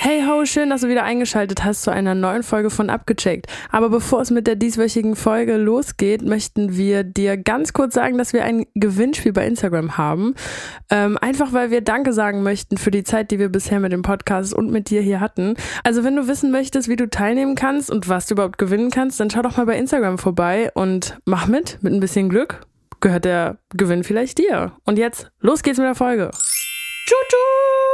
Hey 0.00 0.22
ho, 0.24 0.44
schön, 0.44 0.70
dass 0.70 0.82
du 0.82 0.88
wieder 0.88 1.02
eingeschaltet 1.02 1.64
hast 1.64 1.82
zu 1.82 1.90
einer 1.90 2.14
neuen 2.14 2.44
Folge 2.44 2.70
von 2.70 2.88
Abgecheckt. 2.88 3.46
Aber 3.72 3.90
bevor 3.90 4.20
es 4.20 4.30
mit 4.30 4.46
der 4.46 4.54
dieswöchigen 4.54 5.16
Folge 5.16 5.56
losgeht, 5.56 6.22
möchten 6.22 6.76
wir 6.76 7.02
dir 7.02 7.36
ganz 7.36 7.72
kurz 7.72 7.94
sagen, 7.94 8.16
dass 8.16 8.32
wir 8.32 8.44
ein 8.44 8.66
Gewinnspiel 8.76 9.32
bei 9.32 9.44
Instagram 9.44 9.98
haben. 9.98 10.36
Ähm, 10.88 11.18
einfach 11.20 11.52
weil 11.52 11.72
wir 11.72 11.80
Danke 11.80 12.12
sagen 12.12 12.44
möchten 12.44 12.78
für 12.78 12.92
die 12.92 13.02
Zeit, 13.02 13.32
die 13.32 13.40
wir 13.40 13.48
bisher 13.48 13.80
mit 13.80 13.90
dem 13.90 14.02
Podcast 14.02 14.54
und 14.54 14.70
mit 14.70 14.88
dir 14.88 15.02
hier 15.02 15.18
hatten. 15.18 15.56
Also 15.82 16.04
wenn 16.04 16.14
du 16.14 16.28
wissen 16.28 16.52
möchtest, 16.52 16.88
wie 16.88 16.94
du 16.94 17.10
teilnehmen 17.10 17.56
kannst 17.56 17.90
und 17.90 18.08
was 18.08 18.26
du 18.26 18.34
überhaupt 18.34 18.58
gewinnen 18.58 18.92
kannst, 18.92 19.18
dann 19.18 19.30
schau 19.30 19.42
doch 19.42 19.56
mal 19.56 19.66
bei 19.66 19.76
Instagram 19.76 20.18
vorbei 20.18 20.70
und 20.74 21.18
mach 21.24 21.48
mit. 21.48 21.82
Mit 21.82 21.92
ein 21.92 21.98
bisschen 21.98 22.28
Glück 22.28 22.60
gehört 23.00 23.24
der 23.24 23.58
Gewinn 23.74 24.04
vielleicht 24.04 24.38
dir. 24.38 24.74
Und 24.84 24.96
jetzt, 24.96 25.32
los 25.40 25.64
geht's 25.64 25.78
mit 25.78 25.88
der 25.88 25.96
Folge. 25.96 26.30
Tschu-tschu! 27.06 27.87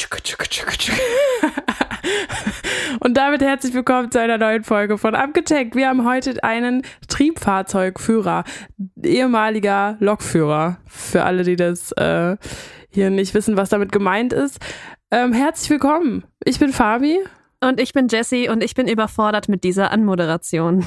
Und 3.00 3.18
damit 3.18 3.42
herzlich 3.42 3.74
willkommen 3.74 4.10
zu 4.10 4.18
einer 4.18 4.38
neuen 4.38 4.64
Folge 4.64 4.96
von 4.96 5.14
Abgecheckt. 5.14 5.76
Wir 5.76 5.88
haben 5.88 6.08
heute 6.08 6.42
einen 6.42 6.80
Triebfahrzeugführer, 7.08 8.44
ehemaliger 9.02 9.98
Lokführer. 10.00 10.78
Für 10.86 11.24
alle, 11.24 11.42
die 11.42 11.56
das 11.56 11.92
äh, 11.92 12.38
hier 12.88 13.10
nicht 13.10 13.34
wissen, 13.34 13.58
was 13.58 13.68
damit 13.68 13.92
gemeint 13.92 14.32
ist. 14.32 14.58
Ähm, 15.10 15.34
herzlich 15.34 15.68
willkommen. 15.68 16.24
Ich 16.44 16.58
bin 16.58 16.72
Fabi. 16.72 17.18
Und 17.62 17.78
ich 17.78 17.92
bin 17.92 18.08
Jessie 18.08 18.48
und 18.48 18.64
ich 18.64 18.74
bin 18.74 18.88
überfordert 18.88 19.50
mit 19.50 19.64
dieser 19.64 19.90
Anmoderation. 19.90 20.82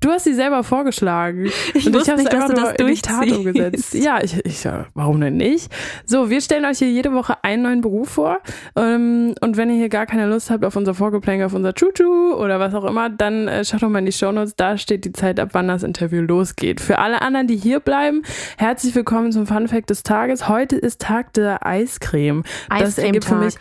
Du 0.00 0.10
hast 0.10 0.24
sie 0.24 0.34
selber 0.34 0.62
vorgeschlagen. 0.62 1.50
Ich 1.74 1.86
und 1.86 1.94
wusste 1.94 2.12
ich 2.12 2.18
nicht, 2.18 2.32
dass 2.32 2.46
du 2.46 2.54
das 2.54 2.72
in 2.74 2.86
die 2.86 3.00
Tat 3.00 3.30
umgesetzt. 3.30 3.94
Ja, 3.94 4.22
ich, 4.22 4.44
ich, 4.44 4.64
ja, 4.64 4.86
warum 4.94 5.20
denn 5.20 5.36
nicht? 5.36 5.70
So, 6.04 6.30
wir 6.30 6.40
stellen 6.40 6.64
euch 6.64 6.78
hier 6.78 6.90
jede 6.90 7.12
Woche 7.12 7.36
einen 7.42 7.62
neuen 7.62 7.80
Beruf 7.80 8.10
vor. 8.10 8.38
Ähm, 8.76 9.34
und 9.40 9.56
wenn 9.56 9.70
ihr 9.70 9.76
hier 9.76 9.88
gar 9.88 10.06
keine 10.06 10.26
Lust 10.26 10.50
habt 10.50 10.64
auf 10.64 10.76
unser 10.76 10.94
Vorgeplänkel, 10.94 11.46
auf 11.46 11.54
unser 11.54 11.74
Chuchu 11.74 12.34
oder 12.34 12.60
was 12.60 12.74
auch 12.74 12.84
immer, 12.84 13.10
dann 13.10 13.48
äh, 13.48 13.64
schaut 13.64 13.82
doch 13.82 13.88
mal 13.88 13.98
in 13.98 14.06
die 14.06 14.12
Shownotes. 14.12 14.56
Da 14.56 14.78
steht 14.78 15.04
die 15.04 15.12
Zeit, 15.12 15.40
ab 15.40 15.50
wann 15.52 15.68
das 15.68 15.82
Interview 15.82 16.22
losgeht. 16.22 16.80
Für 16.80 16.98
alle 16.98 17.22
anderen, 17.22 17.46
die 17.46 17.56
hier 17.56 17.80
bleiben, 17.80 18.22
herzlich 18.56 18.94
willkommen 18.94 19.32
zum 19.32 19.46
Fun 19.46 19.68
Fact 19.68 19.90
des 19.90 20.04
Tages. 20.04 20.48
Heute 20.48 20.76
ist 20.76 21.00
Tag 21.00 21.32
der 21.32 21.66
Eiscreme. 21.66 22.44
Das 22.70 22.98
ergibt 22.98 23.24
für 23.24 23.36
mich 23.36 23.54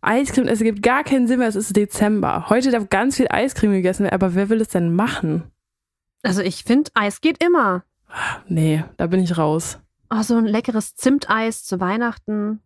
Eiscreme, 0.00 0.48
es 0.48 0.60
ergibt 0.60 0.82
gar 0.82 1.02
keinen 1.02 1.26
Sinn 1.26 1.38
mehr, 1.40 1.48
es 1.48 1.56
ist 1.56 1.76
Dezember. 1.76 2.48
Heute 2.48 2.70
darf 2.70 2.88
ganz 2.88 3.16
viel 3.16 3.26
Eiscreme 3.30 3.72
gegessen 3.72 4.04
werden, 4.04 4.14
aber 4.14 4.34
wer 4.34 4.48
will 4.48 4.60
es 4.60 4.68
denn 4.68 4.94
machen? 4.94 5.44
Also 6.22 6.42
ich 6.42 6.64
finde, 6.64 6.90
Eis 6.94 7.20
geht 7.20 7.42
immer. 7.42 7.84
Nee, 8.46 8.84
da 8.96 9.06
bin 9.06 9.22
ich 9.22 9.36
raus. 9.38 9.78
Oh, 10.10 10.22
so 10.22 10.36
ein 10.36 10.46
leckeres 10.46 10.94
Zimteis 10.96 11.64
zu 11.64 11.80
Weihnachten. 11.80 12.60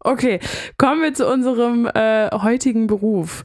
Okay, 0.00 0.40
kommen 0.76 1.00
wir 1.02 1.14
zu 1.14 1.26
unserem 1.26 1.86
äh, 1.86 2.30
heutigen 2.36 2.86
Beruf. 2.86 3.44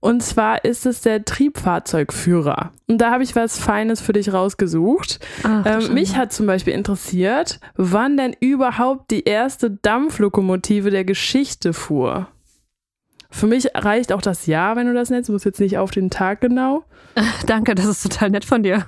Und 0.00 0.22
zwar 0.22 0.64
ist 0.64 0.84
es 0.84 1.00
der 1.00 1.24
Triebfahrzeugführer. 1.24 2.72
Und 2.86 2.98
da 2.98 3.10
habe 3.10 3.24
ich 3.24 3.34
was 3.34 3.58
Feines 3.58 4.00
für 4.00 4.12
dich 4.12 4.32
rausgesucht. 4.32 5.18
Ach, 5.42 5.64
Ähm, 5.64 5.94
mich 5.94 6.16
hat 6.16 6.32
zum 6.32 6.46
Beispiel 6.46 6.74
interessiert, 6.74 7.60
wann 7.76 8.16
denn 8.16 8.36
überhaupt 8.38 9.10
die 9.10 9.24
erste 9.24 9.70
Dampflokomotive 9.70 10.90
der 10.90 11.04
Geschichte 11.04 11.72
fuhr. 11.72 12.28
Für 13.30 13.46
mich 13.46 13.68
reicht 13.74 14.12
auch 14.12 14.22
das 14.22 14.46
Jahr, 14.46 14.76
wenn 14.76 14.86
du 14.86 14.94
das 14.94 15.10
nennst. 15.10 15.28
Du 15.28 15.32
musst 15.32 15.44
jetzt 15.44 15.60
nicht 15.60 15.78
auf 15.78 15.90
den 15.90 16.10
Tag 16.10 16.40
genau. 16.40 16.84
Danke, 17.46 17.74
das 17.74 17.86
ist 17.86 18.02
total 18.02 18.30
nett 18.30 18.44
von 18.44 18.62
dir. 18.62 18.84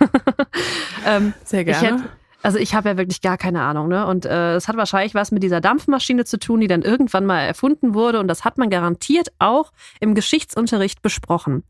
ähm, 1.06 1.34
Sehr 1.44 1.60
ich 1.60 1.66
gerne. 1.66 1.98
hätte, 1.98 2.08
also 2.42 2.58
ich 2.58 2.74
habe 2.74 2.90
ja 2.90 2.96
wirklich 2.96 3.20
gar 3.20 3.36
keine 3.36 3.62
Ahnung, 3.62 3.88
ne? 3.88 4.06
Und 4.06 4.24
äh, 4.24 4.54
es 4.54 4.68
hat 4.68 4.76
wahrscheinlich 4.76 5.14
was 5.14 5.32
mit 5.32 5.42
dieser 5.42 5.60
Dampfmaschine 5.60 6.24
zu 6.24 6.38
tun, 6.38 6.60
die 6.60 6.68
dann 6.68 6.82
irgendwann 6.82 7.26
mal 7.26 7.40
erfunden 7.40 7.94
wurde. 7.94 8.20
Und 8.20 8.28
das 8.28 8.44
hat 8.44 8.58
man 8.58 8.70
garantiert 8.70 9.28
auch 9.38 9.72
im 10.00 10.14
Geschichtsunterricht 10.14 11.02
besprochen. 11.02 11.64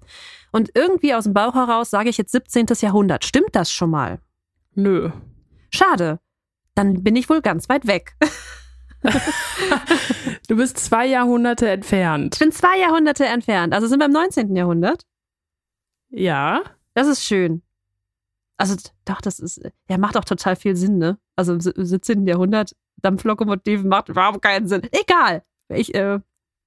Und 0.53 0.71
irgendwie 0.75 1.15
aus 1.15 1.25
dem 1.25 1.35
Bauch 1.35 1.55
heraus 1.55 1.91
sage 1.91 2.11
ich 2.11 2.19
jetzt 2.19 2.33
17. 2.33 2.67
Jahrhundert. 2.81 3.25
Stimmt 3.25 3.51
das 3.53 3.73
schon 3.73 3.91
mal? 3.91 4.19
Nö. 4.75 5.11
Schade. 5.71 6.21
Dann 6.75 7.03
bin 7.03 7.17
ich 7.17 7.29
wohl 7.29 7.41
ganz 7.41 7.69
weit 7.69 7.87
weg. 7.87 8.15
Du 10.49 10.57
bist 10.57 10.79
zwei 10.79 11.07
Jahrhunderte 11.07 11.67
Ich 11.67 11.73
entfernt. 11.73 12.39
bin 12.39 12.53
zwei 12.53 12.79
Jahrhunderte 12.79 13.27
entfernt. 13.27 13.75
Also 13.75 13.87
sind 13.87 13.99
wir 14.01 14.07
im 14.07 14.13
19. 14.13 14.57
Jahrhundert. 14.57 15.03
Ja. 16.11 16.63
Das 16.95 17.07
ist 17.07 17.23
schön. 17.23 17.63
Also 18.57 18.77
doch, 19.05 19.21
das 19.21 19.39
ist, 19.41 19.61
ja, 19.89 19.99
macht 19.99 20.17
auch 20.17 20.25
total 20.25 20.57
viel 20.57 20.75
Sinn, 20.75 20.99
ne? 20.99 21.19
Also 21.37 21.53
im 21.53 21.61
17. 21.61 22.27
Jahrhundert, 22.27 22.75
Dampflokomotiven 22.97 23.89
macht 23.89 24.09
überhaupt 24.09 24.43
keinen 24.43 24.67
Sinn. 24.67 24.83
Egal. 24.91 25.45
Ich, 25.69 25.95
äh, 25.95 26.19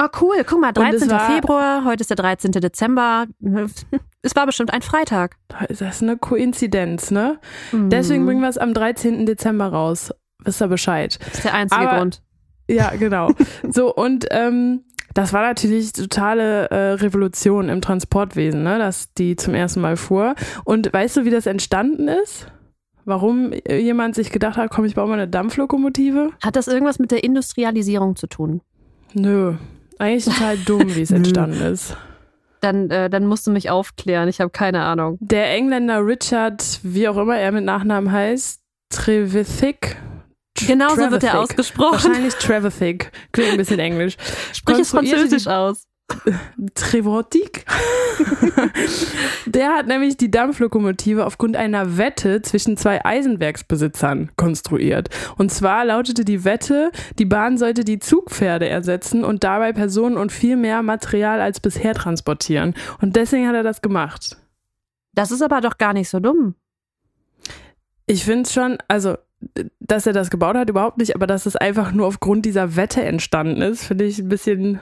Oh, 0.00 0.06
cool. 0.20 0.44
Guck 0.46 0.60
mal, 0.60 0.68
Und 0.76 0.92
es 0.94 1.00
13. 1.06 1.10
war- 1.10 1.20
Februar, 1.30 1.84
heute 1.84 2.00
ist 2.02 2.10
der 2.10 2.16
13. 2.16 2.52
Dezember. 2.52 3.26
Es 4.20 4.34
war 4.34 4.46
bestimmt 4.46 4.72
ein 4.74 4.82
Freitag. 4.82 5.36
Das 5.68 5.80
ist 5.80 6.02
eine 6.02 6.16
Koinzidenz, 6.16 7.12
ne? 7.12 7.38
Mhm. 7.70 7.88
Deswegen 7.88 8.26
bringen 8.26 8.40
wir 8.40 8.48
es 8.48 8.58
am 8.58 8.74
13. 8.74 9.26
Dezember 9.26 9.68
raus. 9.68 10.12
Wisst 10.42 10.60
ihr 10.60 10.66
Bescheid? 10.66 11.20
Das 11.24 11.34
ist 11.34 11.44
der 11.44 11.54
einzige 11.54 11.88
Aber- 11.88 11.98
Grund. 11.98 12.20
Ja, 12.68 12.90
genau. 12.96 13.30
so, 13.70 13.94
und 13.94 14.26
ähm, 14.30 14.84
das 15.14 15.32
war 15.32 15.42
natürlich 15.42 15.92
totale 15.92 16.70
äh, 16.70 16.92
Revolution 16.92 17.68
im 17.68 17.80
Transportwesen, 17.80 18.62
ne? 18.62 18.78
dass 18.78 19.12
die 19.14 19.36
zum 19.36 19.54
ersten 19.54 19.80
Mal 19.80 19.96
fuhr. 19.96 20.34
Und 20.64 20.92
weißt 20.92 21.16
du, 21.16 21.24
wie 21.24 21.30
das 21.30 21.46
entstanden 21.46 22.08
ist? 22.08 22.46
Warum 23.04 23.52
jemand 23.68 24.14
sich 24.14 24.30
gedacht 24.30 24.58
hat, 24.58 24.70
komm, 24.70 24.84
ich 24.84 24.94
baue 24.94 25.08
mal 25.08 25.14
eine 25.14 25.28
Dampflokomotive? 25.28 26.30
Hat 26.44 26.56
das 26.56 26.68
irgendwas 26.68 26.98
mit 26.98 27.10
der 27.10 27.24
Industrialisierung 27.24 28.16
zu 28.16 28.26
tun? 28.26 28.60
Nö. 29.14 29.54
Eigentlich 29.98 30.26
total 30.26 30.58
dumm, 30.58 30.94
wie 30.94 31.00
es 31.00 31.10
entstanden 31.10 31.60
ist. 31.62 31.96
Dann, 32.60 32.90
äh, 32.90 33.08
dann 33.08 33.26
musst 33.26 33.46
du 33.46 33.50
mich 33.50 33.70
aufklären. 33.70 34.28
Ich 34.28 34.40
habe 34.40 34.50
keine 34.50 34.82
Ahnung. 34.82 35.16
Der 35.20 35.50
Engländer 35.54 36.04
Richard, 36.04 36.80
wie 36.82 37.08
auch 37.08 37.16
immer 37.16 37.36
er 37.38 37.50
mit 37.50 37.64
Nachnamen 37.64 38.12
heißt, 38.12 38.60
Trevithick. 38.90 39.96
Tr- 40.58 40.66
Genau 40.66 40.90
so 40.94 41.10
wird 41.10 41.22
er 41.24 41.40
ausgesprochen. 41.40 41.92
Wahrscheinlich 42.10 42.34
Trevithick. 42.34 43.12
Klingt 43.32 43.52
ein 43.52 43.56
bisschen 43.56 43.78
englisch. 43.78 44.16
Sprich 44.52 44.78
es 44.78 44.90
französisch 44.90 45.46
aus. 45.46 45.84
Trevortik. 46.74 47.66
Der 49.46 49.74
hat 49.74 49.86
nämlich 49.86 50.16
die 50.16 50.30
Dampflokomotive 50.30 51.26
aufgrund 51.26 51.54
einer 51.54 51.98
Wette 51.98 52.40
zwischen 52.42 52.76
zwei 52.78 53.04
Eisenwerksbesitzern 53.04 54.30
konstruiert. 54.36 55.10
Und 55.36 55.52
zwar 55.52 55.84
lautete 55.84 56.24
die 56.24 56.44
Wette, 56.44 56.90
die 57.18 57.26
Bahn 57.26 57.58
sollte 57.58 57.84
die 57.84 57.98
Zugpferde 57.98 58.68
ersetzen 58.68 59.22
und 59.22 59.44
dabei 59.44 59.72
Personen 59.74 60.16
und 60.16 60.32
viel 60.32 60.56
mehr 60.56 60.82
Material 60.82 61.40
als 61.42 61.60
bisher 61.60 61.94
transportieren. 61.94 62.74
Und 63.02 63.14
deswegen 63.16 63.46
hat 63.46 63.54
er 63.54 63.62
das 63.62 63.82
gemacht. 63.82 64.38
Das 65.14 65.30
ist 65.30 65.42
aber 65.42 65.60
doch 65.60 65.76
gar 65.78 65.92
nicht 65.92 66.08
so 66.08 66.20
dumm. 66.20 66.54
Ich 68.06 68.24
finde 68.24 68.42
es 68.42 68.52
schon, 68.54 68.78
also, 68.88 69.18
dass 69.80 70.06
er 70.06 70.12
das 70.12 70.30
gebaut 70.30 70.56
hat, 70.56 70.68
überhaupt 70.68 70.98
nicht, 70.98 71.14
aber 71.14 71.26
dass 71.26 71.46
es 71.46 71.56
einfach 71.56 71.92
nur 71.92 72.06
aufgrund 72.06 72.44
dieser 72.44 72.76
Wette 72.76 73.02
entstanden 73.02 73.62
ist, 73.62 73.84
finde 73.84 74.04
ich 74.04 74.18
ein 74.18 74.28
bisschen, 74.28 74.80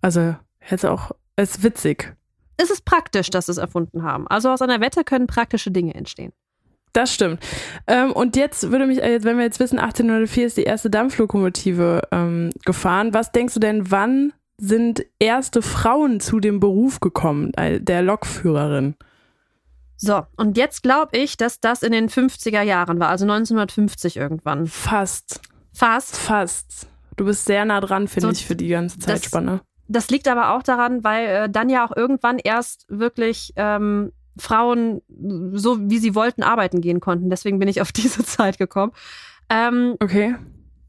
also, 0.00 0.36
hätte 0.58 0.90
auch, 0.90 1.12
ist 1.36 1.62
witzig. 1.62 2.14
Es 2.56 2.70
ist 2.70 2.84
praktisch, 2.84 3.30
dass 3.30 3.46
sie 3.46 3.52
es 3.52 3.58
erfunden 3.58 4.02
haben. 4.02 4.26
Also 4.26 4.50
aus 4.50 4.62
einer 4.62 4.80
Wette 4.80 5.04
können 5.04 5.26
praktische 5.26 5.70
Dinge 5.70 5.94
entstehen. 5.94 6.32
Das 6.92 7.14
stimmt. 7.14 7.44
Ähm, 7.86 8.12
und 8.12 8.36
jetzt 8.36 8.70
würde 8.70 8.86
mich, 8.86 9.02
äh, 9.02 9.22
wenn 9.22 9.36
wir 9.36 9.44
jetzt 9.44 9.60
wissen, 9.60 9.78
1804 9.78 10.46
ist 10.46 10.56
die 10.56 10.64
erste 10.64 10.90
Dampflokomotive 10.90 12.02
ähm, 12.10 12.50
gefahren. 12.64 13.14
Was 13.14 13.30
denkst 13.30 13.54
du 13.54 13.60
denn, 13.60 13.90
wann 13.90 14.32
sind 14.60 15.04
erste 15.20 15.62
Frauen 15.62 16.18
zu 16.18 16.40
dem 16.40 16.58
Beruf 16.58 16.98
gekommen, 16.98 17.52
äh, 17.54 17.80
der 17.80 18.02
Lokführerin? 18.02 18.96
So, 20.00 20.22
und 20.36 20.56
jetzt 20.56 20.82
glaube 20.82 21.16
ich, 21.18 21.36
dass 21.36 21.60
das 21.60 21.82
in 21.82 21.92
den 21.92 22.08
50er 22.08 22.62
Jahren 22.62 23.00
war, 23.00 23.08
also 23.08 23.24
1950 23.24 24.16
irgendwann. 24.16 24.66
Fast. 24.66 25.40
Fast. 25.74 26.16
Fast. 26.16 26.88
Du 27.16 27.24
bist 27.24 27.44
sehr 27.46 27.64
nah 27.64 27.80
dran, 27.80 28.06
finde 28.08 28.28
So, 28.28 28.32
ich, 28.32 28.46
für 28.46 28.54
die 28.56 28.68
ganze 28.68 28.98
das- 28.98 29.06
Zeitspanne. 29.06 29.60
Das 29.90 30.10
liegt 30.10 30.28
aber 30.28 30.54
auch 30.54 30.62
daran, 30.62 31.02
weil 31.02 31.26
äh, 31.26 31.50
dann 31.50 31.70
ja 31.70 31.84
auch 31.86 31.96
irgendwann 31.96 32.38
erst 32.38 32.84
wirklich 32.88 33.54
ähm, 33.56 34.12
Frauen, 34.38 35.00
so 35.52 35.78
wie 35.90 35.98
sie 35.98 36.14
wollten, 36.14 36.42
arbeiten 36.42 36.80
gehen 36.82 37.00
konnten. 37.00 37.30
Deswegen 37.30 37.58
bin 37.58 37.68
ich 37.68 37.80
auf 37.80 37.90
diese 37.92 38.22
Zeit 38.24 38.58
gekommen. 38.58 38.92
Ähm, 39.50 39.96
Okay. 39.98 40.36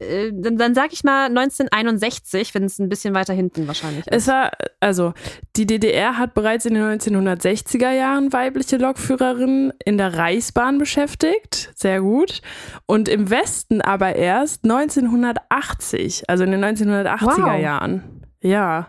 Äh, 0.00 0.32
dann, 0.32 0.56
dann 0.56 0.74
sag 0.74 0.92
ich 0.92 1.04
mal 1.04 1.26
1961, 1.26 2.54
wenn 2.54 2.64
es 2.64 2.78
ein 2.78 2.88
bisschen 2.88 3.14
weiter 3.14 3.34
hinten 3.34 3.66
wahrscheinlich 3.66 4.06
ist. 4.06 4.14
Es 4.14 4.28
war, 4.28 4.50
also, 4.80 5.12
die 5.56 5.66
DDR 5.66 6.16
hat 6.18 6.34
bereits 6.34 6.64
in 6.66 6.74
den 6.74 6.82
1960er 6.84 7.92
Jahren 7.92 8.32
weibliche 8.32 8.78
Lokführerinnen 8.78 9.72
in 9.84 9.98
der 9.98 10.16
Reichsbahn 10.16 10.78
beschäftigt. 10.78 11.70
Sehr 11.74 12.00
gut. 12.00 12.40
Und 12.86 13.08
im 13.08 13.30
Westen 13.30 13.80
aber 13.82 14.16
erst 14.16 14.64
1980, 14.64 16.28
also 16.28 16.44
in 16.44 16.50
den 16.52 16.64
1980er 16.64 17.20
Wow. 17.20 17.60
Jahren. 17.60 18.26
Ja. 18.40 18.88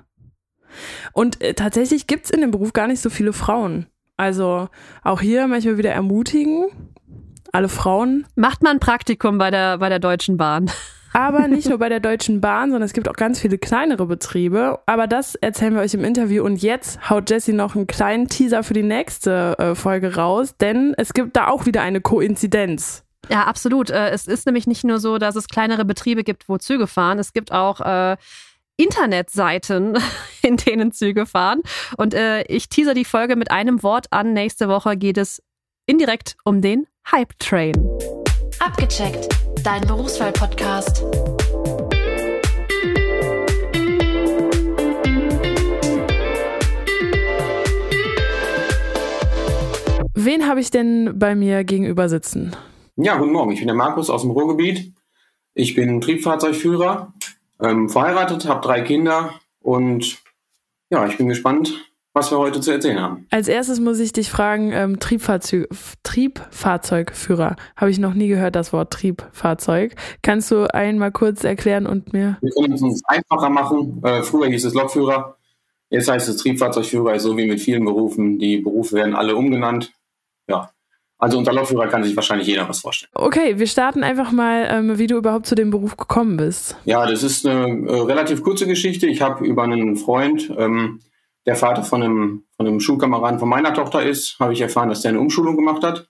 Und 1.14 1.42
äh, 1.42 1.54
tatsächlich 1.54 2.08
gibt 2.08 2.26
es 2.26 2.32
in 2.32 2.42
dem 2.42 2.52
Beruf 2.52 2.74
gar 2.74 2.88
nicht 2.88 3.02
so 3.02 3.10
viele 3.10 3.34
Frauen. 3.34 3.88
Also 4.18 4.70
auch 5.04 5.20
hier 5.20 5.48
manchmal 5.48 5.78
wieder 5.78 5.92
ermutigen, 5.92 6.68
alle 7.52 7.68
Frauen 7.68 8.26
Macht 8.36 8.64
man 8.64 8.78
ein 8.78 8.80
Praktikum 8.80 9.38
bei 9.38 9.52
der, 9.52 9.80
bei 9.80 9.90
der 9.90 10.00
Deutschen 10.00 10.38
Bahn. 10.38 10.72
Aber 11.14 11.48
nicht 11.48 11.68
nur 11.68 11.78
bei 11.78 11.90
der 11.90 12.00
Deutschen 12.00 12.42
Bahn, 12.42 12.72
sondern 12.72 12.86
es 12.86 12.94
gibt 12.94 13.10
auch 13.10 13.16
ganz 13.16 13.40
viele 13.40 13.58
kleinere 13.58 14.06
Betriebe. 14.06 14.80
Aber 14.86 15.08
das 15.08 15.36
erzählen 15.36 15.74
wir 15.74 15.82
euch 15.82 15.94
im 15.94 16.04
Interview. 16.04 16.44
Und 16.44 16.62
jetzt 16.62 17.10
haut 17.10 17.30
Jessie 17.30 17.54
noch 17.54 17.76
einen 17.76 17.88
kleinen 17.88 18.28
Teaser 18.28 18.64
für 18.64 18.74
die 18.74 18.84
nächste 18.84 19.56
äh, 19.60 19.76
Folge 19.76 20.16
raus, 20.16 20.56
denn 20.60 20.94
es 20.98 21.14
gibt 21.14 21.36
da 21.36 21.48
auch 21.48 21.66
wieder 21.66 21.82
eine 21.82 22.02
Koinzidenz. 22.02 23.04
Ja, 23.30 23.44
absolut. 23.44 23.90
Äh, 23.90 24.10
Es 24.10 24.28
ist 24.28 24.46
nämlich 24.46 24.68
nicht 24.68 24.84
nur 24.84 25.00
so, 25.00 25.18
dass 25.18 25.36
es 25.36 25.48
kleinere 25.48 25.86
Betriebe 25.86 26.24
gibt, 26.24 26.50
wo 26.50 26.58
Züge 26.58 26.88
fahren. 26.88 27.20
Es 27.20 27.34
gibt 27.34 27.52
auch 27.52 27.82
äh, 27.82 28.18
Internetseiten, 28.78 29.98
in 30.42 30.58
denen 30.58 30.92
Züge 30.92 31.26
fahren. 31.26 31.62
Und 31.98 32.14
äh, 32.14 32.44
ich 32.44 32.70
teaser 32.70 32.94
die 32.94 33.06
Folge 33.06 33.36
mit 33.36 33.52
einem 33.52 33.84
Wort 33.84 34.08
an. 34.12 34.34
Nächste 34.34 34.68
Woche 34.68 34.98
geht 34.98 35.18
es 35.18 35.42
indirekt 35.86 36.36
um 36.44 36.62
den 36.62 36.88
Hype 37.12 37.38
Train. 37.40 37.74
Abgecheckt, 38.64 39.28
dein 39.64 39.82
Berufswahl-Podcast. 39.88 41.04
Wen 50.14 50.48
habe 50.48 50.60
ich 50.60 50.70
denn 50.70 51.18
bei 51.18 51.34
mir 51.34 51.64
gegenüber 51.64 52.08
sitzen? 52.08 52.56
Ja, 52.98 53.18
guten 53.18 53.32
Morgen. 53.32 53.52
Ich 53.52 53.58
bin 53.58 53.68
der 53.68 53.76
Markus 53.76 54.12
aus 54.12 54.22
dem 54.22 54.30
Ruhrgebiet. 54.30 54.94
Ich 55.56 55.74
bin 55.74 56.00
Triebfahrzeugführer, 56.00 57.12
ähm, 57.64 57.90
verheiratet, 57.90 58.48
habe 58.48 58.62
drei 58.62 58.82
Kinder 58.82 59.34
und 59.60 60.22
ja, 60.92 61.08
ich 61.08 61.18
bin 61.18 61.28
gespannt, 61.28 61.91
was 62.14 62.32
wir 62.32 62.38
heute 62.38 62.60
zu 62.60 62.72
erzählen 62.72 63.00
haben. 63.00 63.26
Als 63.30 63.48
erstes 63.48 63.80
muss 63.80 64.00
ich 64.00 64.12
dich 64.12 64.30
fragen, 64.30 64.72
ähm, 64.74 65.00
Triebfahrzeug, 65.00 65.70
Triebfahrzeugführer. 66.04 67.56
Habe 67.76 67.92
ich 67.92 68.00
noch 68.00 68.14
nie 68.14 68.28
gehört, 68.28 68.56
das 68.56 68.74
Wort 68.74 68.92
Triebfahrzeug. 68.92 69.96
Kannst 70.22 70.52
du 70.52 70.66
einmal 70.74 71.12
kurz 71.12 71.44
erklären 71.44 71.88
und 71.88 72.14
mir 72.14 72.38
Wir 72.42 72.52
können 72.52 72.74
es 72.74 72.82
uns 72.82 73.02
einfacher 73.06 73.50
machen. 73.50 74.02
Äh, 74.04 74.24
früher 74.24 74.48
hieß 74.48 74.66
es 74.66 74.74
Lokführer, 74.74 75.38
jetzt 75.90 76.10
heißt 76.10 76.28
es 76.28 76.38
Triebfahrzeugführer, 76.38 77.18
so 77.20 77.38
wie 77.38 77.48
mit 77.48 77.62
vielen 77.62 77.86
Berufen. 77.86 78.40
Die 78.40 78.58
Berufe 78.58 78.96
werden 78.96 79.16
alle 79.16 79.36
umgenannt. 79.36 79.92
Ja, 80.50 80.72
also 81.22 81.38
unter 81.38 81.54
Lokführer 81.54 81.88
kann 81.88 82.04
sich 82.04 82.16
wahrscheinlich 82.16 82.48
jeder 82.48 82.68
was 82.68 82.80
vorstellen. 82.80 83.12
Okay, 83.14 83.60
wir 83.60 83.68
starten 83.68 84.04
einfach 84.04 84.32
mal, 84.32 84.68
ähm, 84.72 84.98
wie 84.98 85.06
du 85.06 85.18
überhaupt 85.18 85.46
zu 85.46 85.54
dem 85.54 85.70
Beruf 85.70 85.96
gekommen 85.96 86.36
bist. 86.36 86.76
Ja, 86.86 87.06
das 87.06 87.22
ist 87.22 87.46
eine 87.46 87.88
äh, 87.88 88.00
relativ 88.02 88.42
kurze 88.42 88.66
Geschichte. 88.66 89.06
Ich 89.06 89.22
habe 89.22 89.46
über 89.46 89.62
einen 89.62 89.98
Freund, 89.98 90.52
ähm, 90.58 91.00
der 91.46 91.56
Vater 91.56 91.84
von 91.84 92.04
einem, 92.04 92.44
von 92.56 92.68
einem 92.68 92.80
Schulkameraden 92.80 93.40
von 93.40 93.50
meiner 93.50 93.74
Tochter 93.74 94.04
ist, 94.04 94.40
habe 94.40 94.54
ich 94.54 94.62
erfahren, 94.62 94.90
dass 94.90 95.02
der 95.02 95.10
eine 95.10 95.20
Umschulung 95.20 95.56
gemacht 95.56 95.84
hat 95.84 96.10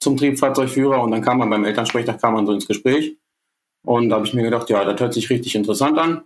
zum 0.00 0.16
Triebfahrzeugführer 0.16 1.02
und 1.02 1.10
dann 1.10 1.22
kam 1.22 1.38
man 1.38 1.50
beim 1.50 1.64
Elternsprechtag 1.64 2.20
kam 2.20 2.34
man 2.34 2.46
so 2.46 2.52
ins 2.52 2.66
Gespräch 2.66 3.18
und 3.84 4.08
da 4.08 4.16
habe 4.16 4.26
ich 4.26 4.34
mir 4.34 4.42
gedacht, 4.42 4.70
ja, 4.70 4.84
das 4.84 4.98
hört 5.00 5.14
sich 5.14 5.28
richtig 5.28 5.54
interessant 5.54 5.98
an 5.98 6.22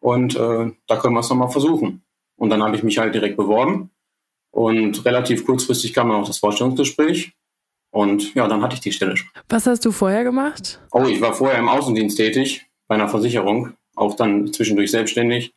und 0.00 0.36
äh, 0.36 0.72
da 0.86 0.96
können 0.96 1.14
wir 1.14 1.20
es 1.20 1.30
nochmal 1.30 1.50
versuchen. 1.50 2.02
Und 2.38 2.50
dann 2.50 2.62
habe 2.62 2.76
ich 2.76 2.82
mich 2.82 2.98
halt 2.98 3.14
direkt 3.14 3.38
beworben 3.38 3.90
und 4.50 5.04
relativ 5.06 5.46
kurzfristig 5.46 5.94
kam 5.94 6.10
dann 6.10 6.20
auch 6.20 6.26
das 6.26 6.38
Vorstellungsgespräch 6.38 7.32
und 7.90 8.34
ja, 8.34 8.46
dann 8.46 8.60
hatte 8.60 8.74
ich 8.74 8.80
die 8.80 8.92
Stelle 8.92 9.16
schon. 9.16 9.28
Was 9.48 9.66
hast 9.66 9.86
du 9.86 9.92
vorher 9.92 10.22
gemacht? 10.22 10.80
Oh, 10.92 11.06
ich 11.06 11.20
war 11.22 11.32
vorher 11.32 11.58
im 11.58 11.68
Außendienst 11.70 12.18
tätig, 12.18 12.66
bei 12.88 12.94
einer 12.94 13.08
Versicherung, 13.08 13.72
auch 13.94 14.16
dann 14.16 14.52
zwischendurch 14.52 14.90
selbstständig. 14.90 15.54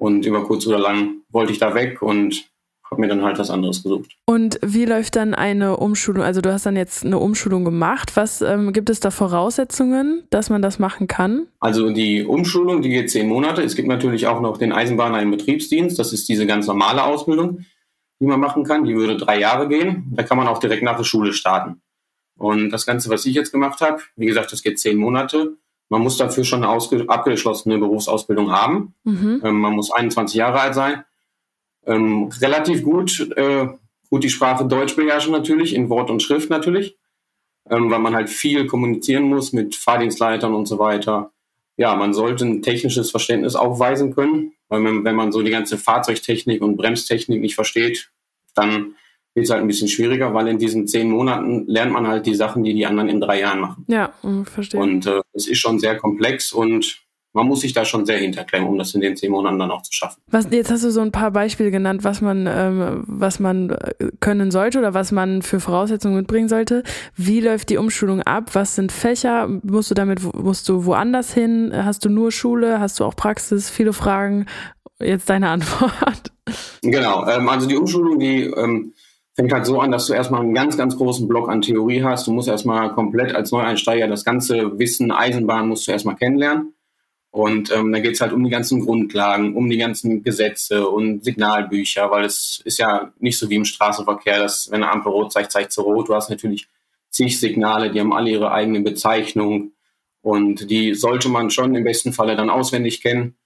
Und 0.00 0.24
über 0.24 0.44
kurz 0.44 0.66
oder 0.66 0.78
lang 0.78 1.16
wollte 1.28 1.52
ich 1.52 1.58
da 1.58 1.74
weg 1.74 2.00
und 2.00 2.50
habe 2.90 3.02
mir 3.02 3.08
dann 3.08 3.22
halt 3.22 3.38
was 3.38 3.50
anderes 3.50 3.82
gesucht. 3.82 4.16
Und 4.24 4.58
wie 4.62 4.86
läuft 4.86 5.14
dann 5.14 5.34
eine 5.34 5.76
Umschulung? 5.76 6.24
Also 6.24 6.40
du 6.40 6.50
hast 6.50 6.64
dann 6.64 6.74
jetzt 6.74 7.04
eine 7.04 7.18
Umschulung 7.18 7.66
gemacht. 7.66 8.16
Was 8.16 8.40
ähm, 8.40 8.72
gibt 8.72 8.88
es 8.88 9.00
da 9.00 9.10
Voraussetzungen, 9.10 10.24
dass 10.30 10.48
man 10.48 10.62
das 10.62 10.78
machen 10.78 11.06
kann? 11.06 11.48
Also 11.60 11.90
die 11.90 12.24
Umschulung, 12.24 12.80
die 12.80 12.88
geht 12.88 13.10
zehn 13.10 13.28
Monate. 13.28 13.60
Es 13.60 13.76
gibt 13.76 13.88
natürlich 13.88 14.26
auch 14.26 14.40
noch 14.40 14.56
den 14.56 14.72
Eisenbahner 14.72 15.20
im 15.20 15.32
Betriebsdienst. 15.32 15.98
Das 15.98 16.14
ist 16.14 16.30
diese 16.30 16.46
ganz 16.46 16.66
normale 16.66 17.04
Ausbildung, 17.04 17.66
die 18.20 18.26
man 18.26 18.40
machen 18.40 18.64
kann. 18.64 18.84
Die 18.84 18.96
würde 18.96 19.18
drei 19.18 19.38
Jahre 19.38 19.68
gehen. 19.68 20.06
Da 20.12 20.22
kann 20.22 20.38
man 20.38 20.48
auch 20.48 20.60
direkt 20.60 20.82
nach 20.82 20.96
der 20.96 21.04
Schule 21.04 21.34
starten. 21.34 21.82
Und 22.38 22.70
das 22.70 22.86
Ganze, 22.86 23.10
was 23.10 23.26
ich 23.26 23.34
jetzt 23.34 23.52
gemacht 23.52 23.82
habe, 23.82 24.00
wie 24.16 24.24
gesagt, 24.24 24.50
das 24.50 24.62
geht 24.62 24.80
zehn 24.80 24.96
Monate. 24.96 25.58
Man 25.90 26.02
muss 26.02 26.16
dafür 26.16 26.44
schon 26.44 26.64
eine 26.64 27.08
abgeschlossene 27.08 27.76
Berufsausbildung 27.78 28.52
haben. 28.52 28.94
Mhm. 29.04 29.42
Ähm, 29.44 29.60
man 29.60 29.72
muss 29.74 29.90
21 29.90 30.36
Jahre 30.36 30.60
alt 30.60 30.74
sein. 30.74 31.04
Ähm, 31.84 32.30
relativ 32.40 32.84
gut, 32.84 33.28
äh, 33.36 33.68
gut 34.08 34.22
die 34.22 34.30
Sprache 34.30 34.64
Deutsch 34.66 34.94
beherrschen 34.94 35.32
natürlich, 35.32 35.74
in 35.74 35.90
Wort 35.90 36.08
und 36.08 36.22
Schrift 36.22 36.48
natürlich, 36.48 36.96
ähm, 37.68 37.90
weil 37.90 37.98
man 37.98 38.14
halt 38.14 38.30
viel 38.30 38.66
kommunizieren 38.66 39.24
muss 39.24 39.52
mit 39.52 39.74
Fahrdienstleitern 39.74 40.54
und 40.54 40.66
so 40.66 40.78
weiter. 40.78 41.32
Ja, 41.76 41.96
man 41.96 42.14
sollte 42.14 42.44
ein 42.44 42.62
technisches 42.62 43.10
Verständnis 43.10 43.56
aufweisen 43.56 44.14
können, 44.14 44.52
weil 44.68 44.80
man, 44.80 45.04
wenn 45.04 45.16
man 45.16 45.32
so 45.32 45.42
die 45.42 45.50
ganze 45.50 45.76
Fahrzeugtechnik 45.76 46.62
und 46.62 46.76
Bremstechnik 46.76 47.40
nicht 47.40 47.56
versteht, 47.56 48.10
dann 48.54 48.94
wird 49.34 49.44
es 49.44 49.50
halt 49.50 49.60
ein 49.60 49.66
bisschen 49.66 49.88
schwieriger, 49.88 50.34
weil 50.34 50.48
in 50.48 50.58
diesen 50.58 50.86
zehn 50.86 51.10
Monaten 51.10 51.66
lernt 51.66 51.92
man 51.92 52.06
halt 52.06 52.26
die 52.26 52.34
Sachen, 52.34 52.64
die 52.64 52.74
die 52.74 52.86
anderen 52.86 53.08
in 53.08 53.20
drei 53.20 53.40
Jahren 53.40 53.60
machen. 53.60 53.84
Ja, 53.88 54.12
mm, 54.22 54.42
verstehe. 54.42 54.80
Und 54.80 55.06
äh, 55.06 55.20
es 55.32 55.46
ist 55.46 55.58
schon 55.58 55.78
sehr 55.78 55.96
komplex 55.96 56.52
und 56.52 57.02
man 57.32 57.46
muss 57.46 57.60
sich 57.60 57.72
da 57.72 57.84
schon 57.84 58.06
sehr 58.06 58.18
hinterklemmen, 58.18 58.68
um 58.68 58.76
das 58.76 58.94
in 58.94 59.00
den 59.00 59.16
zehn 59.16 59.30
Monaten 59.30 59.58
dann 59.58 59.70
auch 59.70 59.82
zu 59.82 59.92
schaffen. 59.92 60.20
Was, 60.26 60.48
jetzt 60.50 60.70
hast 60.70 60.82
du 60.82 60.90
so 60.90 61.00
ein 61.00 61.12
paar 61.12 61.30
Beispiele 61.30 61.70
genannt, 61.70 62.02
was 62.02 62.20
man, 62.20 62.48
ähm, 62.48 63.04
was 63.06 63.38
man 63.38 63.70
äh, 63.70 64.10
können 64.18 64.50
sollte 64.50 64.78
oder 64.78 64.94
was 64.94 65.12
man 65.12 65.42
für 65.42 65.60
Voraussetzungen 65.60 66.16
mitbringen 66.16 66.48
sollte. 66.48 66.82
Wie 67.14 67.40
läuft 67.40 67.70
die 67.70 67.76
Umschulung 67.76 68.22
ab? 68.22 68.50
Was 68.54 68.74
sind 68.74 68.90
Fächer? 68.90 69.48
Musst 69.62 69.90
du 69.90 69.94
damit, 69.94 70.20
musst 70.34 70.68
du 70.68 70.84
woanders 70.86 71.32
hin? 71.32 71.70
Hast 71.72 72.04
du 72.04 72.08
nur 72.08 72.32
Schule? 72.32 72.80
Hast 72.80 72.98
du 72.98 73.04
auch 73.04 73.14
Praxis? 73.14 73.70
Viele 73.70 73.92
Fragen. 73.92 74.46
Jetzt 74.98 75.30
deine 75.30 75.48
Antwort. 75.50 76.32
Genau, 76.82 77.28
ähm, 77.28 77.48
also 77.48 77.68
die 77.68 77.76
Umschulung, 77.76 78.18
die 78.18 78.42
ähm, 78.42 78.92
fängt 79.40 79.52
halt 79.54 79.64
so 79.64 79.80
an, 79.80 79.90
dass 79.90 80.06
du 80.06 80.12
erstmal 80.12 80.42
einen 80.42 80.52
ganz, 80.52 80.76
ganz 80.76 80.98
großen 80.98 81.26
Block 81.26 81.48
an 81.48 81.62
Theorie 81.62 82.02
hast. 82.02 82.26
Du 82.26 82.32
musst 82.32 82.48
erstmal 82.48 82.92
komplett 82.92 83.34
als 83.34 83.52
Neueinsteiger 83.52 84.06
das 84.06 84.22
ganze 84.22 84.78
Wissen 84.78 85.10
Eisenbahn 85.10 85.66
musst 85.66 85.88
du 85.88 85.92
erstmal 85.92 86.16
kennenlernen. 86.16 86.74
Und 87.30 87.72
ähm, 87.72 87.90
da 87.90 88.00
geht's 88.00 88.20
halt 88.20 88.34
um 88.34 88.44
die 88.44 88.50
ganzen 88.50 88.84
Grundlagen, 88.84 89.56
um 89.56 89.70
die 89.70 89.78
ganzen 89.78 90.22
Gesetze 90.22 90.86
und 90.86 91.24
Signalbücher, 91.24 92.10
weil 92.10 92.26
es 92.26 92.60
ist 92.66 92.78
ja 92.78 93.12
nicht 93.18 93.38
so 93.38 93.48
wie 93.48 93.54
im 93.54 93.64
Straßenverkehr, 93.64 94.40
dass 94.40 94.70
wenn 94.70 94.82
eine 94.82 94.92
Ampel 94.92 95.12
rot 95.12 95.32
zeigt, 95.32 95.52
zeigt 95.52 95.72
sie 95.72 95.80
rot. 95.80 96.08
Du 96.08 96.14
hast 96.14 96.28
natürlich 96.28 96.68
zig 97.08 97.40
Signale, 97.40 97.90
die 97.90 98.00
haben 98.00 98.12
alle 98.12 98.30
ihre 98.30 98.52
eigene 98.52 98.80
Bezeichnung 98.80 99.72
und 100.20 100.70
die 100.70 100.94
sollte 100.94 101.30
man 101.30 101.48
schon 101.48 101.74
im 101.74 101.84
besten 101.84 102.12
Falle 102.12 102.36
dann 102.36 102.50
auswendig 102.50 103.00
kennen. 103.00 103.36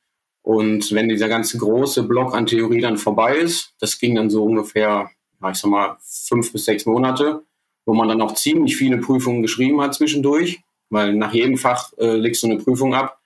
Und 0.43 0.93
wenn 0.93 1.09
dieser 1.09 1.29
ganze 1.29 1.57
große 1.59 2.03
Block 2.03 2.35
an 2.35 2.47
Theorie 2.47 2.81
dann 2.81 2.97
vorbei 2.97 3.37
ist, 3.37 3.75
das 3.79 4.01
ging 4.01 4.17
dann 4.17 4.29
so 4.29 4.43
ungefähr, 4.45 5.11
ich 5.51 5.59
sag 5.59 5.71
mal, 5.71 5.97
fünf 6.01 6.53
bis 6.53 6.65
sechs 6.65 6.87
Monate, 6.87 7.43
wo 7.87 7.95
man 7.95 8.09
dann 8.09 8.23
auch 8.23 8.35
ziemlich 8.35 8.77
viele 8.77 8.99
Prüfungen 8.99 9.43
geschrieben 9.43 9.81
hat 9.81 9.95
zwischendurch, 9.95 10.63
weil 10.91 11.15
nach 11.15 11.33
jedem 11.33 11.57
Fach 11.57 11.93
äh, 11.99 12.17
legst 12.17 12.43
du 12.43 12.47
eine 12.47 12.59
Prüfung 12.59 12.95
ab 12.95 13.21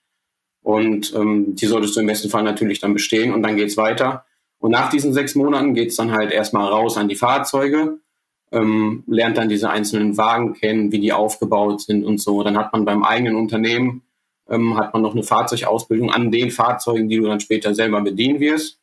und 0.62 1.14
ähm, 1.14 1.54
die 1.54 1.66
solltest 1.66 1.96
du 1.96 2.00
im 2.00 2.06
besten 2.06 2.30
Fall 2.30 2.42
natürlich 2.42 2.80
dann 2.80 2.92
bestehen 2.92 3.32
und 3.32 3.42
dann 3.42 3.56
geht's 3.56 3.76
weiter. 3.76 4.24
Und 4.58 4.72
nach 4.72 4.90
diesen 4.90 5.12
sechs 5.12 5.34
Monaten 5.34 5.74
geht's 5.74 5.96
dann 5.96 6.12
halt 6.12 6.32
erstmal 6.32 6.68
raus 6.68 6.96
an 6.96 7.08
die 7.08 7.14
Fahrzeuge, 7.14 7.98
ähm, 8.50 9.04
lernt 9.06 9.38
dann 9.38 9.48
diese 9.48 9.70
einzelnen 9.70 10.16
Wagen 10.16 10.54
kennen, 10.54 10.90
wie 10.90 10.98
die 10.98 11.12
aufgebaut 11.12 11.82
sind 11.82 12.04
und 12.04 12.20
so. 12.20 12.42
Dann 12.42 12.58
hat 12.58 12.72
man 12.72 12.84
beim 12.84 13.04
eigenen 13.04 13.36
Unternehmen 13.36 14.02
ähm, 14.48 14.76
hat 14.76 14.92
man 14.92 15.02
noch 15.02 15.12
eine 15.12 15.22
Fahrzeugausbildung 15.22 16.10
an 16.10 16.30
den 16.30 16.50
Fahrzeugen, 16.50 17.08
die 17.08 17.16
du 17.16 17.26
dann 17.26 17.40
später 17.40 17.74
selber 17.74 18.00
bedienen 18.00 18.40
wirst. 18.40 18.78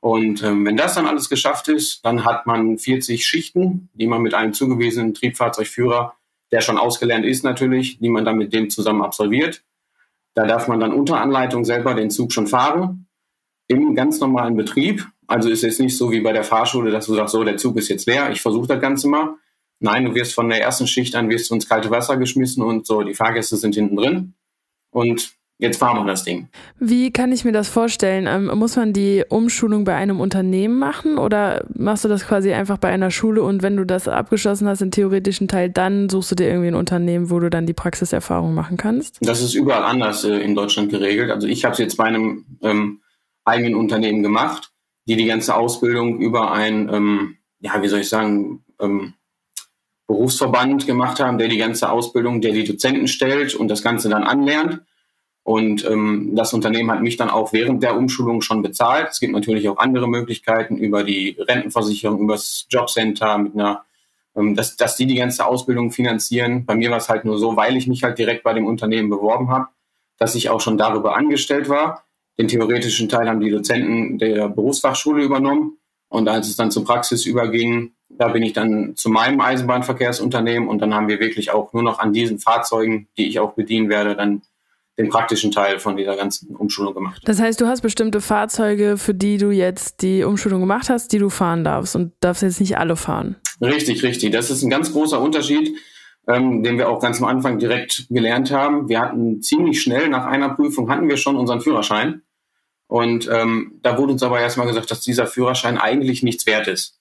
Und 0.00 0.42
ähm, 0.42 0.64
wenn 0.64 0.76
das 0.76 0.94
dann 0.94 1.06
alles 1.06 1.28
geschafft 1.28 1.68
ist, 1.68 2.04
dann 2.04 2.24
hat 2.24 2.46
man 2.46 2.78
40 2.78 3.26
Schichten, 3.26 3.90
die 3.92 4.06
man 4.06 4.22
mit 4.22 4.32
einem 4.34 4.54
zugewiesenen 4.54 5.12
Triebfahrzeugführer, 5.12 6.14
der 6.52 6.60
schon 6.62 6.78
ausgelernt 6.78 7.26
ist 7.26 7.44
natürlich, 7.44 7.98
die 7.98 8.08
man 8.08 8.24
dann 8.24 8.38
mit 8.38 8.52
dem 8.52 8.70
zusammen 8.70 9.02
absolviert. 9.02 9.62
Da 10.34 10.46
darf 10.46 10.68
man 10.68 10.80
dann 10.80 10.94
unter 10.94 11.20
Anleitung 11.20 11.64
selber 11.64 11.94
den 11.94 12.10
Zug 12.10 12.32
schon 12.32 12.46
fahren, 12.46 13.06
im 13.68 13.94
ganz 13.94 14.20
normalen 14.20 14.56
Betrieb. 14.56 15.06
Also 15.26 15.48
ist 15.48 15.62
es 15.62 15.78
nicht 15.78 15.96
so 15.96 16.10
wie 16.10 16.20
bei 16.20 16.32
der 16.32 16.44
Fahrschule, 16.44 16.90
dass 16.90 17.06
du 17.06 17.14
sagst, 17.14 17.32
so, 17.32 17.44
der 17.44 17.56
Zug 17.56 17.76
ist 17.76 17.88
jetzt 17.88 18.06
leer, 18.06 18.30
ich 18.30 18.40
versuche 18.40 18.66
das 18.66 18.80
Ganze 18.80 19.06
mal. 19.06 19.36
Nein, 19.80 20.06
du 20.06 20.14
wirst 20.14 20.34
von 20.34 20.48
der 20.48 20.60
ersten 20.60 20.86
Schicht 20.86 21.14
an 21.14 21.30
wirst 21.30 21.50
du 21.50 21.54
ins 21.54 21.68
kalte 21.68 21.90
Wasser 21.90 22.16
geschmissen 22.16 22.62
und 22.62 22.86
so, 22.86 23.02
die 23.02 23.14
Fahrgäste 23.14 23.56
sind 23.56 23.74
hinten 23.74 23.96
drin. 23.96 24.34
und 24.90 25.39
jetzt 25.60 25.78
fahren 25.78 25.96
wir 25.98 26.10
das 26.10 26.24
Ding. 26.24 26.48
Wie 26.78 27.12
kann 27.12 27.32
ich 27.32 27.44
mir 27.44 27.52
das 27.52 27.68
vorstellen? 27.68 28.26
Ähm, 28.26 28.58
muss 28.58 28.76
man 28.76 28.92
die 28.92 29.24
Umschulung 29.28 29.84
bei 29.84 29.94
einem 29.94 30.20
Unternehmen 30.20 30.78
machen 30.78 31.18
oder 31.18 31.64
machst 31.74 32.04
du 32.04 32.08
das 32.08 32.26
quasi 32.26 32.52
einfach 32.52 32.78
bei 32.78 32.88
einer 32.88 33.10
Schule 33.10 33.42
und 33.42 33.62
wenn 33.62 33.76
du 33.76 33.84
das 33.84 34.08
abgeschlossen 34.08 34.66
hast, 34.66 34.80
den 34.80 34.90
theoretischen 34.90 35.48
Teil, 35.48 35.70
dann 35.70 36.08
suchst 36.08 36.32
du 36.32 36.34
dir 36.34 36.48
irgendwie 36.48 36.68
ein 36.68 36.74
Unternehmen, 36.74 37.30
wo 37.30 37.38
du 37.38 37.50
dann 37.50 37.66
die 37.66 37.74
Praxiserfahrung 37.74 38.54
machen 38.54 38.76
kannst? 38.76 39.18
Das 39.20 39.42
ist 39.42 39.54
überall 39.54 39.84
anders 39.84 40.24
äh, 40.24 40.38
in 40.38 40.54
Deutschland 40.54 40.90
geregelt. 40.90 41.30
Also 41.30 41.46
ich 41.46 41.64
habe 41.64 41.74
es 41.74 41.78
jetzt 41.78 41.96
bei 41.96 42.04
einem 42.04 42.46
ähm, 42.62 43.00
eigenen 43.44 43.74
Unternehmen 43.74 44.22
gemacht, 44.22 44.72
die 45.06 45.16
die 45.16 45.26
ganze 45.26 45.54
Ausbildung 45.54 46.18
über 46.18 46.52
ein, 46.52 46.88
ähm, 46.92 47.36
ja, 47.60 47.82
wie 47.82 47.88
soll 47.88 48.00
ich 48.00 48.08
sagen, 48.08 48.64
ähm, 48.80 49.14
Berufsverband 50.06 50.86
gemacht 50.86 51.20
haben, 51.20 51.38
der 51.38 51.46
die 51.46 51.56
ganze 51.56 51.88
Ausbildung, 51.88 52.40
der 52.40 52.52
die 52.52 52.64
Dozenten 52.64 53.06
stellt 53.06 53.54
und 53.54 53.68
das 53.68 53.82
Ganze 53.82 54.08
dann 54.08 54.24
anlernt. 54.24 54.80
Und 55.42 55.84
ähm, 55.86 56.32
das 56.34 56.52
Unternehmen 56.52 56.90
hat 56.90 57.02
mich 57.02 57.16
dann 57.16 57.30
auch 57.30 57.52
während 57.52 57.82
der 57.82 57.96
Umschulung 57.96 58.42
schon 58.42 58.62
bezahlt. 58.62 59.08
Es 59.10 59.20
gibt 59.20 59.32
natürlich 59.32 59.68
auch 59.68 59.78
andere 59.78 60.08
Möglichkeiten 60.08 60.76
über 60.76 61.02
die 61.02 61.36
Rentenversicherung, 61.38 62.20
über 62.20 62.34
das 62.34 62.66
Jobcenter, 62.68 63.38
mit 63.38 63.54
einer, 63.54 63.84
ähm, 64.36 64.54
dass, 64.54 64.76
dass 64.76 64.96
die 64.96 65.06
die 65.06 65.16
ganze 65.16 65.46
Ausbildung 65.46 65.90
finanzieren. 65.90 66.66
Bei 66.66 66.74
mir 66.74 66.90
war 66.90 66.98
es 66.98 67.08
halt 67.08 67.24
nur 67.24 67.38
so, 67.38 67.56
weil 67.56 67.76
ich 67.76 67.86
mich 67.86 68.04
halt 68.04 68.18
direkt 68.18 68.42
bei 68.42 68.52
dem 68.52 68.66
Unternehmen 68.66 69.08
beworben 69.08 69.50
habe, 69.50 69.68
dass 70.18 70.34
ich 70.34 70.50
auch 70.50 70.60
schon 70.60 70.76
darüber 70.76 71.16
angestellt 71.16 71.68
war. 71.68 72.04
Den 72.38 72.48
theoretischen 72.48 73.08
Teil 73.08 73.28
haben 73.28 73.40
die 73.40 73.50
Dozenten 73.50 74.18
der 74.18 74.48
Berufsfachschule 74.48 75.24
übernommen. 75.24 75.78
Und 76.08 76.28
als 76.28 76.48
es 76.48 76.56
dann 76.56 76.70
zur 76.70 76.84
Praxis 76.84 77.24
überging, 77.24 77.92
da 78.08 78.28
bin 78.28 78.42
ich 78.42 78.52
dann 78.52 78.94
zu 78.96 79.08
meinem 79.08 79.40
Eisenbahnverkehrsunternehmen 79.40 80.68
und 80.68 80.80
dann 80.80 80.92
haben 80.92 81.08
wir 81.08 81.20
wirklich 81.20 81.52
auch 81.52 81.72
nur 81.72 81.82
noch 81.82 81.98
an 81.98 82.12
diesen 82.12 82.38
Fahrzeugen, 82.38 83.08
die 83.16 83.28
ich 83.28 83.38
auch 83.38 83.54
bedienen 83.54 83.88
werde, 83.88 84.16
dann 84.16 84.42
den 85.00 85.08
praktischen 85.08 85.50
Teil 85.50 85.78
von 85.78 85.96
dieser 85.96 86.14
ganzen 86.14 86.54
Umschulung 86.54 86.94
gemacht. 86.94 87.22
Das 87.24 87.40
heißt, 87.40 87.60
du 87.60 87.66
hast 87.66 87.80
bestimmte 87.80 88.20
Fahrzeuge, 88.20 88.98
für 88.98 89.14
die 89.14 89.38
du 89.38 89.50
jetzt 89.50 90.02
die 90.02 90.24
Umschulung 90.24 90.60
gemacht 90.60 90.90
hast, 90.90 91.12
die 91.12 91.18
du 91.18 91.30
fahren 91.30 91.64
darfst 91.64 91.96
und 91.96 92.12
darfst 92.20 92.42
jetzt 92.42 92.60
nicht 92.60 92.76
alle 92.76 92.96
fahren. 92.96 93.36
Richtig, 93.62 94.02
richtig. 94.02 94.32
Das 94.32 94.50
ist 94.50 94.62
ein 94.62 94.68
ganz 94.68 94.92
großer 94.92 95.20
Unterschied, 95.20 95.74
ähm, 96.28 96.62
den 96.62 96.76
wir 96.76 96.90
auch 96.90 97.00
ganz 97.00 97.18
am 97.18 97.28
Anfang 97.28 97.58
direkt 97.58 98.06
gelernt 98.10 98.50
haben. 98.50 98.90
Wir 98.90 99.00
hatten 99.00 99.40
ziemlich 99.40 99.80
schnell 99.80 100.08
nach 100.08 100.26
einer 100.26 100.50
Prüfung 100.50 100.90
hatten 100.90 101.08
wir 101.08 101.16
schon 101.16 101.36
unseren 101.36 101.62
Führerschein. 101.62 102.22
Und 102.86 103.28
ähm, 103.32 103.78
da 103.82 103.96
wurde 103.96 104.12
uns 104.12 104.22
aber 104.22 104.40
erstmal 104.40 104.66
gesagt, 104.66 104.90
dass 104.90 105.00
dieser 105.00 105.26
Führerschein 105.26 105.78
eigentlich 105.78 106.22
nichts 106.22 106.44
wert 106.46 106.68
ist. 106.68 106.98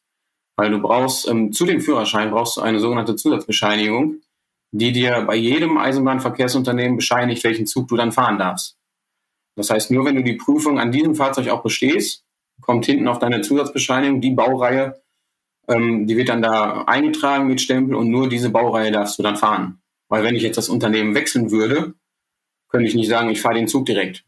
Weil 0.56 0.72
du 0.72 0.80
brauchst, 0.80 1.28
ähm, 1.28 1.52
zu 1.52 1.66
dem 1.66 1.82
Führerschein 1.82 2.32
brauchst 2.32 2.58
du 2.58 2.62
eine 2.62 2.80
sogenannte 2.80 3.16
Zusatzbescheinigung 3.16 4.22
die 4.72 4.92
dir 4.92 5.22
bei 5.22 5.36
jedem 5.36 5.78
Eisenbahnverkehrsunternehmen 5.78 6.98
bescheinigt, 6.98 7.44
welchen 7.44 7.66
Zug 7.66 7.88
du 7.88 7.96
dann 7.96 8.12
fahren 8.12 8.38
darfst. 8.38 8.78
Das 9.56 9.70
heißt, 9.70 9.92
nur 9.92 10.06
wenn 10.06 10.16
du 10.16 10.24
die 10.24 10.36
Prüfung 10.36 10.80
an 10.80 10.92
diesem 10.92 11.16
Fahrzeug 11.16 11.50
auch 11.50 11.64
bestehst, 11.64 12.24
kommt 12.62 12.86
hinten 12.86 13.08
auf 13.08 13.20
deine 13.20 13.42
Zusatzbescheinigung 13.42 14.22
die 14.22 14.32
Baureihe, 14.32 15.02
ähm, 15.68 16.08
die 16.08 16.18
wird 16.18 16.30
dann 16.30 16.42
da 16.42 16.84
eingetragen 16.84 17.48
mit 17.48 17.62
Stempel 17.62 17.96
und 17.96 18.10
nur 18.10 18.30
diese 18.30 18.50
Baureihe 18.50 18.92
darfst 18.92 19.18
du 19.20 19.24
dann 19.24 19.38
fahren. 19.38 19.82
Weil 20.08 20.24
wenn 20.24 20.36
ich 20.36 20.44
jetzt 20.44 20.58
das 20.58 20.70
Unternehmen 20.70 21.16
wechseln 21.16 21.52
würde, 21.52 21.94
könnte 22.70 22.88
ich 22.88 22.96
nicht 22.96 23.10
sagen, 23.10 23.30
ich 23.30 23.42
fahre 23.42 23.56
den 23.56 23.68
Zug 23.68 23.86
direkt. 23.86 24.24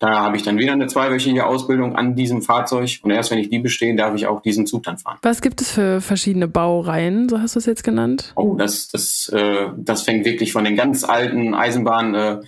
Da 0.00 0.20
habe 0.20 0.36
ich 0.36 0.42
dann 0.42 0.58
wieder 0.58 0.72
eine 0.72 0.86
zweiwöchige 0.86 1.46
Ausbildung 1.46 1.94
an 1.94 2.16
diesem 2.16 2.42
Fahrzeug 2.42 2.98
und 3.02 3.10
erst 3.10 3.30
wenn 3.30 3.38
ich 3.38 3.48
die 3.48 3.60
bestehe, 3.60 3.94
darf 3.94 4.14
ich 4.14 4.26
auch 4.26 4.42
diesen 4.42 4.66
Zug 4.66 4.82
dann 4.82 4.98
fahren. 4.98 5.18
Was 5.22 5.40
gibt 5.40 5.60
es 5.60 5.70
für 5.70 6.00
verschiedene 6.00 6.48
Baureihen, 6.48 7.28
so 7.28 7.40
hast 7.40 7.54
du 7.54 7.60
es 7.60 7.66
jetzt 7.66 7.84
genannt? 7.84 8.32
Oh, 8.34 8.56
das, 8.56 8.88
das, 8.88 9.28
äh, 9.32 9.68
das 9.76 10.02
fängt 10.02 10.24
wirklich 10.24 10.52
von 10.52 10.64
den 10.64 10.74
ganz 10.74 11.04
alten 11.04 11.54
Eisenbahnen, 11.54 12.14
äh, 12.14 12.40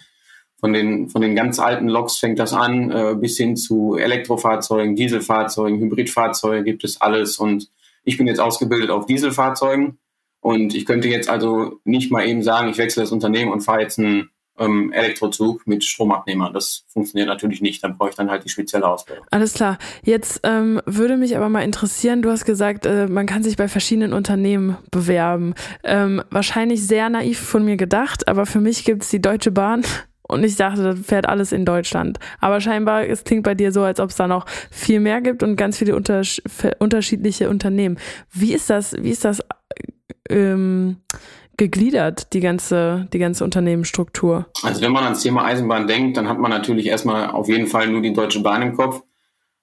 von, 0.59 0.73
den, 0.73 1.09
von 1.09 1.23
den 1.23 1.37
ganz 1.37 1.61
alten 1.61 1.89
Loks 1.89 2.17
fängt 2.17 2.39
das 2.39 2.53
an, 2.53 2.91
äh, 2.91 3.15
bis 3.15 3.37
hin 3.37 3.57
zu 3.57 3.95
Elektrofahrzeugen, 3.95 4.97
Dieselfahrzeugen, 4.97 5.79
Hybridfahrzeugen 5.79 6.65
gibt 6.65 6.83
es 6.83 7.01
alles 7.01 7.39
und 7.39 7.71
ich 8.03 8.17
bin 8.17 8.27
jetzt 8.27 8.41
ausgebildet 8.41 8.91
auf 8.91 9.07
Dieselfahrzeugen 9.07 9.99
und 10.41 10.75
ich 10.75 10.85
könnte 10.85 11.09
jetzt 11.09 11.29
also 11.29 11.81
nicht 11.85 12.11
mal 12.11 12.27
eben 12.27 12.43
sagen, 12.43 12.69
ich 12.69 12.79
wechsle 12.79 13.03
das 13.03 13.13
Unternehmen 13.13 13.53
und 13.53 13.61
fahre 13.61 13.83
jetzt 13.83 13.99
ein 13.99 14.31
ähm, 14.59 14.93
Elektrozug 14.93 15.67
mit 15.67 15.85
Stromabnehmer. 15.85 16.51
Das 16.53 16.85
funktioniert 16.89 17.29
natürlich 17.29 17.61
nicht. 17.61 17.83
Dann 17.83 17.97
brauche 17.97 18.11
ich 18.11 18.15
dann 18.15 18.31
halt 18.31 18.45
die 18.45 18.49
spezielle 18.49 18.87
Ausbildung. 18.87 19.27
Alles 19.31 19.55
klar. 19.55 19.79
Jetzt 20.03 20.41
ähm, 20.45 20.81
würde 20.87 21.17
mich 21.17 21.37
aber 21.37 21.49
mal 21.49 21.63
interessieren, 21.63 22.23
du 22.23 22.31
hast 22.31 22.45
gesagt, 22.45 22.87
äh, 22.87 23.07
man 23.07 23.27
kann 23.27 23.43
sich 23.43 23.57
bei 23.57 23.69
verschiedenen 23.69 24.13
Unternehmen 24.13 24.77
bewerben. 24.91 25.55
Ähm, 25.85 26.23
wahrscheinlich 26.31 26.87
sehr 26.87 27.09
naiv 27.09 27.39
von 27.39 27.65
mir 27.65 27.77
gedacht, 27.77 28.29
aber 28.29 28.47
für 28.47 28.61
mich 28.61 28.85
gibt 28.85 29.03
es 29.03 29.11
die 29.11 29.23
Deutsche 29.23 29.51
Bahn. 29.51 29.83
Und 30.29 30.43
ich 30.43 30.57
dachte, 30.57 30.83
das 30.83 30.99
fährt 30.99 31.29
alles 31.29 31.53
in 31.53 31.65
Deutschland. 31.65 32.19
Aber 32.41 32.61
scheinbar, 32.61 33.07
es 33.07 33.23
klingt 33.23 33.45
bei 33.45 33.55
dir 33.55 33.71
so, 33.71 33.83
als 33.83 34.01
ob 34.01 34.11
es 34.11 34.17
da 34.17 34.27
noch 34.27 34.45
viel 34.73 34.99
mehr 34.99 35.21
gibt 35.21 35.45
und 35.45 35.55
ganz 35.55 35.79
viele 35.79 35.95
unters 35.95 36.43
unterschiedliche 36.81 37.49
Unternehmen. 37.49 37.97
Wie 38.33 38.53
ist 38.53 38.69
das, 38.69 38.97
wie 39.01 39.11
ist 39.11 39.25
das 39.25 39.41
ähm, 40.29 40.97
gegliedert, 41.57 42.33
die 42.33 42.41
ganze, 42.41 43.09
die 43.13 43.19
ganze 43.19 43.45
Unternehmensstruktur? 43.45 44.47
Also 44.63 44.81
wenn 44.81 44.93
man 44.93 45.05
ans 45.05 45.23
Thema 45.23 45.45
Eisenbahn 45.45 45.87
denkt, 45.87 46.17
dann 46.17 46.29
hat 46.29 46.39
man 46.39 46.51
natürlich 46.51 46.87
erstmal 46.87 47.31
auf 47.31 47.49
jeden 47.49 47.67
Fall 47.67 47.89
nur 47.89 48.03
die 48.03 48.13
Deutsche 48.13 48.41
Bahn 48.41 48.63
im 48.63 48.75
Kopf. 48.75 49.03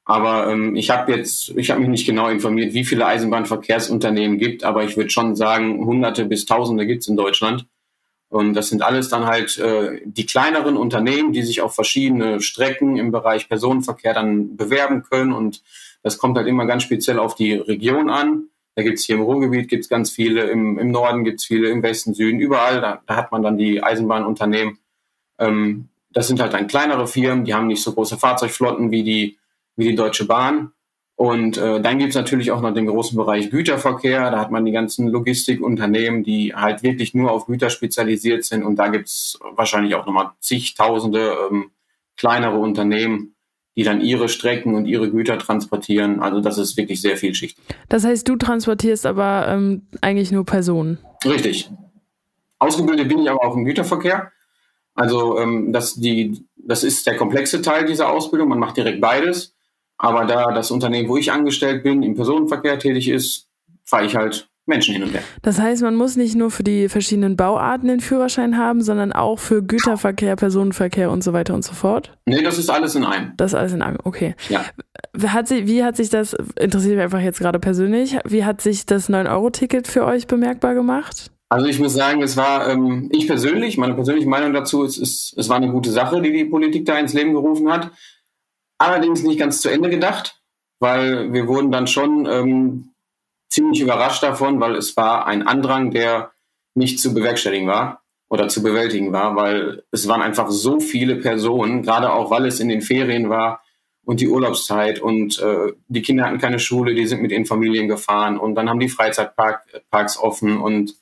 Aber 0.05 0.49
ähm, 0.51 0.75
ich 0.75 0.89
habe 0.89 1.13
jetzt, 1.13 1.49
ich 1.55 1.71
habe 1.71 1.79
mich 1.79 1.89
nicht 1.89 2.05
genau 2.05 2.27
informiert, 2.27 2.73
wie 2.73 2.83
viele 2.83 3.05
Eisenbahnverkehrsunternehmen 3.05 4.37
gibt, 4.37 4.63
aber 4.63 4.83
ich 4.83 4.97
würde 4.97 5.09
schon 5.09 5.35
sagen, 5.35 5.85
Hunderte 5.85 6.25
bis 6.25 6.45
Tausende 6.45 6.85
gibt 6.85 7.03
es 7.03 7.07
in 7.07 7.15
Deutschland. 7.15 7.67
Und 8.33 8.55
das 8.55 8.69
sind 8.69 8.81
alles 8.81 9.09
dann 9.09 9.27
halt 9.27 9.59
äh, 9.59 10.01
die 10.05 10.25
kleineren 10.25 10.75
Unternehmen, 10.75 11.33
die 11.33 11.43
sich 11.43 11.61
auf 11.61 11.75
verschiedene 11.75 12.41
Strecken 12.41 12.97
im 12.97 13.11
Bereich 13.11 13.47
Personenverkehr 13.47 14.15
dann 14.15 14.57
bewerben 14.57 15.03
können. 15.03 15.31
Und 15.31 15.61
das 16.01 16.17
kommt 16.17 16.35
halt 16.35 16.47
immer 16.47 16.65
ganz 16.65 16.81
speziell 16.81 17.19
auf 17.19 17.35
die 17.35 17.53
Region 17.53 18.09
an. 18.09 18.47
Da 18.75 18.83
gibt 18.83 18.99
es 18.99 19.05
hier 19.05 19.15
im 19.15 19.21
Ruhrgebiet 19.21 19.69
gibt's 19.69 19.89
ganz 19.89 20.09
viele, 20.09 20.49
im, 20.49 20.79
im 20.79 20.91
Norden 20.91 21.23
gibt 21.23 21.39
es 21.39 21.45
viele, 21.45 21.69
im 21.69 21.83
Westen, 21.83 22.13
Süden, 22.13 22.39
überall. 22.39 22.81
Da, 22.81 23.01
da 23.05 23.15
hat 23.15 23.31
man 23.31 23.43
dann 23.43 23.57
die 23.57 23.83
Eisenbahnunternehmen. 23.83 24.79
Ähm, 25.39 25.89
das 26.11 26.27
sind 26.27 26.39
halt 26.39 26.53
dann 26.53 26.67
kleinere 26.67 27.07
Firmen, 27.07 27.45
die 27.45 27.53
haben 27.53 27.67
nicht 27.67 27.83
so 27.83 27.93
große 27.93 28.17
Fahrzeugflotten 28.17 28.91
wie 28.91 29.03
die, 29.03 29.37
wie 29.75 29.89
die 29.89 29.95
Deutsche 29.95 30.25
Bahn. 30.25 30.71
Und 31.15 31.57
äh, 31.57 31.79
dann 31.79 31.99
gibt 31.99 32.09
es 32.09 32.15
natürlich 32.15 32.51
auch 32.51 32.61
noch 32.61 32.73
den 32.73 32.87
großen 32.87 33.15
Bereich 33.15 33.51
Güterverkehr. 33.51 34.31
Da 34.31 34.39
hat 34.39 34.51
man 34.51 34.65
die 34.65 34.71
ganzen 34.71 35.07
Logistikunternehmen, 35.07 36.23
die 36.23 36.55
halt 36.55 36.81
wirklich 36.81 37.13
nur 37.13 37.31
auf 37.31 37.45
Güter 37.45 37.69
spezialisiert 37.69 38.43
sind. 38.43 38.63
Und 38.63 38.77
da 38.77 38.87
gibt 38.87 39.07
es 39.07 39.39
wahrscheinlich 39.55 39.93
auch 39.95 40.05
nochmal 40.05 40.31
zigtausende 40.39 41.35
ähm, 41.51 41.71
kleinere 42.17 42.57
Unternehmen, 42.57 43.32
die 43.75 43.83
dann 43.83 44.01
ihre 44.01 44.29
Strecken 44.29 44.75
und 44.75 44.85
ihre 44.85 45.09
Güter 45.09 45.37
transportieren. 45.37 46.19
Also 46.19 46.39
das 46.39 46.57
ist 46.57 46.77
wirklich 46.77 47.01
sehr 47.01 47.17
vielschichtig. 47.17 47.63
Das 47.89 48.03
heißt, 48.03 48.27
du 48.27 48.35
transportierst 48.35 49.05
aber 49.05 49.47
ähm, 49.47 49.87
eigentlich 50.01 50.31
nur 50.31 50.45
Personen. 50.45 50.99
Richtig. 51.25 51.69
Ausgebildet 52.59 53.07
bin 53.07 53.19
ich 53.19 53.29
aber 53.29 53.43
auch 53.43 53.55
im 53.55 53.65
Güterverkehr. 53.65 54.31
Also 54.93 55.39
ähm, 55.39 55.73
das, 55.73 55.95
die, 55.95 56.45
das 56.55 56.83
ist 56.83 57.07
der 57.07 57.17
komplexe 57.17 57.61
Teil 57.61 57.85
dieser 57.85 58.09
Ausbildung. 58.11 58.49
Man 58.49 58.59
macht 58.59 58.77
direkt 58.77 59.01
beides. 59.01 59.55
Aber 59.97 60.25
da 60.25 60.51
das 60.51 60.71
Unternehmen, 60.71 61.09
wo 61.09 61.17
ich 61.17 61.31
angestellt 61.31 61.83
bin, 61.83 62.03
im 62.03 62.15
Personenverkehr 62.15 62.77
tätig 62.79 63.09
ist, 63.09 63.49
fahre 63.83 64.05
ich 64.05 64.15
halt 64.15 64.49
Menschen 64.65 64.93
hin 64.93 65.03
und 65.03 65.13
her. 65.13 65.21
Das 65.41 65.59
heißt, 65.59 65.81
man 65.81 65.95
muss 65.95 66.15
nicht 66.15 66.35
nur 66.35 66.49
für 66.49 66.63
die 66.63 66.87
verschiedenen 66.87 67.35
Bauarten 67.35 67.89
den 67.89 67.99
Führerschein 67.99 68.57
haben, 68.57 68.81
sondern 68.81 69.11
auch 69.11 69.39
für 69.39 69.61
Güterverkehr, 69.61 70.35
Personenverkehr 70.35 71.11
und 71.11 71.23
so 71.23 71.33
weiter 71.33 71.53
und 71.53 71.65
so 71.65 71.73
fort? 71.73 72.17
Nee, 72.25 72.41
das 72.41 72.57
ist 72.57 72.69
alles 72.69 72.95
in 72.95 73.03
einem. 73.03 73.33
Das 73.35 73.51
ist 73.51 73.55
alles 73.55 73.73
in 73.73 73.81
einem, 73.81 73.97
okay. 74.03 74.35
Ja. 74.49 74.63
Hat 75.27 75.47
sie, 75.47 75.67
wie 75.67 75.83
hat 75.83 75.97
sich 75.97 76.09
das, 76.09 76.33
interessiert 76.57 76.95
mich 76.95 77.03
einfach 77.03 77.19
jetzt 77.19 77.39
gerade 77.39 77.59
persönlich, 77.59 78.17
wie 78.25 78.45
hat 78.45 78.61
sich 78.61 78.85
das 78.85 79.09
9-Euro-Ticket 79.09 79.87
für 79.87 80.05
euch 80.05 80.27
bemerkbar 80.27 80.75
gemacht? 80.75 81.29
Also 81.49 81.67
ich 81.67 81.79
muss 81.79 81.93
sagen, 81.93 82.23
es 82.23 82.35
war, 82.37 82.67
ähm, 82.69 83.09
ich 83.11 83.27
persönlich, 83.27 83.77
meine 83.77 83.93
persönliche 83.93 84.27
Meinung 84.27 84.53
dazu 84.53 84.83
ist, 84.83 84.97
ist, 84.97 85.35
es 85.37 85.49
war 85.49 85.57
eine 85.57 85.71
gute 85.71 85.91
Sache, 85.91 86.21
die 86.21 86.31
die 86.31 86.45
Politik 86.45 86.85
da 86.85 86.97
ins 86.97 87.13
Leben 87.13 87.33
gerufen 87.33 87.71
hat. 87.71 87.91
Allerdings 88.79 89.21
nicht 89.23 89.39
ganz 89.39 89.61
zu 89.61 89.69
Ende 89.69 89.89
gedacht, 89.89 90.41
weil 90.79 91.31
wir 91.31 91.47
wurden 91.47 91.71
dann 91.71 91.85
schon 91.85 92.25
ähm, 92.25 92.92
ziemlich 93.53 93.81
überrascht 93.81 94.23
davon, 94.23 94.59
weil 94.59 94.75
es 94.75 94.97
war 94.97 95.27
ein 95.27 95.47
Andrang, 95.47 95.91
der 95.91 96.31
nicht 96.73 96.99
zu 96.99 97.13
bewerkstelligen 97.13 97.67
war 97.67 98.01
oder 98.27 98.47
zu 98.47 98.63
bewältigen 98.63 99.13
war, 99.13 99.35
weil 99.35 99.83
es 99.91 100.07
waren 100.07 100.23
einfach 100.23 100.49
so 100.49 100.79
viele 100.79 101.17
Personen, 101.17 101.83
gerade 101.83 102.11
auch 102.11 102.31
weil 102.31 102.47
es 102.47 102.59
in 102.59 102.67
den 102.67 102.81
Ferien 102.81 103.29
war 103.29 103.61
und 104.05 104.21
die 104.21 104.27
Urlaubszeit 104.27 104.99
und 104.99 105.39
äh, 105.39 105.73
die 105.87 106.01
Kinder 106.01 106.25
hatten 106.25 106.39
keine 106.39 106.57
Schule, 106.57 106.95
die 106.95 107.05
sind 107.05 107.21
mit 107.21 107.31
ihren 107.31 107.45
Familien 107.45 107.87
gefahren 107.87 108.39
und 108.39 108.55
dann 108.55 108.69
haben 108.69 108.79
die 108.79 108.89
Freizeitparks 108.89 110.17
offen 110.17 110.57
und 110.57 110.95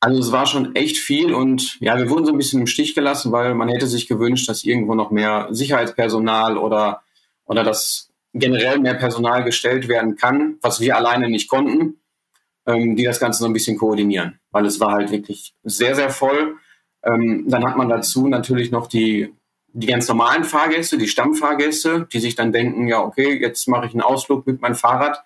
also 0.00 0.18
es 0.18 0.32
war 0.32 0.46
schon 0.46 0.74
echt 0.76 0.96
viel 0.96 1.34
und 1.34 1.78
ja, 1.80 1.98
wir 1.98 2.08
wurden 2.08 2.24
so 2.24 2.32
ein 2.32 2.38
bisschen 2.38 2.60
im 2.60 2.66
Stich 2.66 2.94
gelassen, 2.94 3.32
weil 3.32 3.54
man 3.54 3.68
hätte 3.68 3.86
sich 3.86 4.08
gewünscht, 4.08 4.48
dass 4.48 4.64
irgendwo 4.64 4.94
noch 4.94 5.10
mehr 5.10 5.48
Sicherheitspersonal 5.50 6.56
oder 6.56 7.02
oder 7.44 7.64
das 7.64 8.10
generell 8.38 8.78
mehr 8.78 8.94
Personal 8.94 9.44
gestellt 9.44 9.88
werden 9.88 10.16
kann, 10.16 10.56
was 10.60 10.80
wir 10.80 10.96
alleine 10.96 11.28
nicht 11.28 11.48
konnten, 11.48 12.00
ähm, 12.66 12.96
die 12.96 13.04
das 13.04 13.20
Ganze 13.20 13.40
so 13.40 13.46
ein 13.46 13.52
bisschen 13.52 13.78
koordinieren. 13.78 14.38
Weil 14.50 14.66
es 14.66 14.80
war 14.80 14.92
halt 14.92 15.10
wirklich 15.10 15.54
sehr, 15.62 15.94
sehr 15.94 16.10
voll. 16.10 16.56
Ähm, 17.04 17.44
dann 17.48 17.64
hat 17.64 17.76
man 17.76 17.88
dazu 17.88 18.28
natürlich 18.28 18.70
noch 18.70 18.86
die, 18.86 19.32
die 19.72 19.86
ganz 19.86 20.08
normalen 20.08 20.44
Fahrgäste, 20.44 20.98
die 20.98 21.08
Stammfahrgäste, 21.08 22.08
die 22.12 22.20
sich 22.20 22.34
dann 22.34 22.52
denken, 22.52 22.88
ja, 22.88 23.00
okay, 23.00 23.38
jetzt 23.40 23.68
mache 23.68 23.86
ich 23.86 23.92
einen 23.92 24.02
Ausflug 24.02 24.46
mit 24.46 24.60
meinem 24.60 24.74
Fahrrad 24.74 25.22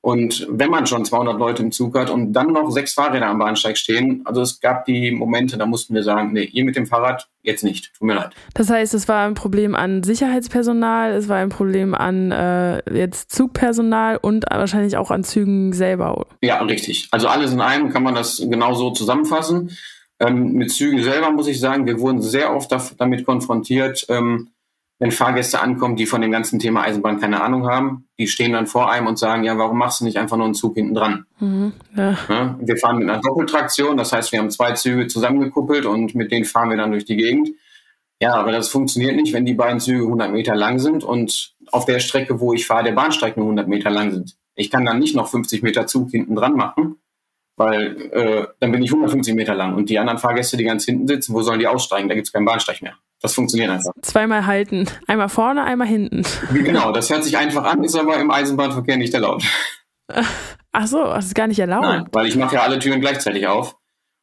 und 0.00 0.46
wenn 0.48 0.70
man 0.70 0.86
schon 0.86 1.04
200 1.04 1.38
Leute 1.38 1.62
im 1.62 1.72
Zug 1.72 1.98
hat 1.98 2.10
und 2.10 2.32
dann 2.32 2.52
noch 2.52 2.70
sechs 2.70 2.94
Fahrräder 2.94 3.26
am 3.26 3.38
Bahnsteig 3.38 3.76
stehen, 3.76 4.22
also 4.24 4.40
es 4.40 4.60
gab 4.60 4.84
die 4.84 5.10
Momente, 5.10 5.58
da 5.58 5.66
mussten 5.66 5.94
wir 5.94 6.04
sagen, 6.04 6.32
nee, 6.32 6.44
ihr 6.44 6.64
mit 6.64 6.76
dem 6.76 6.86
Fahrrad 6.86 7.28
jetzt 7.42 7.64
nicht, 7.64 7.92
tut 7.94 8.06
mir 8.06 8.14
leid. 8.14 8.32
Das 8.54 8.70
heißt, 8.70 8.94
es 8.94 9.08
war 9.08 9.26
ein 9.26 9.34
Problem 9.34 9.74
an 9.74 10.04
Sicherheitspersonal, 10.04 11.12
es 11.12 11.28
war 11.28 11.38
ein 11.38 11.48
Problem 11.48 11.94
an 11.94 12.30
äh, 12.30 12.88
jetzt 12.96 13.32
Zugpersonal 13.32 14.18
und 14.18 14.44
wahrscheinlich 14.48 14.96
auch 14.96 15.10
an 15.10 15.24
Zügen 15.24 15.72
selber. 15.72 16.26
Ja, 16.40 16.62
richtig. 16.62 17.08
Also 17.10 17.26
alles 17.26 17.52
in 17.52 17.60
einem 17.60 17.90
kann 17.90 18.04
man 18.04 18.14
das 18.14 18.40
genau 18.48 18.74
so 18.74 18.92
zusammenfassen. 18.92 19.76
Ähm, 20.18 20.52
mit 20.52 20.70
Zügen 20.70 21.02
selber 21.02 21.30
muss 21.30 21.48
ich 21.48 21.60
sagen, 21.60 21.86
wir 21.86 22.00
wurden 22.00 22.22
sehr 22.22 22.54
oft 22.54 22.70
damit 22.98 23.26
konfrontiert, 23.26 24.06
ähm, 24.08 24.50
wenn 24.98 25.10
Fahrgäste 25.10 25.60
ankommen, 25.60 25.96
die 25.96 26.06
von 26.06 26.22
dem 26.22 26.32
ganzen 26.32 26.58
Thema 26.58 26.82
Eisenbahn 26.82 27.20
keine 27.20 27.42
Ahnung 27.42 27.68
haben, 27.68 28.08
die 28.18 28.26
stehen 28.26 28.52
dann 28.52 28.66
vor 28.66 28.90
einem 28.90 29.06
und 29.06 29.18
sagen, 29.18 29.44
ja, 29.44 29.58
warum 29.58 29.78
machst 29.78 30.00
du 30.00 30.04
nicht 30.04 30.16
einfach 30.16 30.36
nur 30.36 30.46
einen 30.46 30.54
Zug 30.54 30.74
hinten 30.74 30.94
dran? 30.94 31.26
Mhm, 31.38 31.72
ja. 31.94 32.18
Ja, 32.28 32.58
wir 32.58 32.76
fahren 32.78 32.98
mit 32.98 33.08
einer 33.08 33.20
Doppeltraktion, 33.20 33.96
das 33.96 34.12
heißt, 34.12 34.32
wir 34.32 34.38
haben 34.38 34.50
zwei 34.50 34.72
Züge 34.72 35.06
zusammengekuppelt 35.06 35.84
und 35.84 36.14
mit 36.14 36.32
denen 36.32 36.46
fahren 36.46 36.70
wir 36.70 36.78
dann 36.78 36.92
durch 36.92 37.04
die 37.04 37.16
Gegend. 37.16 37.50
Ja, 38.20 38.34
aber 38.34 38.52
das 38.52 38.68
funktioniert 38.68 39.16
nicht, 39.16 39.34
wenn 39.34 39.44
die 39.44 39.52
beiden 39.52 39.80
Züge 39.80 40.04
100 40.04 40.32
Meter 40.32 40.54
lang 40.54 40.78
sind 40.78 41.04
und 41.04 41.54
auf 41.70 41.84
der 41.84 42.00
Strecke, 42.00 42.40
wo 42.40 42.54
ich 42.54 42.66
fahre, 42.66 42.84
der 42.84 42.92
Bahnsteig 42.92 43.36
nur 43.36 43.44
100 43.44 43.68
Meter 43.68 43.90
lang 43.90 44.10
sind. 44.12 44.36
Ich 44.54 44.70
kann 44.70 44.86
dann 44.86 44.98
nicht 44.98 45.14
noch 45.14 45.28
50 45.28 45.62
Meter 45.62 45.86
Zug 45.86 46.10
hinten 46.10 46.34
dran 46.34 46.54
machen, 46.54 46.96
weil 47.56 48.10
äh, 48.12 48.46
dann 48.60 48.72
bin 48.72 48.82
ich 48.82 48.90
150 48.90 49.34
Meter 49.34 49.54
lang 49.54 49.74
und 49.74 49.90
die 49.90 49.98
anderen 49.98 50.18
Fahrgäste, 50.18 50.56
die 50.56 50.64
ganz 50.64 50.86
hinten 50.86 51.06
sitzen, 51.06 51.34
wo 51.34 51.42
sollen 51.42 51.58
die 51.58 51.66
aussteigen? 51.66 52.08
Da 52.08 52.14
gibt 52.14 52.26
es 52.26 52.32
keinen 52.32 52.46
Bahnsteig 52.46 52.80
mehr. 52.80 52.94
Das 53.22 53.34
funktioniert 53.34 53.70
einfach. 53.70 53.92
Zweimal 54.02 54.46
halten. 54.46 54.86
Einmal 55.06 55.28
vorne, 55.28 55.64
einmal 55.64 55.88
hinten. 55.88 56.22
Genau, 56.52 56.92
das 56.92 57.10
hört 57.10 57.24
sich 57.24 57.36
einfach 57.38 57.64
an, 57.64 57.82
ist 57.84 57.96
aber 57.96 58.18
im 58.18 58.30
Eisenbahnverkehr 58.30 58.96
nicht 58.96 59.14
erlaubt. 59.14 59.44
Ach 60.72 60.86
so, 60.86 61.02
das 61.04 61.26
ist 61.26 61.34
gar 61.34 61.46
nicht 61.46 61.58
erlaubt. 61.58 61.82
Nein, 61.84 62.06
weil 62.12 62.26
ich 62.26 62.36
mache 62.36 62.56
ja 62.56 62.62
alle 62.62 62.78
Türen 62.78 63.00
gleichzeitig 63.00 63.46
auf. 63.46 63.76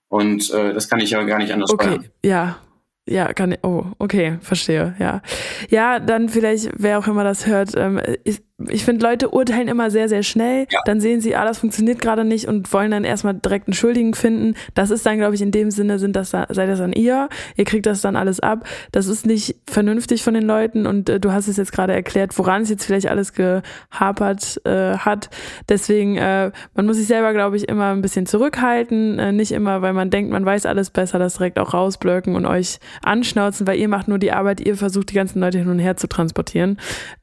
Und 0.09 0.51
äh, 0.51 0.73
das 0.73 0.87
kann 0.89 0.99
ich 0.99 1.09
ja 1.09 1.23
gar 1.23 1.39
nicht 1.39 1.51
anders 1.51 1.71
Okay, 1.71 1.85
steuern. 1.85 2.05
ja. 2.23 2.57
Ja, 3.05 3.33
kann 3.33 3.51
ich. 3.51 3.59
Oh, 3.63 3.83
okay, 3.99 4.37
verstehe, 4.39 4.95
ja. 4.97 5.21
Ja, 5.69 5.99
dann 5.99 6.29
vielleicht, 6.29 6.69
wer 6.77 6.99
auch 6.99 7.07
immer 7.07 7.25
das 7.25 7.45
hört, 7.45 7.75
ähm, 7.75 7.99
ich, 8.23 8.41
ich 8.69 8.85
finde, 8.85 9.05
Leute 9.05 9.29
urteilen 9.29 9.67
immer 9.67 9.91
sehr, 9.91 10.09
sehr 10.09 10.23
schnell. 10.23 10.67
Ja. 10.69 10.79
Dann 10.85 10.99
sehen 10.99 11.21
sie, 11.21 11.35
ah, 11.35 11.45
das 11.45 11.59
funktioniert 11.59 11.99
gerade 11.99 12.23
nicht 12.23 12.47
und 12.47 12.71
wollen 12.73 12.91
dann 12.91 13.03
erstmal 13.03 13.33
direkt 13.33 13.67
einen 13.67 13.73
Schuldigen 13.73 14.13
finden. 14.13 14.55
Das 14.73 14.91
ist 14.91 15.05
dann, 15.05 15.17
glaube 15.17 15.35
ich, 15.35 15.41
in 15.41 15.51
dem 15.51 15.71
Sinne, 15.71 15.99
sind 15.99 16.15
das, 16.15 16.31
seid 16.31 16.49
das 16.57 16.79
dann 16.79 16.93
ihr. 16.93 17.29
Ihr 17.55 17.65
kriegt 17.65 17.85
das 17.85 18.01
dann 18.01 18.15
alles 18.15 18.39
ab. 18.39 18.67
Das 18.91 19.07
ist 19.07 19.25
nicht 19.25 19.55
vernünftig 19.67 20.23
von 20.23 20.33
den 20.33 20.43
Leuten 20.43 20.85
und 20.85 21.09
äh, 21.09 21.19
du 21.19 21.31
hast 21.31 21.47
es 21.47 21.57
jetzt 21.57 21.71
gerade 21.71 21.93
erklärt, 21.93 22.37
woran 22.37 22.63
es 22.63 22.69
jetzt 22.69 22.85
vielleicht 22.85 23.07
alles 23.07 23.33
gehapert 23.33 24.61
äh, 24.65 24.97
hat. 24.97 25.29
Deswegen, 25.69 26.17
äh, 26.17 26.51
man 26.75 26.85
muss 26.85 26.97
sich 26.97 27.07
selber, 27.07 27.33
glaube 27.33 27.57
ich, 27.57 27.67
immer 27.67 27.91
ein 27.91 28.01
bisschen 28.01 28.25
zurückhalten. 28.25 29.19
Äh, 29.19 29.31
nicht 29.31 29.51
immer, 29.51 29.81
weil 29.81 29.93
man 29.93 30.09
denkt, 30.09 30.31
man 30.31 30.45
weiß 30.45 30.65
alles 30.65 30.89
besser, 30.89 31.19
das 31.19 31.35
direkt 31.35 31.59
auch 31.59 31.73
rausblöcken 31.73 32.35
und 32.35 32.45
euch 32.45 32.79
anschnauzen, 33.01 33.67
weil 33.67 33.77
ihr 33.77 33.87
macht 33.87 34.07
nur 34.07 34.19
die 34.19 34.31
Arbeit, 34.31 34.61
ihr 34.61 34.75
versucht 34.75 35.11
die 35.11 35.15
ganzen 35.15 35.39
Leute 35.39 35.59
hin 35.59 35.69
und 35.69 35.79
her 35.79 35.97
zu 35.97 36.07
transportieren. 36.07 36.77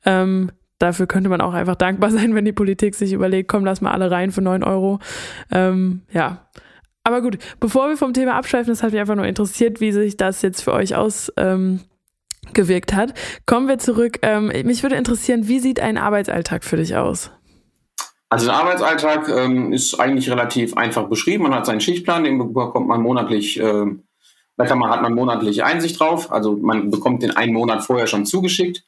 Ähm, 0.04 0.50
dafür 0.80 1.06
könnte 1.06 1.28
man 1.28 1.40
auch 1.40 1.54
einfach 1.54 1.76
dankbar 1.76 2.10
sein, 2.10 2.34
wenn 2.34 2.44
die 2.44 2.52
Politik 2.52 2.96
sich 2.96 3.12
überlegt, 3.12 3.48
komm, 3.48 3.64
lass 3.64 3.80
mal 3.80 3.92
alle 3.92 4.10
rein 4.10 4.32
für 4.32 4.42
neun 4.42 4.64
Euro. 4.64 4.98
Ähm, 5.52 6.02
ja. 6.12 6.48
Aber 7.04 7.22
gut, 7.22 7.38
bevor 7.60 7.88
wir 7.88 7.96
vom 7.96 8.12
Thema 8.12 8.34
abschweifen, 8.34 8.72
das 8.72 8.82
hat 8.82 8.92
mich 8.92 9.00
einfach 9.00 9.14
nur 9.14 9.26
interessiert, 9.26 9.80
wie 9.80 9.92
sich 9.92 10.16
das 10.16 10.42
jetzt 10.42 10.62
für 10.62 10.72
euch 10.72 10.94
aus 10.96 11.32
ähm, 11.36 11.80
gewirkt 12.52 12.94
hat. 12.94 13.14
Kommen 13.46 13.68
wir 13.68 13.78
zurück. 13.78 14.18
Ähm, 14.22 14.52
mich 14.64 14.82
würde 14.82 14.96
interessieren, 14.96 15.48
wie 15.48 15.60
sieht 15.60 15.80
ein 15.80 15.98
Arbeitsalltag 15.98 16.64
für 16.64 16.76
dich 16.76 16.96
aus? 16.96 17.30
Also 18.28 18.46
der 18.46 18.54
Arbeitsalltag 18.54 19.28
ähm, 19.28 19.72
ist 19.72 19.98
eigentlich 19.98 20.30
relativ 20.30 20.76
einfach 20.76 21.08
beschrieben. 21.08 21.44
Man 21.44 21.54
hat 21.54 21.66
seinen 21.66 21.80
Schichtplan, 21.80 22.24
den 22.24 22.38
bekommt 22.52 22.86
man 22.86 23.02
monatlich, 23.02 23.58
äh, 23.58 23.86
da 24.56 24.66
kann 24.66 24.78
man, 24.78 24.90
hat 24.90 25.02
man 25.02 25.14
monatlich 25.14 25.64
Einsicht 25.64 25.98
drauf. 25.98 26.30
Also 26.30 26.56
man 26.56 26.90
bekommt 26.90 27.22
den 27.22 27.36
einen 27.36 27.52
Monat 27.52 27.82
vorher 27.82 28.06
schon 28.06 28.26
zugeschickt. 28.26 28.84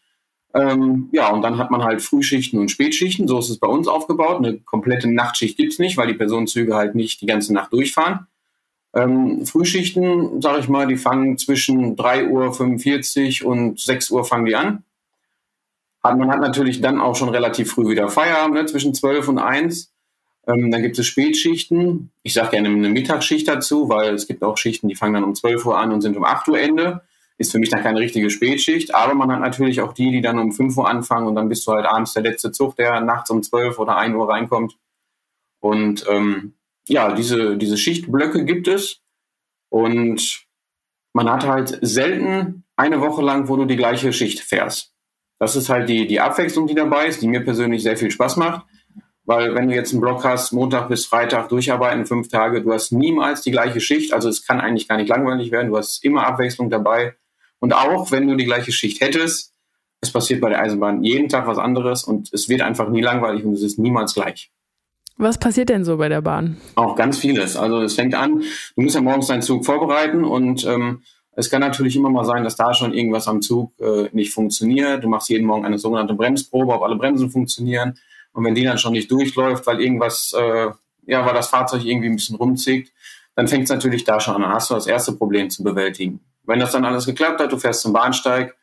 Ähm, 0.54 1.08
ja, 1.12 1.30
und 1.30 1.42
dann 1.42 1.56
hat 1.58 1.70
man 1.70 1.82
halt 1.82 2.02
Frühschichten 2.02 2.58
und 2.58 2.70
Spätschichten. 2.70 3.26
So 3.26 3.38
ist 3.38 3.48
es 3.48 3.58
bei 3.58 3.66
uns 3.66 3.88
aufgebaut. 3.88 4.38
Eine 4.38 4.58
komplette 4.58 5.10
Nachtschicht 5.10 5.56
gibt's 5.56 5.78
nicht, 5.78 5.96
weil 5.96 6.08
die 6.08 6.14
Personenzüge 6.14 6.74
halt 6.74 6.94
nicht 6.94 7.20
die 7.20 7.26
ganze 7.26 7.54
Nacht 7.54 7.72
durchfahren. 7.72 8.26
Ähm, 8.94 9.46
Frühschichten, 9.46 10.42
sage 10.42 10.60
ich 10.60 10.68
mal, 10.68 10.86
die 10.86 10.96
fangen 10.96 11.38
zwischen 11.38 11.96
3.45 11.96 13.44
Uhr 13.44 13.50
und 13.50 13.80
6 13.80 14.10
Uhr 14.10 14.24
fangen 14.24 14.44
die 14.44 14.56
an. 14.56 14.84
Hat, 16.02 16.18
man 16.18 16.30
hat 16.30 16.40
natürlich 16.40 16.80
dann 16.82 17.00
auch 17.00 17.16
schon 17.16 17.30
relativ 17.30 17.72
früh 17.72 17.88
wieder 17.88 18.08
Feierabend, 18.08 18.54
ne, 18.54 18.66
zwischen 18.66 18.92
12 18.92 19.28
und 19.28 19.38
1. 19.38 19.90
Ähm, 20.46 20.70
dann 20.70 20.82
gibt 20.82 20.98
es 20.98 21.06
Spätschichten. 21.06 22.10
Ich 22.22 22.34
sage 22.34 22.50
gerne 22.50 22.68
eine 22.68 22.90
Mittagsschicht 22.90 23.48
dazu, 23.48 23.88
weil 23.88 24.12
es 24.14 24.26
gibt 24.26 24.42
auch 24.42 24.58
Schichten, 24.58 24.88
die 24.88 24.96
fangen 24.96 25.14
dann 25.14 25.24
um 25.24 25.34
12 25.34 25.64
Uhr 25.64 25.78
an 25.78 25.92
und 25.92 26.02
sind 26.02 26.16
um 26.16 26.24
8 26.24 26.48
Uhr 26.48 26.58
Ende 26.58 27.02
ist 27.38 27.52
für 27.52 27.58
mich 27.58 27.70
dann 27.70 27.82
keine 27.82 27.98
richtige 27.98 28.30
Spätschicht, 28.30 28.94
aber 28.94 29.14
man 29.14 29.30
hat 29.32 29.40
natürlich 29.40 29.80
auch 29.80 29.92
die, 29.92 30.10
die 30.10 30.20
dann 30.20 30.38
um 30.38 30.52
5 30.52 30.76
Uhr 30.76 30.88
anfangen 30.88 31.26
und 31.26 31.34
dann 31.34 31.48
bist 31.48 31.66
du 31.66 31.72
halt 31.72 31.86
abends 31.86 32.12
der 32.12 32.22
letzte 32.22 32.52
Zug, 32.52 32.76
der 32.76 33.00
nachts 33.00 33.30
um 33.30 33.42
12 33.42 33.78
oder 33.78 33.96
1 33.96 34.14
Uhr 34.14 34.28
reinkommt. 34.28 34.78
Und 35.60 36.04
ähm, 36.08 36.54
ja, 36.88 37.14
diese, 37.14 37.56
diese 37.56 37.76
Schichtblöcke 37.76 38.44
gibt 38.44 38.68
es 38.68 39.00
und 39.70 40.46
man 41.14 41.30
hat 41.30 41.46
halt 41.46 41.78
selten 41.82 42.64
eine 42.76 43.00
Woche 43.00 43.22
lang, 43.22 43.48
wo 43.48 43.56
du 43.56 43.64
die 43.64 43.76
gleiche 43.76 44.12
Schicht 44.12 44.40
fährst. 44.40 44.94
Das 45.38 45.56
ist 45.56 45.68
halt 45.68 45.88
die, 45.88 46.06
die 46.06 46.20
Abwechslung, 46.20 46.66
die 46.66 46.74
dabei 46.74 47.06
ist, 47.06 47.20
die 47.20 47.28
mir 47.28 47.44
persönlich 47.44 47.82
sehr 47.82 47.96
viel 47.96 48.10
Spaß 48.10 48.36
macht. 48.36 48.66
Weil 49.24 49.54
wenn 49.54 49.68
du 49.68 49.74
jetzt 49.74 49.92
einen 49.92 50.00
Block 50.00 50.24
hast, 50.24 50.52
Montag 50.52 50.88
bis 50.88 51.06
Freitag 51.06 51.48
durcharbeiten, 51.48 52.06
fünf 52.06 52.28
Tage, 52.28 52.62
du 52.62 52.72
hast 52.72 52.92
niemals 52.92 53.42
die 53.42 53.52
gleiche 53.52 53.80
Schicht. 53.80 54.12
Also 54.12 54.28
es 54.28 54.46
kann 54.46 54.60
eigentlich 54.60 54.88
gar 54.88 54.96
nicht 54.96 55.08
langweilig 55.08 55.52
werden. 55.52 55.70
Du 55.70 55.76
hast 55.76 56.04
immer 56.04 56.26
Abwechslung 56.26 56.70
dabei. 56.70 57.14
Und 57.62 57.74
auch 57.74 58.10
wenn 58.10 58.26
du 58.26 58.34
die 58.34 58.44
gleiche 58.44 58.72
Schicht 58.72 59.00
hättest, 59.00 59.52
es 60.00 60.10
passiert 60.10 60.40
bei 60.40 60.48
der 60.48 60.60
Eisenbahn 60.60 61.04
jeden 61.04 61.28
Tag 61.28 61.46
was 61.46 61.58
anderes 61.58 62.02
und 62.02 62.28
es 62.32 62.48
wird 62.48 62.60
einfach 62.60 62.88
nie 62.88 63.00
langweilig 63.00 63.44
und 63.44 63.52
es 63.52 63.62
ist 63.62 63.78
niemals 63.78 64.14
gleich. 64.14 64.50
Was 65.16 65.38
passiert 65.38 65.68
denn 65.68 65.84
so 65.84 65.96
bei 65.96 66.08
der 66.08 66.22
Bahn? 66.22 66.56
Auch 66.74 66.96
ganz 66.96 67.18
vieles. 67.18 67.56
Also 67.56 67.80
es 67.82 67.94
fängt 67.94 68.16
an, 68.16 68.40
du 68.74 68.82
musst 68.82 68.96
ja 68.96 69.00
morgens 69.00 69.28
deinen 69.28 69.42
Zug 69.42 69.64
vorbereiten 69.64 70.24
und 70.24 70.64
ähm, 70.66 71.02
es 71.36 71.50
kann 71.50 71.60
natürlich 71.60 71.94
immer 71.94 72.10
mal 72.10 72.24
sein, 72.24 72.42
dass 72.42 72.56
da 72.56 72.74
schon 72.74 72.92
irgendwas 72.92 73.28
am 73.28 73.42
Zug 73.42 73.72
äh, 73.78 74.08
nicht 74.12 74.34
funktioniert. 74.34 75.04
Du 75.04 75.08
machst 75.08 75.28
jeden 75.28 75.46
Morgen 75.46 75.64
eine 75.64 75.78
sogenannte 75.78 76.14
Bremsprobe, 76.14 76.74
ob 76.74 76.82
alle 76.82 76.96
Bremsen 76.96 77.30
funktionieren. 77.30 77.96
Und 78.32 78.44
wenn 78.44 78.56
die 78.56 78.64
dann 78.64 78.78
schon 78.78 78.92
nicht 78.92 79.08
durchläuft, 79.08 79.68
weil 79.68 79.80
irgendwas, 79.80 80.34
äh, 80.36 80.70
ja, 81.06 81.24
weil 81.24 81.34
das 81.34 81.46
Fahrzeug 81.46 81.84
irgendwie 81.84 82.08
ein 82.08 82.16
bisschen 82.16 82.34
rumzieht, 82.34 82.90
dann 83.34 83.48
fängt 83.48 83.64
es 83.64 83.70
natürlich 83.70 84.04
da 84.04 84.20
schon 84.20 84.36
an. 84.36 84.42
Dann 84.42 84.52
hast 84.52 84.70
du 84.70 84.74
das 84.74 84.86
erste 84.86 85.12
Problem 85.12 85.50
zu 85.50 85.62
bewältigen. 85.62 86.20
Wenn 86.44 86.60
das 86.60 86.72
dann 86.72 86.84
alles 86.84 87.06
geklappt 87.06 87.40
hat, 87.40 87.52
du 87.52 87.58
fährst 87.58 87.82
zum 87.82 87.92
Bahnsteig, 87.92 88.56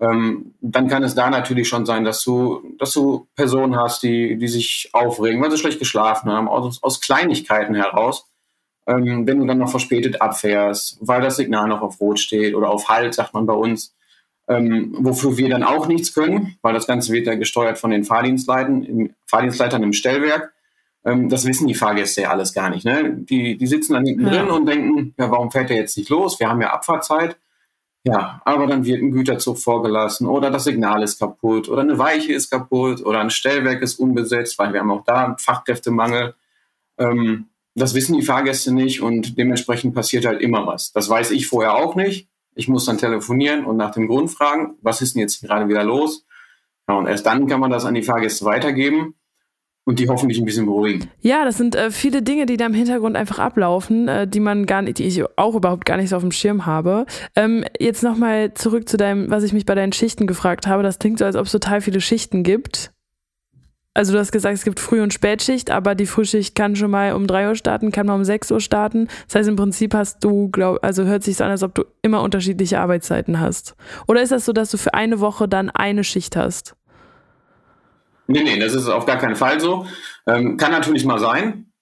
ähm, 0.00 0.54
dann 0.60 0.88
kann 0.88 1.02
es 1.02 1.14
da 1.14 1.30
natürlich 1.30 1.68
schon 1.68 1.86
sein, 1.86 2.04
dass 2.04 2.22
du, 2.22 2.74
dass 2.78 2.92
du 2.92 3.28
Personen 3.36 3.76
hast, 3.76 4.02
die, 4.02 4.36
die 4.36 4.48
sich 4.48 4.90
aufregen, 4.92 5.40
weil 5.40 5.50
sie 5.50 5.58
schlecht 5.58 5.78
geschlafen 5.78 6.30
haben, 6.30 6.48
aus, 6.48 6.82
aus 6.82 7.00
Kleinigkeiten 7.00 7.74
heraus. 7.74 8.26
Ähm, 8.86 9.26
wenn 9.26 9.38
du 9.38 9.46
dann 9.46 9.58
noch 9.58 9.70
verspätet 9.70 10.20
abfährst, 10.20 10.98
weil 11.00 11.20
das 11.20 11.36
Signal 11.36 11.68
noch 11.68 11.82
auf 11.82 12.00
Rot 12.00 12.18
steht 12.18 12.54
oder 12.54 12.70
auf 12.70 12.88
Halt, 12.88 13.14
sagt 13.14 13.32
man 13.32 13.46
bei 13.46 13.52
uns, 13.52 13.94
ähm, 14.48 14.96
wofür 14.98 15.36
wir 15.36 15.48
dann 15.48 15.62
auch 15.62 15.86
nichts 15.86 16.14
können, 16.14 16.56
weil 16.62 16.74
das 16.74 16.88
Ganze 16.88 17.12
wird 17.12 17.26
ja 17.26 17.36
gesteuert 17.36 17.78
von 17.78 17.90
den 17.90 18.02
Fahrdienstleitern 18.02 18.82
im, 18.82 19.14
Fahrdienstleitern 19.26 19.84
im 19.84 19.92
Stellwerk. 19.92 20.51
Ähm, 21.04 21.28
das 21.28 21.44
wissen 21.44 21.66
die 21.66 21.74
Fahrgäste 21.74 22.22
ja 22.22 22.30
alles 22.30 22.52
gar 22.52 22.70
nicht. 22.70 22.84
Ne? 22.84 23.14
Die, 23.16 23.56
die 23.56 23.66
sitzen 23.66 23.94
dann 23.94 24.06
hinten 24.06 24.26
ja. 24.26 24.32
drin 24.32 24.50
und 24.50 24.66
denken, 24.66 25.14
ja, 25.18 25.30
warum 25.30 25.50
fährt 25.50 25.70
er 25.70 25.76
jetzt 25.76 25.96
nicht 25.96 26.10
los? 26.10 26.38
Wir 26.38 26.48
haben 26.48 26.60
ja 26.60 26.72
Abfahrtzeit. 26.72 27.36
Ja, 28.04 28.42
aber 28.44 28.66
dann 28.66 28.84
wird 28.84 29.00
ein 29.00 29.12
Güterzug 29.12 29.58
vorgelassen 29.58 30.26
oder 30.26 30.50
das 30.50 30.64
Signal 30.64 31.04
ist 31.04 31.20
kaputt 31.20 31.68
oder 31.68 31.82
eine 31.82 31.98
Weiche 31.98 32.32
ist 32.32 32.50
kaputt 32.50 33.04
oder 33.06 33.20
ein 33.20 33.30
Stellwerk 33.30 33.80
ist 33.80 34.00
unbesetzt, 34.00 34.58
weil 34.58 34.72
wir 34.72 34.80
haben 34.80 34.90
auch 34.90 35.04
da 35.04 35.36
Fachkräftemangel. 35.38 36.34
Ähm, 36.98 37.46
das 37.76 37.94
wissen 37.94 38.16
die 38.16 38.24
Fahrgäste 38.24 38.74
nicht 38.74 39.02
und 39.02 39.38
dementsprechend 39.38 39.94
passiert 39.94 40.26
halt 40.26 40.40
immer 40.40 40.66
was. 40.66 40.92
Das 40.92 41.08
weiß 41.08 41.30
ich 41.30 41.46
vorher 41.46 41.74
auch 41.76 41.94
nicht. 41.94 42.28
Ich 42.54 42.66
muss 42.66 42.86
dann 42.86 42.98
telefonieren 42.98 43.64
und 43.64 43.76
nach 43.76 43.92
dem 43.92 44.08
Grund 44.08 44.30
fragen, 44.30 44.74
was 44.82 45.00
ist 45.00 45.14
denn 45.14 45.22
jetzt 45.22 45.40
gerade 45.40 45.68
wieder 45.68 45.84
los? 45.84 46.26
Ja, 46.88 46.96
und 46.96 47.06
erst 47.06 47.24
dann 47.24 47.46
kann 47.46 47.60
man 47.60 47.70
das 47.70 47.84
an 47.84 47.94
die 47.94 48.02
Fahrgäste 48.02 48.44
weitergeben 48.44 49.14
und 49.84 49.98
die 49.98 50.08
hoffentlich 50.08 50.38
ein 50.38 50.44
bisschen 50.44 50.66
beruhigen. 50.66 51.08
Ja, 51.20 51.44
das 51.44 51.56
sind 51.56 51.74
äh, 51.74 51.90
viele 51.90 52.22
Dinge, 52.22 52.46
die 52.46 52.56
da 52.56 52.66
im 52.66 52.74
Hintergrund 52.74 53.16
einfach 53.16 53.38
ablaufen, 53.40 54.06
äh, 54.06 54.28
die 54.28 54.40
man 54.40 54.66
gar 54.66 54.82
nicht, 54.82 54.98
die 54.98 55.04
ich 55.04 55.22
auch 55.36 55.54
überhaupt 55.56 55.86
gar 55.86 55.96
nicht 55.96 56.10
so 56.10 56.16
auf 56.16 56.22
dem 56.22 56.30
Schirm 56.30 56.66
habe. 56.66 57.04
Ähm, 57.34 57.64
jetzt 57.80 58.02
nochmal 58.02 58.54
zurück 58.54 58.88
zu 58.88 58.96
deinem, 58.96 59.30
was 59.30 59.42
ich 59.42 59.52
mich 59.52 59.66
bei 59.66 59.74
deinen 59.74 59.92
Schichten 59.92 60.26
gefragt 60.26 60.66
habe. 60.66 60.82
Das 60.82 60.98
klingt 61.00 61.18
so, 61.18 61.24
als 61.24 61.34
ob 61.34 61.46
es 61.46 61.52
total 61.52 61.80
viele 61.80 62.00
Schichten 62.00 62.44
gibt. 62.44 62.92
also 63.94 64.12
du 64.12 64.18
hast 64.18 64.32
gesagt, 64.32 64.54
es 64.54 64.64
gibt 64.64 64.80
Früh- 64.80 65.02
und 65.02 65.12
Spätschicht, 65.12 65.70
aber 65.70 65.94
die 65.94 66.06
Frühschicht 66.06 66.54
kann 66.54 66.76
schon 66.76 66.90
mal 66.90 67.12
um 67.12 67.26
drei 67.26 67.48
Uhr 67.48 67.56
starten, 67.56 67.90
kann 67.90 68.06
mal 68.06 68.14
um 68.14 68.24
sechs 68.24 68.50
Uhr 68.50 68.60
starten. 68.60 69.08
Das 69.26 69.34
heißt, 69.34 69.48
im 69.48 69.56
Prinzip 69.56 69.94
hast 69.94 70.22
du, 70.24 70.48
glaub, 70.48 70.78
also 70.82 71.04
hört 71.04 71.24
sich 71.24 71.36
so 71.36 71.44
an, 71.44 71.50
als 71.50 71.62
ob 71.62 71.74
du 71.74 71.84
immer 72.02 72.22
unterschiedliche 72.22 72.78
Arbeitszeiten 72.80 73.40
hast. 73.40 73.74
Oder 74.06 74.22
ist 74.22 74.32
das 74.32 74.44
so, 74.44 74.52
dass 74.52 74.70
du 74.70 74.78
für 74.78 74.94
eine 74.94 75.20
Woche 75.20 75.48
dann 75.48 75.70
eine 75.70 76.04
Schicht 76.04 76.36
hast? 76.36 76.76
Nee, 78.26 78.42
nee, 78.42 78.58
das 78.58 78.74
ist 78.74 78.88
auf 78.88 79.06
gar 79.06 79.18
keinen 79.18 79.36
Fall 79.36 79.60
so. 79.60 79.86
Ähm, 80.26 80.56
kann 80.56 80.72
natürlich 80.72 81.04
mal 81.04 81.18
sein. 81.18 81.72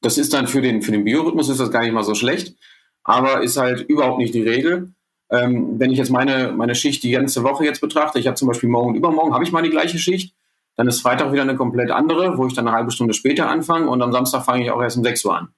Das 0.00 0.18
ist 0.18 0.32
dann 0.32 0.46
für 0.46 0.62
den, 0.62 0.82
für 0.82 0.92
den 0.92 1.04
Biorhythmus 1.04 1.48
ist 1.48 1.60
das 1.60 1.70
gar 1.70 1.82
nicht 1.82 1.92
mal 1.92 2.04
so 2.04 2.14
schlecht, 2.14 2.56
aber 3.04 3.42
ist 3.42 3.58
halt 3.58 3.82
überhaupt 3.82 4.18
nicht 4.18 4.34
die 4.34 4.42
Regel. 4.42 4.92
Ähm, 5.30 5.78
wenn 5.78 5.90
ich 5.90 5.98
jetzt 5.98 6.10
meine, 6.10 6.52
meine 6.52 6.74
Schicht 6.74 7.02
die 7.02 7.10
ganze 7.10 7.44
Woche 7.44 7.64
jetzt 7.64 7.80
betrachte, 7.80 8.18
ich 8.18 8.26
habe 8.26 8.36
zum 8.36 8.48
Beispiel 8.48 8.68
morgen 8.68 8.88
und 8.88 8.94
übermorgen 8.96 9.34
habe 9.34 9.44
ich 9.44 9.52
mal 9.52 9.62
die 9.62 9.70
gleiche 9.70 9.98
Schicht, 9.98 10.34
dann 10.76 10.88
ist 10.88 11.02
Freitag 11.02 11.32
wieder 11.32 11.42
eine 11.42 11.56
komplett 11.56 11.90
andere, 11.90 12.38
wo 12.38 12.46
ich 12.46 12.54
dann 12.54 12.66
eine 12.66 12.76
halbe 12.76 12.90
Stunde 12.90 13.14
später 13.14 13.48
anfange 13.48 13.88
und 13.88 14.00
am 14.02 14.12
Samstag 14.12 14.44
fange 14.44 14.64
ich 14.64 14.70
auch 14.70 14.82
erst 14.82 14.96
um 14.96 15.04
6 15.04 15.24
Uhr 15.26 15.36
an. 15.36 15.48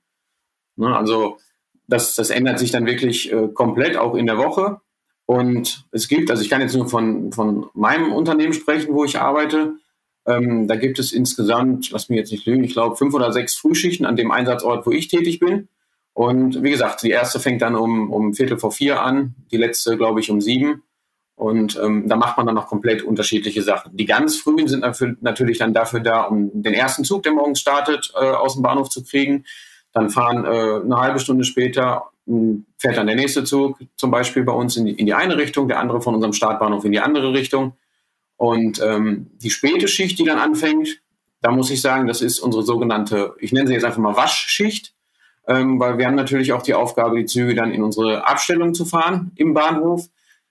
Ne, 0.76 0.96
also 0.96 1.38
das, 1.86 2.14
das 2.14 2.30
ändert 2.30 2.58
sich 2.58 2.70
dann 2.70 2.86
wirklich 2.86 3.32
äh, 3.32 3.48
komplett, 3.48 3.96
auch 3.96 4.14
in 4.14 4.26
der 4.26 4.38
Woche. 4.38 4.80
Und 5.26 5.86
es 5.92 6.08
gibt, 6.08 6.30
also 6.30 6.42
ich 6.42 6.50
kann 6.50 6.60
jetzt 6.60 6.74
nur 6.74 6.88
von, 6.88 7.32
von 7.32 7.66
meinem 7.74 8.12
Unternehmen 8.12 8.52
sprechen, 8.52 8.94
wo 8.94 9.04
ich 9.04 9.20
arbeite. 9.20 9.74
Ähm, 10.26 10.68
da 10.68 10.76
gibt 10.76 10.98
es 10.98 11.12
insgesamt, 11.12 11.90
lass 11.90 12.08
mich 12.08 12.18
jetzt 12.18 12.32
nicht 12.32 12.46
lügen, 12.46 12.64
ich 12.64 12.74
glaube 12.74 12.96
fünf 12.96 13.14
oder 13.14 13.32
sechs 13.32 13.54
Frühschichten 13.54 14.06
an 14.06 14.16
dem 14.16 14.30
Einsatzort, 14.30 14.86
wo 14.86 14.90
ich 14.90 15.08
tätig 15.08 15.40
bin. 15.40 15.68
Und 16.14 16.62
wie 16.62 16.70
gesagt, 16.70 17.02
die 17.02 17.10
erste 17.10 17.40
fängt 17.40 17.62
dann 17.62 17.74
um, 17.74 18.12
um 18.12 18.34
Viertel 18.34 18.58
vor 18.58 18.70
vier 18.70 19.02
an, 19.02 19.34
die 19.50 19.56
letzte, 19.56 19.96
glaube 19.96 20.20
ich, 20.20 20.30
um 20.30 20.40
sieben. 20.40 20.82
Und 21.34 21.80
ähm, 21.82 22.08
da 22.08 22.16
macht 22.16 22.36
man 22.36 22.46
dann 22.46 22.54
noch 22.54 22.68
komplett 22.68 23.02
unterschiedliche 23.02 23.62
Sachen. 23.62 23.96
Die 23.96 24.04
ganz 24.04 24.36
frühen 24.36 24.68
sind 24.68 24.82
dafür, 24.82 25.16
natürlich 25.22 25.58
dann 25.58 25.72
dafür 25.72 26.00
da, 26.00 26.22
um 26.24 26.50
den 26.62 26.74
ersten 26.74 27.04
Zug, 27.04 27.22
der 27.22 27.32
morgens 27.32 27.60
startet, 27.60 28.12
äh, 28.14 28.24
aus 28.24 28.54
dem 28.54 28.62
Bahnhof 28.62 28.90
zu 28.90 29.02
kriegen. 29.02 29.44
Dann 29.92 30.10
fahren 30.10 30.44
äh, 30.44 30.84
eine 30.84 30.96
halbe 30.96 31.18
Stunde 31.18 31.44
später, 31.44 32.10
fährt 32.78 32.96
dann 32.96 33.06
der 33.06 33.16
nächste 33.16 33.44
Zug, 33.44 33.78
zum 33.96 34.10
Beispiel 34.10 34.44
bei 34.44 34.52
uns 34.52 34.76
in 34.76 34.84
die, 34.84 34.92
in 34.92 35.06
die 35.06 35.14
eine 35.14 35.36
Richtung, 35.36 35.66
der 35.66 35.80
andere 35.80 36.00
von 36.00 36.14
unserem 36.14 36.32
Startbahnhof 36.32 36.84
in 36.84 36.92
die 36.92 37.00
andere 37.00 37.32
Richtung. 37.32 37.72
Und 38.42 38.82
ähm, 38.82 39.30
die 39.34 39.50
späte 39.50 39.86
Schicht, 39.86 40.18
die 40.18 40.24
dann 40.24 40.40
anfängt, 40.40 41.00
da 41.42 41.52
muss 41.52 41.70
ich 41.70 41.80
sagen, 41.80 42.08
das 42.08 42.22
ist 42.22 42.40
unsere 42.40 42.64
sogenannte, 42.64 43.36
ich 43.38 43.52
nenne 43.52 43.68
sie 43.68 43.74
jetzt 43.74 43.84
einfach 43.84 44.00
mal 44.00 44.16
Waschschicht, 44.16 44.94
ähm, 45.46 45.78
weil 45.78 45.96
wir 45.96 46.08
haben 46.08 46.16
natürlich 46.16 46.52
auch 46.52 46.62
die 46.62 46.74
Aufgabe, 46.74 47.18
die 47.18 47.26
Züge 47.26 47.54
dann 47.54 47.70
in 47.70 47.84
unsere 47.84 48.26
Abstellung 48.26 48.74
zu 48.74 48.84
fahren 48.84 49.30
im 49.36 49.54
Bahnhof. 49.54 50.08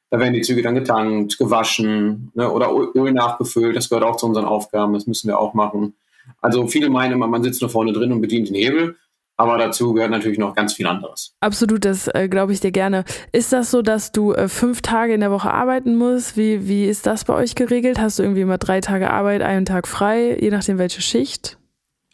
Da 0.10 0.19
werden 0.19 0.34
die 0.34 0.39
Züge 0.39 0.62
dann 0.62 0.75
getankt, 0.75 1.38
gewaschen 1.38 2.32
ne, 2.34 2.49
oder 2.49 2.71
Öl 2.95 3.12
nachgefüllt. 3.12 3.75
Das 3.75 3.89
gehört 3.89 4.06
auch 4.06 4.15
zu 4.15 4.25
unseren 4.25 4.45
Aufgaben. 4.45 4.93
Das 4.93 5.06
müssen 5.06 5.27
wir 5.27 5.38
auch 5.38 5.54
machen. 5.54 5.93
Also 6.39 6.67
viele 6.67 6.89
meinen 6.89 7.12
immer, 7.12 7.27
man 7.27 7.43
sitzt 7.43 7.60
nur 7.60 7.69
vorne 7.69 7.91
drin 7.91 8.13
und 8.13 8.21
bedient 8.21 8.47
den 8.47 8.56
Hebel. 8.56 8.95
Aber 9.41 9.58
dazu 9.58 9.93
gehört 9.93 10.12
natürlich 10.12 10.38
noch 10.38 10.54
ganz 10.54 10.73
viel 10.73 10.86
anderes. 10.86 11.34
Absolut, 11.39 11.84
das 11.84 12.08
äh, 12.08 12.30
glaube 12.30 12.54
ich 12.54 12.60
dir 12.60 12.71
gerne. 12.71 13.06
Ist 13.32 13.51
das 13.51 13.71
so, 13.71 13.82
dass 13.82 14.12
du 14.12 14.34
äh, 14.34 14.47
fünf 14.47 14.82
Tage 14.82 15.15
in 15.15 15.21
der 15.21 15.32
Woche 15.32 15.51
arbeiten 15.51 15.95
musst? 15.95 16.38
Wie, 16.38 16.67
wie 16.67 16.86
ist 16.86 17.08
das 17.08 17.25
bei 17.25 17.34
euch 17.34 17.56
geregelt? 17.56 17.99
Hast 17.99 18.19
du 18.19 18.23
irgendwie 18.23 18.41
immer 18.41 18.60
drei 18.60 18.82
Tage 18.82 19.10
Arbeit, 19.10 19.41
einen 19.41 19.65
Tag 19.65 19.88
frei, 19.88 20.38
je 20.39 20.51
nachdem 20.51 20.77
welche 20.77 21.01
Schicht? 21.01 21.58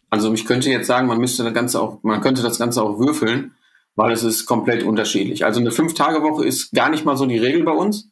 Also 0.08 0.32
ich 0.32 0.46
könnte 0.46 0.70
jetzt 0.70 0.86
sagen, 0.86 1.06
man 1.06 1.18
müsste 1.18 1.44
das 1.44 1.52
Ganze 1.52 1.82
auch, 1.82 2.02
man 2.02 2.22
könnte 2.22 2.42
das 2.42 2.58
Ganze 2.58 2.82
auch 2.82 2.98
würfeln 2.98 3.52
weil 3.98 4.12
es 4.12 4.22
ist 4.22 4.46
komplett 4.46 4.84
unterschiedlich. 4.84 5.44
Also 5.44 5.58
eine 5.58 5.72
Fünf-Tage-Woche 5.72 6.46
ist 6.46 6.70
gar 6.70 6.88
nicht 6.88 7.04
mal 7.04 7.16
so 7.16 7.26
die 7.26 7.36
Regel 7.36 7.64
bei 7.64 7.72
uns. 7.72 8.08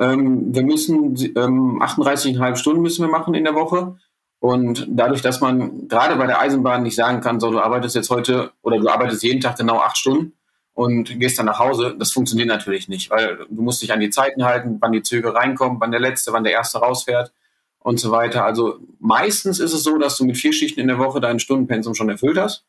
Ähm, 0.00 0.52
wir 0.52 0.64
müssen 0.64 1.14
ähm, 1.36 1.80
38,5 1.80 2.56
Stunden 2.56 2.82
müssen 2.82 3.06
wir 3.06 3.12
machen 3.12 3.34
in 3.34 3.44
der 3.44 3.54
Woche. 3.54 3.96
Und 4.40 4.86
dadurch, 4.88 5.20
dass 5.20 5.40
man 5.40 5.86
gerade 5.86 6.16
bei 6.16 6.26
der 6.26 6.40
Eisenbahn 6.40 6.82
nicht 6.82 6.96
sagen 6.96 7.20
kann, 7.20 7.40
so 7.40 7.50
du 7.50 7.60
arbeitest 7.60 7.94
jetzt 7.94 8.10
heute 8.10 8.52
oder 8.62 8.78
du 8.78 8.88
arbeitest 8.88 9.22
jeden 9.22 9.40
Tag 9.40 9.56
genau 9.56 9.78
acht 9.78 9.98
Stunden 9.98 10.32
und 10.72 11.20
gehst 11.20 11.38
dann 11.38 11.44
nach 11.46 11.58
Hause, 11.58 11.94
das 11.98 12.10
funktioniert 12.10 12.48
natürlich 12.48 12.88
nicht, 12.88 13.10
weil 13.10 13.46
du 13.50 13.62
musst 13.62 13.82
dich 13.82 13.92
an 13.92 14.00
die 14.00 14.08
Zeiten 14.08 14.44
halten, 14.44 14.78
wann 14.80 14.92
die 14.92 15.02
Züge 15.02 15.34
reinkommen, 15.34 15.78
wann 15.78 15.90
der 15.90 16.00
letzte, 16.00 16.32
wann 16.32 16.42
der 16.42 16.54
erste 16.54 16.78
rausfährt 16.78 17.32
und 17.80 18.00
so 18.00 18.10
weiter. 18.10 18.44
Also 18.44 18.78
meistens 18.98 19.60
ist 19.60 19.74
es 19.74 19.82
so, 19.82 19.98
dass 19.98 20.16
du 20.16 20.24
mit 20.24 20.38
vier 20.38 20.54
Schichten 20.54 20.80
in 20.80 20.88
der 20.88 20.98
Woche 20.98 21.20
deinen 21.20 21.38
Stundenpensum 21.38 21.94
schon 21.94 22.08
erfüllt 22.08 22.38
hast. 22.38 22.64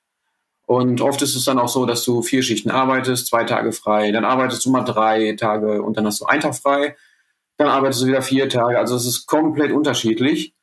Und 0.66 1.00
oft 1.02 1.22
ist 1.22 1.36
es 1.36 1.46
dann 1.46 1.60
auch 1.60 1.70
so, 1.70 1.86
dass 1.86 2.04
du 2.04 2.22
vier 2.22 2.44
Schichten 2.44 2.70
arbeitest, 2.70 3.28
zwei 3.28 3.46
Tage 3.46 3.72
frei, 3.72 4.12
dann 4.12 4.26
arbeitest 4.26 4.66
du 4.66 4.72
mal 4.72 4.84
drei 4.84 5.36
Tage 5.38 5.82
und 5.82 5.96
dann 5.96 6.06
hast 6.06 6.22
du 6.22 6.26
einen 6.26 6.42
Tag 6.42 6.56
frei, 6.56 6.96
dann 7.58 7.68
arbeitest 7.68 8.04
du 8.04 8.08
wieder 8.08 8.22
vier 8.22 8.50
Tage. 8.50 8.78
Also 8.78 8.96
es 8.96 9.06
ist 9.06 9.26
komplett 9.26 9.72
unterschiedlich. 9.72 10.54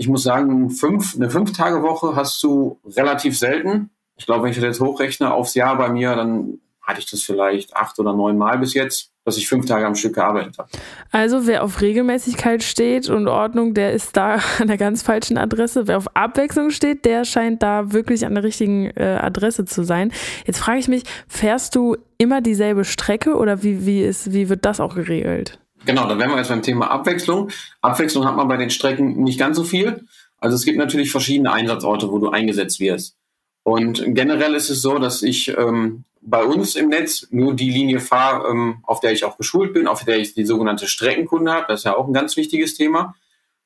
Ich 0.00 0.08
muss 0.08 0.22
sagen, 0.22 0.70
fünf, 0.70 1.14
eine 1.14 1.28
Fünf-Tage-Woche 1.28 2.16
hast 2.16 2.42
du 2.42 2.80
relativ 2.96 3.38
selten. 3.38 3.90
Ich 4.16 4.24
glaube, 4.24 4.44
wenn 4.44 4.50
ich 4.50 4.56
das 4.56 4.64
jetzt 4.64 4.80
hochrechne 4.80 5.32
aufs 5.32 5.54
Jahr 5.54 5.76
bei 5.76 5.90
mir, 5.90 6.16
dann 6.16 6.58
hatte 6.80 7.00
ich 7.00 7.10
das 7.10 7.22
vielleicht 7.22 7.76
acht 7.76 7.98
oder 7.98 8.14
neun 8.14 8.38
Mal 8.38 8.58
bis 8.58 8.72
jetzt 8.72 9.10
dass 9.24 9.36
ich 9.36 9.48
fünf 9.48 9.66
Tage 9.66 9.86
am 9.86 9.94
Stück 9.94 10.14
gearbeitet 10.14 10.58
habe. 10.58 10.68
Also 11.12 11.46
wer 11.46 11.62
auf 11.62 11.80
Regelmäßigkeit 11.80 12.62
steht 12.62 13.08
und 13.08 13.28
Ordnung, 13.28 13.74
der 13.74 13.92
ist 13.92 14.16
da 14.16 14.40
an 14.58 14.68
der 14.68 14.76
ganz 14.76 15.02
falschen 15.02 15.38
Adresse. 15.38 15.86
Wer 15.86 15.98
auf 15.98 16.16
Abwechslung 16.16 16.70
steht, 16.70 17.04
der 17.04 17.24
scheint 17.24 17.62
da 17.62 17.92
wirklich 17.92 18.26
an 18.26 18.34
der 18.34 18.44
richtigen 18.44 18.86
äh, 18.96 19.18
Adresse 19.20 19.64
zu 19.64 19.84
sein. 19.84 20.12
Jetzt 20.46 20.58
frage 20.58 20.78
ich 20.78 20.88
mich, 20.88 21.04
fährst 21.28 21.74
du 21.74 21.96
immer 22.18 22.40
dieselbe 22.40 22.84
Strecke 22.84 23.36
oder 23.36 23.62
wie, 23.62 23.86
wie, 23.86 24.02
ist, 24.02 24.32
wie 24.32 24.48
wird 24.48 24.64
das 24.64 24.80
auch 24.80 24.94
geregelt? 24.94 25.60
Genau, 25.86 26.06
dann 26.06 26.18
wären 26.18 26.30
wir 26.30 26.38
jetzt 26.38 26.48
beim 26.48 26.62
Thema 26.62 26.90
Abwechslung. 26.90 27.50
Abwechslung 27.80 28.26
hat 28.26 28.36
man 28.36 28.48
bei 28.48 28.56
den 28.56 28.70
Strecken 28.70 29.22
nicht 29.22 29.38
ganz 29.38 29.56
so 29.56 29.64
viel. 29.64 30.04
Also 30.38 30.56
es 30.56 30.64
gibt 30.64 30.78
natürlich 30.78 31.10
verschiedene 31.10 31.52
Einsatzorte, 31.52 32.10
wo 32.10 32.18
du 32.18 32.30
eingesetzt 32.30 32.80
wirst. 32.80 33.16
Und 33.62 34.02
generell 34.06 34.54
ist 34.54 34.70
es 34.70 34.82
so, 34.82 34.98
dass 34.98 35.22
ich 35.22 35.56
ähm, 35.56 36.04
bei 36.22 36.44
uns 36.44 36.76
im 36.76 36.88
Netz 36.88 37.26
nur 37.30 37.54
die 37.54 37.70
Linie 37.70 38.00
fahre, 38.00 38.48
ähm, 38.48 38.78
auf 38.82 39.00
der 39.00 39.12
ich 39.12 39.24
auch 39.24 39.36
geschult 39.36 39.72
bin, 39.72 39.86
auf 39.86 40.04
der 40.04 40.18
ich 40.18 40.34
die 40.34 40.44
sogenannte 40.44 40.86
Streckenkunde 40.86 41.52
habe. 41.52 41.66
Das 41.68 41.80
ist 41.80 41.84
ja 41.84 41.96
auch 41.96 42.06
ein 42.06 42.12
ganz 42.12 42.36
wichtiges 42.36 42.74
Thema. 42.74 43.14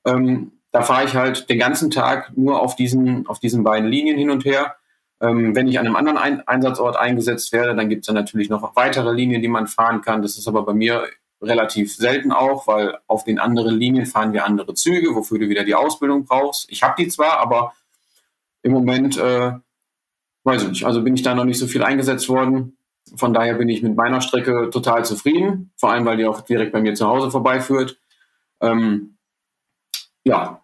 Ähm, 0.05 0.53
da 0.73 0.83
fahre 0.83 1.05
ich 1.05 1.15
halt 1.15 1.49
den 1.49 1.59
ganzen 1.59 1.91
Tag 1.91 2.37
nur 2.37 2.61
auf 2.61 2.75
diesen, 2.75 3.27
auf 3.29 3.39
diesen 3.39 3.63
beiden 3.63 3.89
Linien 3.89 4.19
hin 4.19 4.31
und 4.31 4.45
her. 4.45 4.77
Ähm, 5.21 5.55
wenn 5.55 5.69
ich 5.69 5.79
an 5.79 5.87
einem 5.87 5.97
anderen 5.97 6.19
Ein 6.19 6.47
Einsatzort 6.47 6.97
eingesetzt 6.97 7.53
werde, 7.53 7.77
dann 7.77 7.89
gibt 7.89 8.03
es 8.03 8.07
dann 8.07 8.17
natürlich 8.17 8.51
noch 8.51 8.75
weitere 8.75 9.13
Linien, 9.13 9.43
die 9.43 9.49
man 9.49 9.69
fahren 9.69 10.03
kann. 10.03 10.23
Das 10.23 10.37
ist 10.37 10.49
aber 10.49 10.65
bei 10.65 10.75
mir 10.75 11.05
relativ 11.45 11.95
selten 11.95 12.33
auch, 12.33 12.67
weil 12.67 12.99
auf 13.07 13.25
den 13.25 13.39
anderen 13.39 13.79
Linien 13.79 14.07
fahren 14.07 14.33
wir 14.33 14.45
andere 14.45 14.75
Züge, 14.75 15.15
wofür 15.15 15.39
du 15.39 15.49
wieder 15.49 15.65
die 15.65 15.75
Ausbildung 15.75 16.25
brauchst. 16.25 16.71
Ich 16.71 16.83
habe 16.83 16.95
die 16.99 17.09
zwar, 17.09 17.39
aber 17.39 17.75
im 18.63 18.73
Moment 18.73 19.17
äh, 19.19 19.53
weiß 20.45 20.63
ich 20.63 20.69
nicht. 20.69 20.85
Also 20.85 21.03
bin 21.03 21.15
ich 21.15 21.23
da 21.23 21.35
noch 21.35 21.45
nicht 21.45 21.59
so 21.59 21.67
viel 21.67 21.83
eingesetzt 21.83 22.29
worden. 22.29 22.77
Von 23.17 23.35
daher 23.35 23.55
bin 23.55 23.69
ich 23.69 23.83
mit 23.83 23.97
meiner 23.97 24.21
Strecke 24.21 24.71
total 24.71 25.05
zufrieden. 25.05 25.73
Vor 25.77 25.91
allem, 25.91 26.07
weil 26.07 26.17
die 26.17 26.27
auch 26.27 26.41
direkt 26.41 26.73
bei 26.73 26.81
mir 26.81 26.95
zu 26.95 27.07
Hause 27.07 27.31
vorbeiführt. 27.31 27.99
Ähm, 28.61 29.17
ja. 30.25 30.64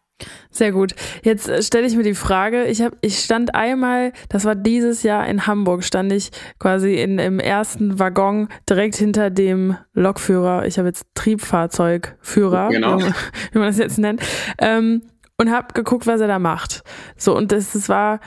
Sehr 0.50 0.72
gut. 0.72 0.94
Jetzt 1.22 1.48
äh, 1.48 1.62
stelle 1.62 1.86
ich 1.86 1.96
mir 1.96 2.02
die 2.02 2.14
Frage, 2.14 2.64
ich 2.64 2.82
habe, 2.82 2.96
ich 3.00 3.18
stand 3.18 3.54
einmal, 3.54 4.12
das 4.28 4.44
war 4.44 4.54
dieses 4.54 5.02
Jahr 5.02 5.26
in 5.26 5.46
Hamburg, 5.46 5.84
stand 5.84 6.12
ich 6.12 6.30
quasi 6.58 6.94
in, 6.94 7.18
im 7.18 7.38
ersten 7.40 7.98
Waggon 7.98 8.48
direkt 8.68 8.96
hinter 8.96 9.30
dem 9.30 9.76
Lokführer. 9.92 10.66
Ich 10.66 10.78
habe 10.78 10.88
jetzt 10.88 11.06
Triebfahrzeugführer, 11.14 12.68
genau. 12.70 12.98
wie, 12.98 13.04
wie 13.52 13.58
man 13.58 13.68
das 13.68 13.78
jetzt 13.78 13.98
nennt, 13.98 14.22
ähm, 14.58 15.02
und 15.38 15.50
habe 15.50 15.72
geguckt, 15.74 16.06
was 16.06 16.20
er 16.20 16.28
da 16.28 16.38
macht. 16.38 16.82
So 17.16 17.36
und 17.36 17.52
das, 17.52 17.72
das 17.72 17.88
war 17.88 18.20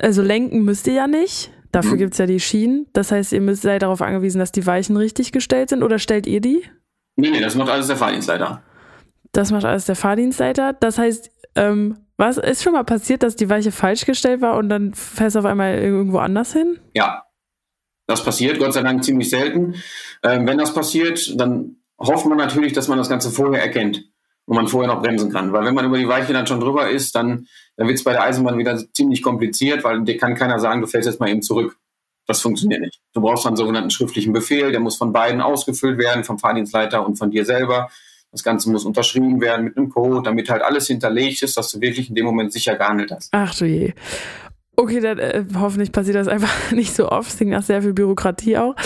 also 0.00 0.22
lenken 0.22 0.64
müsst 0.64 0.86
ihr 0.86 0.94
ja 0.94 1.06
nicht. 1.06 1.52
Dafür 1.72 1.92
mhm. 1.92 1.98
gibt 1.98 2.12
es 2.14 2.18
ja 2.18 2.26
die 2.26 2.40
Schienen. 2.40 2.86
Das 2.92 3.12
heißt, 3.12 3.32
ihr 3.32 3.40
müsst 3.40 3.62
seid 3.62 3.82
darauf 3.82 4.02
angewiesen, 4.02 4.38
dass 4.38 4.50
die 4.50 4.66
Weichen 4.66 4.96
richtig 4.96 5.30
gestellt 5.30 5.68
sind 5.68 5.82
oder 5.82 5.98
stellt 5.98 6.26
ihr 6.26 6.40
die? 6.40 6.64
Nee, 7.16 7.30
nee, 7.30 7.40
das 7.40 7.54
macht 7.54 7.70
alles 7.70 7.86
der 7.86 7.96
Fahrdienstleiter. 7.96 8.62
Das 9.32 9.50
macht 9.50 9.64
alles 9.64 9.86
der 9.86 9.96
Fahrdienstleiter. 9.96 10.72
Das 10.74 10.98
heißt, 10.98 11.30
ähm, 11.54 11.98
was 12.16 12.36
ist 12.36 12.62
schon 12.62 12.74
mal 12.74 12.84
passiert, 12.84 13.22
dass 13.22 13.36
die 13.36 13.48
Weiche 13.48 13.72
falsch 13.72 14.04
gestellt 14.04 14.40
war 14.40 14.56
und 14.56 14.68
dann 14.68 14.92
fährst 14.94 15.36
du 15.36 15.40
auf 15.40 15.44
einmal 15.46 15.78
irgendwo 15.78 16.18
anders 16.18 16.52
hin? 16.52 16.78
Ja, 16.94 17.24
das 18.06 18.24
passiert 18.24 18.58
Gott 18.58 18.74
sei 18.74 18.82
Dank 18.82 19.04
ziemlich 19.04 19.30
selten. 19.30 19.76
Ähm, 20.22 20.46
wenn 20.46 20.58
das 20.58 20.74
passiert, 20.74 21.40
dann 21.40 21.76
hofft 21.98 22.26
man 22.26 22.38
natürlich, 22.38 22.72
dass 22.72 22.88
man 22.88 22.98
das 22.98 23.08
Ganze 23.08 23.30
vorher 23.30 23.62
erkennt 23.62 24.04
und 24.46 24.56
man 24.56 24.66
vorher 24.66 24.92
noch 24.92 25.00
bremsen 25.00 25.30
kann. 25.30 25.52
Weil 25.52 25.64
wenn 25.64 25.74
man 25.74 25.86
über 25.86 25.96
die 25.96 26.08
Weiche 26.08 26.32
dann 26.32 26.46
schon 26.46 26.60
drüber 26.60 26.90
ist, 26.90 27.14
dann, 27.14 27.46
dann 27.76 27.86
wird 27.86 27.98
es 27.98 28.04
bei 28.04 28.12
der 28.12 28.24
Eisenbahn 28.24 28.58
wieder 28.58 28.76
ziemlich 28.92 29.22
kompliziert, 29.22 29.84
weil 29.84 30.02
dir 30.02 30.16
kann 30.16 30.34
keiner 30.34 30.58
sagen, 30.58 30.80
du 30.80 30.88
fällst 30.88 31.06
jetzt 31.06 31.20
mal 31.20 31.28
eben 31.28 31.40
zurück. 31.40 31.76
Das 32.26 32.40
funktioniert 32.40 32.80
nicht. 32.80 33.00
Du 33.12 33.20
brauchst 33.20 33.46
einen 33.46 33.56
sogenannten 33.56 33.90
schriftlichen 33.90 34.32
Befehl, 34.32 34.72
der 34.72 34.80
muss 34.80 34.96
von 34.96 35.12
beiden 35.12 35.40
ausgefüllt 35.40 35.98
werden, 35.98 36.24
vom 36.24 36.38
Fahrdienstleiter 36.38 37.06
und 37.06 37.16
von 37.16 37.30
dir 37.30 37.44
selber. 37.44 37.90
Das 38.32 38.44
Ganze 38.44 38.70
muss 38.70 38.84
unterschrieben 38.84 39.40
werden 39.40 39.64
mit 39.64 39.76
einem 39.76 39.88
Code, 39.88 40.22
damit 40.22 40.48
halt 40.50 40.62
alles 40.62 40.86
hinterlegt 40.86 41.42
ist, 41.42 41.56
dass 41.56 41.72
du 41.72 41.80
wirklich 41.80 42.08
in 42.08 42.14
dem 42.14 42.24
Moment 42.24 42.52
sicher 42.52 42.76
gehandelt 42.76 43.10
hast. 43.10 43.28
Ach 43.32 43.54
du 43.54 43.64
je. 43.64 43.92
Okay, 44.76 45.00
dann 45.00 45.18
äh, 45.18 45.44
hoffentlich 45.58 45.92
passiert 45.92 46.16
das 46.16 46.28
einfach 46.28 46.52
nicht 46.72 46.94
so 46.94 47.10
oft. 47.10 47.28
Es 47.28 47.36
klingt 47.36 47.52
nach 47.52 47.62
sehr 47.62 47.82
viel 47.82 47.92
Bürokratie 47.92 48.56
auch. 48.56 48.76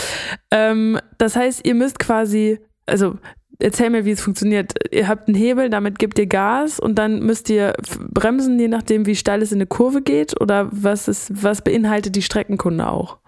Ähm, 0.51 0.99
das 1.19 1.37
heißt, 1.37 1.67
ihr 1.67 1.75
müsst 1.75 1.99
quasi, 1.99 2.59
also 2.87 3.17
erzähl 3.59 3.91
mir, 3.91 4.05
wie 4.05 4.13
es 4.13 4.21
funktioniert. 4.21 4.75
Ihr 4.91 5.09
habt 5.09 5.29
einen 5.29 5.37
Hebel, 5.37 5.71
damit 5.71 5.99
gebt 5.99 6.19
ihr 6.19 6.27
Gas 6.27 6.81
und 6.81 6.97
dann 6.97 7.21
müsst 7.21 7.51
ihr 7.51 7.75
bremsen, 8.11 8.59
je 8.59 8.69
nachdem, 8.69 9.07
wie 9.07 9.15
steil 9.15 9.43
es 9.43 9.53
in 9.53 9.59
eine 9.59 9.67
Kurve 9.67 10.03
geht 10.03 10.41
oder 10.41 10.69
was 10.73 11.07
ist, 11.07 11.31
was 11.45 11.63
beinhaltet 11.63 12.17
die 12.17 12.23
Streckenkunde 12.23 12.89
auch? 12.89 13.19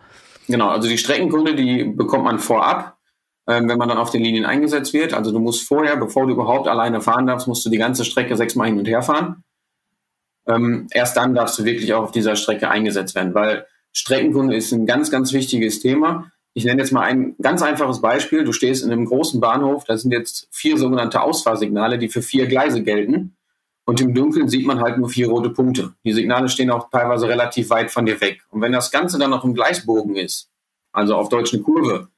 Genau, 0.49 0.69
also 0.69 0.89
die 0.89 0.99
Streckenkunde, 0.99 1.55
die 1.55 1.85
bekommt 1.85 2.25
man 2.25 2.39
vorab, 2.39 2.96
ähm, 3.49 3.69
wenn 3.69 3.79
man 3.79 3.89
dann 3.89 3.99
auf 3.99 4.11
den 4.11 4.23
Linien 4.23 4.45
eingesetzt 4.45 4.93
wird. 4.93 5.15
Also 5.15 5.33
du 5.33 5.39
musst 5.39 5.67
vorher, 5.67 5.97
bevor 5.97 6.27
du 6.27 6.33
überhaupt 6.33 6.69
alleine 6.69 7.01
fahren 7.01 7.27
darfst, 7.27 7.47
musst 7.47 7.65
du 7.65 7.71
die 7.71 7.79
ganze 7.79 8.05
Strecke 8.05 8.37
sechsmal 8.37 8.69
hin 8.69 8.79
und 8.79 8.89
her 8.89 9.03
fahren. 9.03 9.45
Ähm, 10.49 10.87
erst 10.91 11.17
dann 11.17 11.35
darfst 11.35 11.59
du 11.59 11.65
wirklich 11.65 11.93
auch 11.95 12.05
auf 12.05 12.13
dieser 12.13 12.37
Strecke 12.37 12.71
eingesetzt 12.71 13.15
werden, 13.15 13.35
weil 13.35 13.67
Streckenkunde 13.93 14.55
ist 14.55 14.73
ein 14.73 14.87
ganz, 14.87 15.11
ganz 15.11 15.33
wichtiges 15.33 15.81
Thema. 15.81 16.31
Ich 16.55 16.65
nenne 16.65 16.81
jetzt 16.81 16.93
mal 16.93 17.03
ein 17.03 17.35
ganz 17.41 17.63
einfaches 17.63 18.01
Beispiel. 18.01 18.45
Du 18.45 18.53
stehst 18.53 18.85
in 18.85 18.91
einem 18.91 19.07
großen 19.07 19.41
Bahnhof, 19.41 19.85
da 19.85 19.97
sind 19.97 20.13
jetzt 20.13 20.49
vier 20.51 20.79
sogenannte 20.79 21.21
Ausfahrsignale, 21.21 21.99
die 21.99 22.09
für 22.09 22.23
vier 22.23 22.47
Gleise 22.47 22.83
gelten. 22.83 23.37
Und 23.85 24.01
im 24.01 24.15
Dunkeln 24.15 24.49
sieht 24.49 24.67
man 24.67 24.81
halt 24.81 24.99
nur 24.99 25.09
vier 25.09 25.29
rote 25.29 25.51
Punkte. 25.51 25.95
Die 26.05 26.13
Signale 26.13 26.49
stehen 26.49 26.71
auch 26.71 26.91
teilweise 26.91 27.29
relativ 27.29 27.71
weit 27.71 27.91
von 27.91 28.05
dir 28.05 28.21
weg. 28.21 28.43
Und 28.51 28.61
wenn 28.61 28.73
das 28.73 28.91
Ganze 28.91 29.19
dann 29.19 29.31
noch 29.31 29.45
im 29.45 29.55
Gleisbogen 29.55 30.17
ist, 30.17 30.51
also 30.93 31.15
auf 31.15 31.29
Deutsch 31.29 31.55
eine 31.55 31.63
Kurve, 31.63 32.09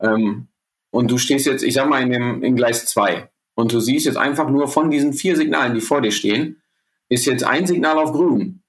ähm, 0.00 0.48
und 0.90 1.10
du 1.10 1.18
stehst 1.18 1.46
jetzt, 1.46 1.62
ich 1.62 1.74
sag 1.74 1.88
mal, 1.88 2.02
in, 2.02 2.10
dem, 2.10 2.42
in 2.42 2.56
Gleis 2.56 2.86
2 2.86 3.28
und 3.54 3.72
du 3.72 3.80
siehst 3.80 4.06
jetzt 4.06 4.18
einfach 4.18 4.48
nur 4.48 4.68
von 4.68 4.90
diesen 4.90 5.12
vier 5.12 5.36
Signalen, 5.36 5.74
die 5.74 5.80
vor 5.80 6.00
dir 6.00 6.12
stehen, 6.12 6.62
ist 7.08 7.26
jetzt 7.26 7.44
ein 7.44 7.66
Signal 7.66 7.98
auf 7.98 8.12
grün. 8.12 8.62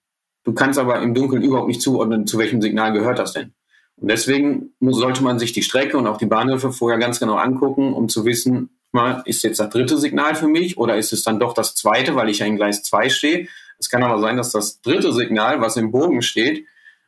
Du 0.43 0.53
kannst 0.53 0.79
aber 0.79 1.01
im 1.01 1.13
Dunkeln 1.13 1.43
überhaupt 1.43 1.67
nicht 1.67 1.81
zuordnen, 1.81 2.27
zu 2.27 2.37
welchem 2.37 2.61
Signal 2.61 2.93
gehört 2.93 3.19
das 3.19 3.33
denn. 3.33 3.53
Und 3.97 4.09
deswegen 4.09 4.73
muss, 4.79 4.97
sollte 4.97 5.23
man 5.23 5.39
sich 5.39 5.53
die 5.53 5.63
Strecke 5.63 5.97
und 5.97 6.07
auch 6.07 6.17
die 6.17 6.25
Bahnhöfe 6.27 6.71
vorher 6.71 6.99
ganz 6.99 7.19
genau 7.19 7.35
angucken, 7.35 7.93
um 7.93 8.09
zu 8.09 8.25
wissen, 8.25 8.69
mal, 8.91 9.21
ist 9.25 9.43
jetzt 9.43 9.59
das 9.59 9.69
dritte 9.69 9.97
Signal 9.97 10.35
für 10.35 10.47
mich 10.47 10.77
oder 10.77 10.95
ist 10.97 11.13
es 11.13 11.23
dann 11.23 11.39
doch 11.39 11.53
das 11.53 11.75
zweite, 11.75 12.15
weil 12.15 12.29
ich 12.29 12.39
ja 12.39 12.45
in 12.45 12.55
Gleis 12.55 12.83
2 12.83 13.09
stehe. 13.09 13.47
Es 13.79 13.89
kann 13.89 14.03
aber 14.03 14.19
sein, 14.19 14.37
dass 14.37 14.51
das 14.51 14.81
dritte 14.81 15.13
Signal, 15.13 15.61
was 15.61 15.77
im 15.77 15.91
Bogen 15.91 16.21
steht, 16.21 16.65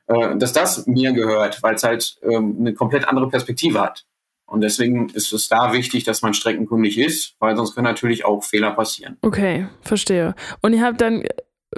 äh, 0.07 0.35
dass 0.37 0.53
das 0.53 0.87
mir 0.87 1.13
gehört, 1.13 1.61
weil 1.63 1.75
es 1.75 1.83
halt 1.83 2.17
ähm, 2.23 2.57
eine 2.59 2.73
komplett 2.73 3.07
andere 3.07 3.29
Perspektive 3.29 3.79
hat. 3.81 4.05
Und 4.49 4.61
deswegen 4.61 5.09
ist 5.09 5.31
es 5.31 5.47
da 5.47 5.73
wichtig, 5.73 6.03
dass 6.03 6.21
man 6.21 6.33
streckenkundig 6.33 6.97
ist, 6.97 7.35
weil 7.39 7.55
sonst 7.55 7.75
können 7.75 7.85
natürlich 7.85 8.25
auch 8.25 8.43
Fehler 8.43 8.71
passieren. 8.71 9.17
Okay, 9.21 9.67
verstehe. 9.81 10.35
Und 10.61 10.73
ihr 10.73 10.83
habt 10.83 11.01
dann 11.01 11.23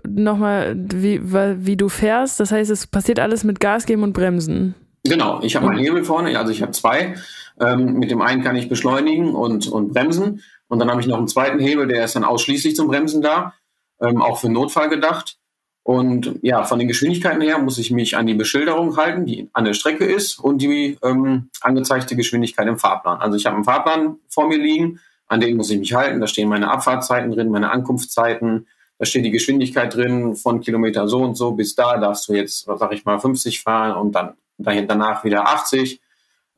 nochmal, 0.07 0.75
wie, 0.77 1.21
wie 1.21 1.77
du 1.77 1.89
fährst, 1.89 2.39
das 2.39 2.51
heißt, 2.51 2.71
es 2.71 2.87
passiert 2.87 3.19
alles 3.19 3.43
mit 3.43 3.59
Gas 3.59 3.85
geben 3.85 4.03
und 4.03 4.13
Bremsen. 4.13 4.75
Genau, 5.03 5.41
ich 5.41 5.55
habe 5.55 5.65
meinen 5.65 5.79
Hebel 5.79 6.03
vorne, 6.03 6.37
also 6.37 6.51
ich 6.51 6.61
habe 6.61 6.71
zwei. 6.71 7.15
Ähm, 7.59 7.93
mit 7.93 8.11
dem 8.11 8.21
einen 8.21 8.43
kann 8.43 8.55
ich 8.55 8.69
beschleunigen 8.69 9.35
und, 9.35 9.67
und 9.67 9.93
bremsen. 9.93 10.41
Und 10.67 10.79
dann 10.79 10.89
habe 10.89 11.01
ich 11.01 11.07
noch 11.07 11.17
einen 11.17 11.27
zweiten 11.27 11.59
Hebel, 11.59 11.87
der 11.87 12.05
ist 12.05 12.15
dann 12.15 12.23
ausschließlich 12.23 12.75
zum 12.75 12.87
Bremsen 12.87 13.21
da, 13.21 13.53
ähm, 14.01 14.21
auch 14.21 14.39
für 14.39 14.49
Notfall 14.49 14.89
gedacht. 14.89 15.37
Und 15.83 16.37
ja, 16.43 16.63
von 16.63 16.77
den 16.77 16.87
Geschwindigkeiten 16.87 17.41
her 17.41 17.57
muss 17.57 17.79
ich 17.79 17.89
mich 17.89 18.15
an 18.15 18.27
die 18.27 18.35
Beschilderung 18.35 18.97
halten, 18.97 19.25
die 19.25 19.49
an 19.53 19.65
der 19.65 19.73
Strecke 19.73 20.05
ist 20.05 20.37
und 20.39 20.61
die 20.61 20.97
ähm, 21.03 21.49
angezeigte 21.61 22.15
Geschwindigkeit 22.15 22.67
im 22.67 22.77
Fahrplan. 22.77 23.19
Also 23.19 23.35
ich 23.35 23.45
habe 23.45 23.55
einen 23.55 23.65
Fahrplan 23.65 24.17
vor 24.29 24.47
mir 24.47 24.59
liegen, 24.59 24.99
an 25.27 25.39
den 25.39 25.57
muss 25.57 25.71
ich 25.71 25.79
mich 25.79 25.93
halten. 25.93 26.19
Da 26.19 26.27
stehen 26.27 26.49
meine 26.49 26.69
Abfahrtzeiten 26.69 27.31
drin, 27.31 27.49
meine 27.49 27.71
Ankunftszeiten. 27.71 28.67
Da 28.99 29.05
steht 29.05 29.25
die 29.25 29.31
Geschwindigkeit 29.31 29.95
drin 29.95 30.35
von 30.35 30.61
Kilometer 30.61 31.07
so 31.07 31.23
und 31.23 31.35
so 31.35 31.51
bis 31.53 31.73
da 31.73 31.97
darfst 31.97 32.29
du 32.29 32.33
jetzt, 32.33 32.65
sag 32.65 32.91
ich 32.93 33.03
mal, 33.05 33.19
50 33.19 33.61
fahren 33.61 33.97
und 33.97 34.11
dann 34.13 34.35
danach 34.59 35.23
wieder 35.23 35.47
80. 35.47 35.99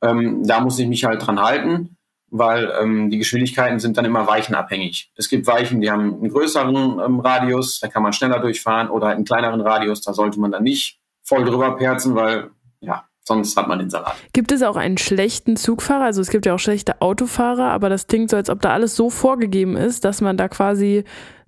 Ähm, 0.01 0.45
da 0.45 0.59
muss 0.59 0.77
ich 0.79 0.87
mich 0.87 1.05
halt 1.05 1.25
dran 1.25 1.41
halten, 1.41 1.95
weil 2.33 2.73
ähm, 2.81 3.11
die 3.11 3.19
Geschwindigkeiten 3.19 3.79
sind 3.79 3.95
dann 3.95 4.05
immer 4.05 4.27
weichenabhängig. 4.27 5.11
Es 5.15 5.29
gibt 5.29 5.45
Weichen, 5.45 5.81
die 5.81 5.91
haben 5.91 6.15
einen 6.15 6.29
größeren 6.29 6.99
ähm, 6.99 7.19
Radius, 7.19 7.79
da 7.79 7.87
kann 7.87 8.01
man 8.01 8.11
schneller 8.11 8.39
durchfahren 8.39 8.89
oder 8.89 9.07
halt 9.07 9.17
einen 9.17 9.25
kleineren 9.25 9.61
Radius, 9.61 10.01
da 10.01 10.13
sollte 10.13 10.39
man 10.39 10.51
dann 10.51 10.63
nicht 10.63 10.99
voll 11.21 11.45
drüber 11.45 11.77
perzen, 11.77 12.15
weil 12.15 12.49
ja, 12.81 13.05
sonst 13.23 13.55
hat 13.55 13.67
man 13.67 13.77
den 13.77 13.91
Salat. 13.91 14.15
Gibt 14.33 14.51
es 14.51 14.63
auch 14.63 14.75
einen 14.75 14.97
schlechten 14.97 15.55
Zugfahrer? 15.57 16.05
Also 16.05 16.21
es 16.21 16.29
gibt 16.31 16.47
ja 16.47 16.55
auch 16.55 16.59
schlechte 16.59 17.01
Autofahrer, 17.03 17.69
aber 17.69 17.89
das 17.89 18.07
klingt 18.07 18.31
so, 18.31 18.35
als 18.35 18.49
ob 18.49 18.61
da 18.61 18.71
alles 18.71 18.95
so 18.95 19.11
vorgegeben 19.11 19.77
ist, 19.77 20.03
dass 20.03 20.19
man 20.19 20.35
da 20.35 20.47
quasi, 20.47 21.03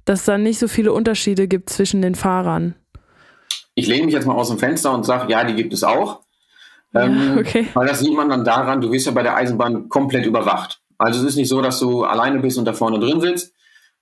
dass 0.06 0.24
da 0.24 0.38
nicht 0.38 0.60
so 0.60 0.68
viele 0.68 0.94
Unterschiede 0.94 1.48
gibt 1.48 1.72
zwischen 1.72 2.04
den 2.04 2.14
Fahrern. 2.14 2.76
Ich 3.74 3.88
lehne 3.88 4.06
mich 4.06 4.14
jetzt 4.14 4.28
mal 4.28 4.36
aus 4.36 4.50
dem 4.50 4.60
Fenster 4.60 4.94
und 4.94 5.04
sage, 5.04 5.32
ja, 5.32 5.44
die 5.44 5.56
gibt 5.56 5.74
es 5.74 5.84
auch. 5.84 6.22
Ähm, 6.96 7.38
okay. 7.40 7.68
Weil 7.74 7.88
das 7.88 8.00
sieht 8.00 8.16
man 8.16 8.30
dann 8.30 8.44
daran, 8.44 8.82
du 8.82 8.92
wirst 8.92 9.06
ja 9.06 9.12
bei 9.12 9.24
der 9.24 9.36
Eisenbahn 9.36 9.90
komplett 9.90 10.26
überwacht. 10.26 10.82
Also 10.98 11.20
es 11.20 11.26
ist 11.26 11.36
nicht 11.36 11.50
so, 11.50 11.62
dass 11.62 11.80
du 11.80 12.04
alleine 12.04 12.40
bist 12.40 12.58
und 12.58 12.66
da 12.66 12.74
vorne 12.74 13.00
drin 13.00 13.22
sitzt. 13.22 13.54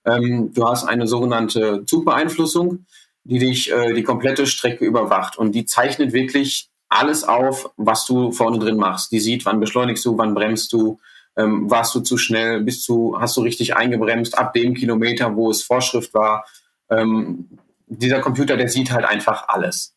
Ähm, 0.06 0.52
du 0.54 0.68
hast 0.68 0.86
eine 0.86 1.08
sogenannte 1.08 1.86
Zugbeeinflussung, 1.86 2.86
die 3.24 3.40
dich 3.40 3.72
äh, 3.72 3.94
die 3.94 4.04
komplette 4.04 4.46
Strecke 4.46 4.86
überwacht. 4.86 5.38
Und 5.38 5.54
die 5.54 5.66
zeichnet 5.66 6.14
wirklich 6.14 6.70
alles 6.90 7.24
auf, 7.24 7.72
was 7.78 8.06
du 8.06 8.32
vorne 8.32 8.60
drin 8.60 8.78
machst. 8.78 9.12
Die 9.12 9.20
sieht, 9.20 9.46
wann 9.46 9.60
beschleunigst 9.60 10.06
du, 10.06 10.18
wann 10.18 10.36
bremst 10.36 10.72
du, 10.74 11.00
ähm, 11.36 11.70
warst 11.72 11.96
du 11.96 12.02
zu 12.02 12.18
schnell, 12.18 12.62
bist 12.62 12.88
du, 12.88 13.20
hast 13.20 13.36
du 13.38 13.42
richtig 13.42 13.76
eingebremst, 13.76 14.38
ab 14.38 14.54
dem 14.54 14.76
Kilometer, 14.76 15.36
wo 15.36 15.50
es 15.50 15.64
Vorschrift 15.64 16.14
war. 16.14 16.46
Ähm, 16.90 17.50
dieser 17.88 18.20
Computer, 18.20 18.58
der 18.58 18.70
sieht 18.70 18.92
halt 18.92 19.06
einfach 19.06 19.48
alles. 19.48 19.96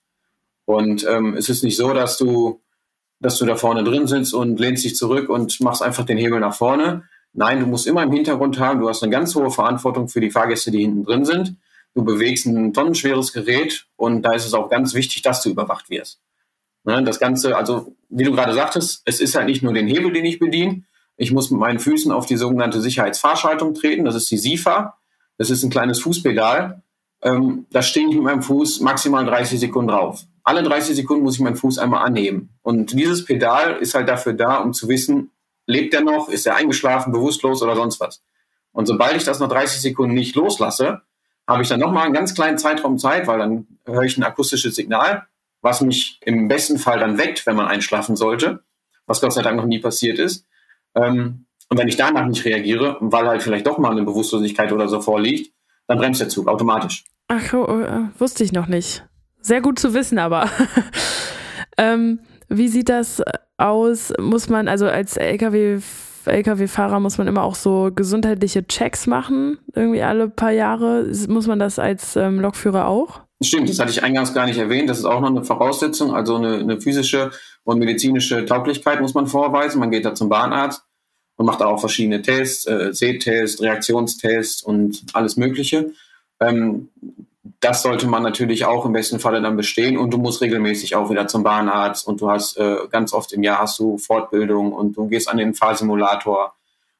Und 0.64 1.06
ähm, 1.06 1.34
es 1.36 1.48
ist 1.48 1.62
nicht 1.62 1.76
so, 1.76 1.92
dass 1.92 2.16
du 2.16 2.60
dass 3.20 3.38
du 3.38 3.46
da 3.46 3.56
vorne 3.56 3.84
drin 3.84 4.06
sitzt 4.06 4.34
und 4.34 4.60
lehnst 4.60 4.84
dich 4.84 4.96
zurück 4.96 5.28
und 5.28 5.60
machst 5.60 5.82
einfach 5.82 6.04
den 6.04 6.18
Hebel 6.18 6.40
nach 6.40 6.54
vorne. 6.54 7.04
Nein, 7.32 7.60
du 7.60 7.66
musst 7.66 7.86
immer 7.86 8.02
im 8.02 8.12
Hintergrund 8.12 8.58
haben, 8.58 8.80
du 8.80 8.88
hast 8.88 9.02
eine 9.02 9.12
ganz 9.12 9.34
hohe 9.34 9.50
Verantwortung 9.50 10.08
für 10.08 10.20
die 10.20 10.30
Fahrgäste, 10.30 10.70
die 10.70 10.80
hinten 10.80 11.04
drin 11.04 11.24
sind. 11.24 11.56
Du 11.94 12.04
bewegst 12.04 12.46
ein 12.46 12.72
tonnenschweres 12.72 13.32
Gerät 13.32 13.86
und 13.96 14.22
da 14.22 14.32
ist 14.32 14.46
es 14.46 14.54
auch 14.54 14.68
ganz 14.68 14.94
wichtig, 14.94 15.22
dass 15.22 15.42
du 15.42 15.50
überwacht 15.50 15.88
wirst. 15.88 16.20
Ne, 16.84 17.02
das 17.02 17.18
Ganze, 17.18 17.56
also 17.56 17.94
wie 18.08 18.24
du 18.24 18.32
gerade 18.32 18.52
sagtest, 18.54 19.02
es 19.06 19.20
ist 19.20 19.34
halt 19.34 19.46
nicht 19.46 19.62
nur 19.62 19.72
den 19.72 19.86
Hebel, 19.86 20.12
den 20.12 20.24
ich 20.24 20.38
bediene. 20.38 20.84
Ich 21.16 21.32
muss 21.32 21.50
mit 21.50 21.58
meinen 21.58 21.78
Füßen 21.78 22.12
auf 22.12 22.26
die 22.26 22.36
sogenannte 22.36 22.80
Sicherheitsfahrschaltung 22.80 23.74
treten. 23.74 24.04
Das 24.04 24.14
ist 24.14 24.30
die 24.30 24.36
SIFA. 24.36 24.98
Das 25.38 25.50
ist 25.50 25.62
ein 25.62 25.70
kleines 25.70 26.00
Fußpedal. 26.00 26.82
Ähm, 27.22 27.66
da 27.70 27.82
stehe 27.82 28.06
ich 28.08 28.14
mit 28.14 28.24
meinem 28.24 28.42
Fuß 28.42 28.80
maximal 28.80 29.24
30 29.24 29.58
Sekunden 29.58 29.88
drauf 29.88 30.26
alle 30.46 30.62
30 30.62 30.94
Sekunden 30.94 31.24
muss 31.24 31.34
ich 31.34 31.40
meinen 31.40 31.56
Fuß 31.56 31.78
einmal 31.78 32.06
anheben. 32.06 32.50
Und 32.62 32.92
dieses 32.92 33.24
Pedal 33.24 33.78
ist 33.78 33.94
halt 33.94 34.08
dafür 34.08 34.32
da, 34.32 34.58
um 34.58 34.72
zu 34.72 34.88
wissen, 34.88 35.32
lebt 35.66 35.92
er 35.92 36.02
noch, 36.02 36.28
ist 36.28 36.46
er 36.46 36.54
eingeschlafen, 36.54 37.12
bewusstlos 37.12 37.62
oder 37.62 37.74
sonst 37.74 37.98
was. 37.98 38.22
Und 38.70 38.86
sobald 38.86 39.16
ich 39.16 39.24
das 39.24 39.40
nach 39.40 39.48
30 39.48 39.80
Sekunden 39.80 40.14
nicht 40.14 40.36
loslasse, 40.36 41.02
habe 41.48 41.62
ich 41.62 41.68
dann 41.68 41.80
nochmal 41.80 42.04
einen 42.04 42.14
ganz 42.14 42.32
kleinen 42.32 42.58
Zeitraum 42.58 42.96
Zeit, 42.96 43.26
weil 43.26 43.40
dann 43.40 43.66
höre 43.84 44.02
ich 44.02 44.16
ein 44.16 44.22
akustisches 44.22 44.76
Signal, 44.76 45.26
was 45.62 45.80
mich 45.80 46.20
im 46.22 46.46
besten 46.46 46.78
Fall 46.78 47.00
dann 47.00 47.18
weckt, 47.18 47.44
wenn 47.46 47.56
man 47.56 47.66
einschlafen 47.66 48.14
sollte, 48.14 48.60
was 49.06 49.20
Gott 49.20 49.32
sei 49.32 49.42
Dank 49.42 49.56
noch 49.56 49.66
nie 49.66 49.80
passiert 49.80 50.20
ist. 50.20 50.46
Ähm, 50.94 51.46
und 51.68 51.78
wenn 51.78 51.88
ich 51.88 51.96
danach 51.96 52.26
nicht 52.26 52.44
reagiere, 52.44 52.98
weil 53.00 53.26
halt 53.26 53.42
vielleicht 53.42 53.66
doch 53.66 53.78
mal 53.78 53.90
eine 53.90 54.04
Bewusstlosigkeit 54.04 54.70
oder 54.72 54.86
so 54.86 55.00
vorliegt, 55.00 55.52
dann 55.88 55.98
bremst 55.98 56.20
der 56.20 56.28
Zug 56.28 56.46
automatisch. 56.46 57.04
Ach, 57.26 57.52
oh, 57.52 57.80
äh, 57.80 58.08
wusste 58.18 58.44
ich 58.44 58.52
noch 58.52 58.68
nicht. 58.68 59.04
Sehr 59.46 59.60
gut 59.60 59.78
zu 59.78 59.94
wissen, 59.94 60.18
aber. 60.18 60.50
ähm, 61.78 62.18
wie 62.48 62.66
sieht 62.66 62.88
das 62.88 63.22
aus? 63.58 64.12
Muss 64.18 64.48
man, 64.48 64.66
also 64.66 64.88
als 64.88 65.16
LKW, 65.16 65.78
LKW-Fahrer 66.24 66.98
muss 66.98 67.16
man 67.16 67.28
immer 67.28 67.44
auch 67.44 67.54
so 67.54 67.92
gesundheitliche 67.94 68.66
Checks 68.66 69.06
machen, 69.06 69.58
irgendwie 69.72 70.02
alle 70.02 70.28
paar 70.28 70.50
Jahre. 70.50 71.08
Muss 71.28 71.46
man 71.46 71.60
das 71.60 71.78
als 71.78 72.16
ähm, 72.16 72.40
Lokführer 72.40 72.88
auch? 72.88 73.20
Stimmt, 73.40 73.68
das 73.68 73.78
hatte 73.78 73.92
ich 73.92 74.02
eingangs 74.02 74.34
gar 74.34 74.46
nicht 74.46 74.58
erwähnt. 74.58 74.90
Das 74.90 74.98
ist 74.98 75.04
auch 75.04 75.20
noch 75.20 75.30
eine 75.30 75.44
Voraussetzung. 75.44 76.12
Also 76.12 76.34
eine, 76.34 76.58
eine 76.58 76.80
physische 76.80 77.30
und 77.62 77.78
medizinische 77.78 78.46
Tauglichkeit 78.46 79.00
muss 79.00 79.14
man 79.14 79.28
vorweisen. 79.28 79.78
Man 79.78 79.92
geht 79.92 80.04
da 80.04 80.16
zum 80.16 80.28
Bahnarzt 80.28 80.82
und 81.36 81.46
macht 81.46 81.62
auch 81.62 81.78
verschiedene 81.78 82.20
Tests, 82.20 82.66
äh, 82.66 82.92
Sehtests, 82.92 83.62
Reaktionstests 83.62 84.60
und 84.64 85.04
alles 85.12 85.36
Mögliche. 85.36 85.92
Ähm, 86.40 86.88
das 87.66 87.82
sollte 87.82 88.06
man 88.06 88.22
natürlich 88.22 88.64
auch 88.64 88.84
im 88.86 88.92
besten 88.92 89.18
Falle 89.18 89.42
dann 89.42 89.56
bestehen 89.56 89.98
und 89.98 90.12
du 90.12 90.18
musst 90.18 90.40
regelmäßig 90.40 90.94
auch 90.94 91.10
wieder 91.10 91.26
zum 91.26 91.42
Bahnarzt 91.42 92.06
und 92.06 92.20
du 92.20 92.30
hast 92.30 92.56
äh, 92.58 92.76
ganz 92.92 93.12
oft 93.12 93.32
im 93.32 93.42
Jahr 93.42 93.58
hast 93.58 93.80
du 93.80 93.98
Fortbildung 93.98 94.72
und 94.72 94.96
du 94.96 95.08
gehst 95.08 95.28
an 95.28 95.36
den 95.36 95.52
Fahrsimulator 95.52 96.54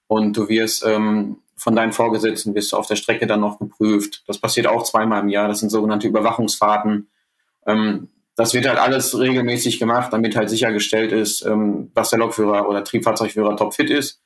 und 0.09 0.37
du 0.37 0.48
wirst 0.48 0.85
ähm, 0.85 1.37
von 1.57 1.76
deinen 1.76 1.92
Vorgesetzten 1.92 2.52
bist 2.52 2.72
du 2.72 2.76
auf 2.79 2.88
der 2.88 2.96
Strecke 2.96 3.29
dann 3.29 3.40
noch 3.40 3.61
geprüft. 3.61 4.24
Das 4.26 4.38
passiert 4.38 4.66
auch 4.66 4.83
zweimal 4.83 5.22
im 5.22 5.29
Jahr. 5.29 5.46
Das 5.46 5.61
sind 5.61 5.70
sogenannte 5.70 6.09
Überwachungsfahrten. 6.09 7.07
Ähm, 7.64 8.09
das 8.35 8.52
wird 8.52 8.66
halt 8.66 8.79
alles 8.79 9.16
regelmäßig 9.16 9.79
gemacht, 9.79 10.12
damit 10.12 10.35
halt 10.35 10.50
sichergestellt 10.50 11.12
ist, 11.12 11.46
ähm, 11.46 11.92
dass 11.94 12.11
der 12.11 12.18
Lokführer 12.18 12.68
oder 12.68 12.83
Triebfahrzeugführer 12.83 13.57
topfit 13.57 13.88
ist 13.88 14.20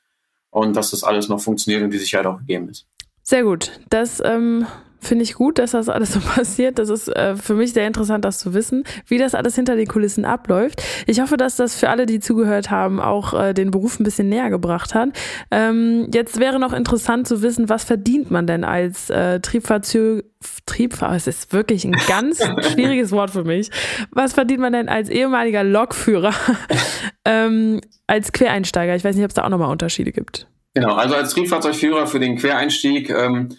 und 0.49 0.75
dass 0.75 0.89
das 0.89 1.03
alles 1.03 1.29
noch 1.29 1.39
funktioniert 1.39 1.83
und 1.83 1.91
die 1.91 1.99
Sicherheit 1.99 2.25
auch 2.25 2.39
gegeben 2.39 2.69
ist. 2.69 2.87
Sehr 3.21 3.43
gut. 3.43 3.79
Das 3.89 4.21
ähm, 4.25 4.65
finde 5.01 5.23
ich 5.23 5.33
gut, 5.33 5.59
dass 5.59 5.71
das 5.71 5.89
alles 5.89 6.13
so 6.13 6.19
passiert. 6.19 6.79
Das 6.79 6.89
ist 6.89 7.07
äh, 7.09 7.35
für 7.35 7.55
mich 7.55 7.73
sehr 7.73 7.87
interessant, 7.87 8.23
das 8.23 8.39
zu 8.39 8.53
wissen, 8.53 8.83
wie 9.07 9.17
das 9.17 9.35
alles 9.35 9.55
hinter 9.55 9.75
den 9.75 9.87
Kulissen 9.87 10.23
abläuft. 10.23 10.81
Ich 11.07 11.19
hoffe, 11.19 11.37
dass 11.37 11.55
das 11.55 11.75
für 11.75 11.89
alle, 11.89 12.05
die 12.05 12.19
zugehört 12.19 12.71
haben, 12.71 12.99
auch 12.99 13.33
äh, 13.33 13.53
den 13.53 13.71
Beruf 13.71 13.99
ein 13.99 14.03
bisschen 14.03 14.29
näher 14.29 14.49
gebracht 14.49 14.95
hat. 14.95 15.09
Ähm, 15.49 16.07
jetzt 16.13 16.39
wäre 16.39 16.59
noch 16.59 16.73
interessant 16.73 17.27
zu 17.27 17.41
wissen, 17.41 17.67
was 17.67 17.83
verdient 17.83 18.31
man 18.31 18.47
denn 18.47 18.63
als 18.63 19.09
äh, 19.09 19.39
Triebfahrzeug 19.39 20.25
Triebfahrer, 20.65 21.15
es 21.15 21.27
ist 21.27 21.53
wirklich 21.53 21.85
ein 21.85 21.95
ganz 22.07 22.43
schwieriges 22.73 23.11
Wort 23.11 23.31
für 23.31 23.43
mich. 23.43 23.69
Was 24.11 24.33
verdient 24.33 24.59
man 24.59 24.73
denn 24.73 24.89
als 24.89 25.09
ehemaliger 25.09 25.63
Lokführer, 25.63 26.33
ähm, 27.25 27.81
als 28.07 28.31
Quereinsteiger? 28.31 28.95
Ich 28.95 29.03
weiß 29.03 29.15
nicht, 29.15 29.25
ob 29.25 29.29
es 29.29 29.35
da 29.35 29.43
auch 29.43 29.49
nochmal 29.49 29.69
Unterschiede 29.71 30.11
gibt. 30.11 30.47
Genau, 30.73 30.95
also 30.95 31.15
als 31.15 31.33
Triebfahrzeugführer 31.33 32.07
für 32.07 32.19
den 32.19 32.37
Quereinstieg, 32.37 33.09
ähm, 33.09 33.49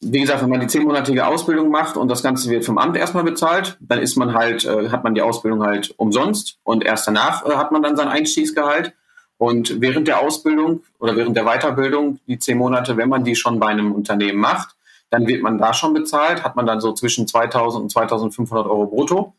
wie 0.00 0.20
gesagt, 0.20 0.42
wenn 0.42 0.50
man 0.50 0.60
die 0.60 0.66
zehnmonatige 0.66 1.26
Ausbildung 1.26 1.70
macht 1.70 1.96
und 1.96 2.08
das 2.08 2.22
Ganze 2.22 2.50
wird 2.50 2.64
vom 2.64 2.78
Amt 2.78 2.96
erstmal 2.96 3.24
bezahlt, 3.24 3.78
dann 3.80 3.98
ist 3.98 4.16
man 4.16 4.34
halt, 4.34 4.64
äh, 4.64 4.90
hat 4.90 5.04
man 5.04 5.14
die 5.14 5.22
Ausbildung 5.22 5.62
halt 5.62 5.94
umsonst 5.96 6.58
und 6.64 6.84
erst 6.84 7.06
danach 7.06 7.46
äh, 7.46 7.56
hat 7.56 7.72
man 7.72 7.82
dann 7.82 7.96
sein 7.96 8.08
Einstiegsgehalt. 8.08 8.94
Und 9.38 9.80
während 9.80 10.08
der 10.08 10.20
Ausbildung 10.20 10.82
oder 10.98 11.16
während 11.16 11.36
der 11.36 11.44
Weiterbildung, 11.44 12.20
die 12.26 12.38
zehn 12.38 12.56
Monate, 12.56 12.96
wenn 12.96 13.08
man 13.08 13.24
die 13.24 13.36
schon 13.36 13.58
bei 13.58 13.66
einem 13.66 13.92
Unternehmen 13.92 14.38
macht, 14.38 14.76
dann 15.10 15.26
wird 15.26 15.42
man 15.42 15.58
da 15.58 15.74
schon 15.74 15.94
bezahlt, 15.94 16.42
hat 16.42 16.56
man 16.56 16.66
dann 16.66 16.80
so 16.80 16.92
zwischen 16.92 17.26
2000 17.26 17.82
und 17.82 17.90
2500 17.90 18.66
Euro 18.66 18.86
brutto. 18.86 19.34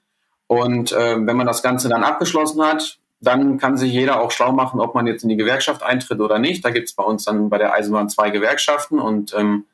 Und 0.47 0.91
äh, 0.91 1.17
wenn 1.19 1.35
man 1.35 1.47
das 1.47 1.61
Ganze 1.61 1.89
dann 1.89 2.03
abgeschlossen 2.03 2.63
hat, 2.63 2.99
dann 3.19 3.57
kann 3.57 3.77
sich 3.77 3.91
jeder 3.91 4.21
auch 4.21 4.31
schlau 4.31 4.51
machen, 4.51 4.79
ob 4.79 4.93
man 4.93 5.07
jetzt 5.07 5.23
in 5.23 5.29
die 5.29 5.37
Gewerkschaft 5.37 5.83
eintritt 5.83 6.19
oder 6.19 6.39
nicht. 6.39 6.63
Da 6.63 6.69
gibt 6.69 6.87
es 6.87 6.93
bei 6.93 7.03
uns 7.03 7.25
dann 7.25 7.49
bei 7.49 7.57
der 7.57 7.73
Eisenbahn 7.73 8.09
zwei 8.09 8.29
Gewerkschaften 8.29 8.99
und 8.99 9.33
ähm, 9.35 9.65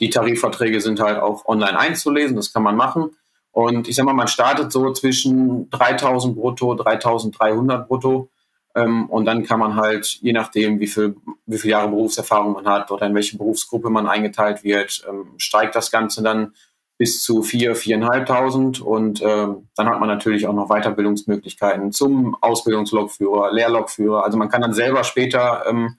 die 0.00 0.10
Tarifverträge 0.10 0.80
sind 0.80 1.00
halt 1.00 1.18
auch 1.18 1.46
online 1.46 1.78
einzulesen, 1.78 2.36
das 2.36 2.52
kann 2.52 2.62
man 2.62 2.76
machen. 2.76 3.10
Und 3.50 3.88
ich 3.88 3.96
sag 3.96 4.04
mal, 4.04 4.12
man 4.12 4.28
startet 4.28 4.70
so 4.70 4.92
zwischen 4.92 5.68
3000 5.70 6.36
brutto, 6.36 6.74
3300 6.74 7.88
brutto. 7.88 8.30
Ähm, 8.74 9.10
und 9.10 9.24
dann 9.24 9.44
kann 9.44 9.58
man 9.58 9.74
halt, 9.74 10.18
je 10.20 10.32
nachdem, 10.32 10.78
wie 10.78 10.86
viel, 10.86 11.16
wie 11.46 11.58
viele 11.58 11.72
Jahre 11.72 11.88
Berufserfahrung 11.88 12.52
man 12.52 12.68
hat 12.68 12.90
oder 12.92 13.06
in 13.06 13.14
welche 13.14 13.36
Berufsgruppe 13.36 13.90
man 13.90 14.06
eingeteilt 14.06 14.62
wird, 14.62 15.04
ähm, 15.08 15.34
steigt 15.38 15.74
das 15.74 15.90
Ganze 15.90 16.22
dann 16.22 16.52
bis 16.98 17.22
zu 17.22 17.42
vier, 17.42 17.74
viereinhalbtausend. 17.74 18.80
Und 18.80 19.22
ähm, 19.22 19.68
dann 19.74 19.88
hat 19.88 19.98
man 19.98 20.08
natürlich 20.08 20.46
auch 20.46 20.52
noch 20.52 20.68
Weiterbildungsmöglichkeiten 20.68 21.90
zum 21.90 22.36
Ausbildungslokführer, 22.40 23.52
Lehrlokführer. 23.52 24.24
Also 24.24 24.38
man 24.38 24.50
kann 24.50 24.62
dann 24.62 24.74
selber 24.74 25.02
später 25.02 25.64
ähm, 25.68 25.96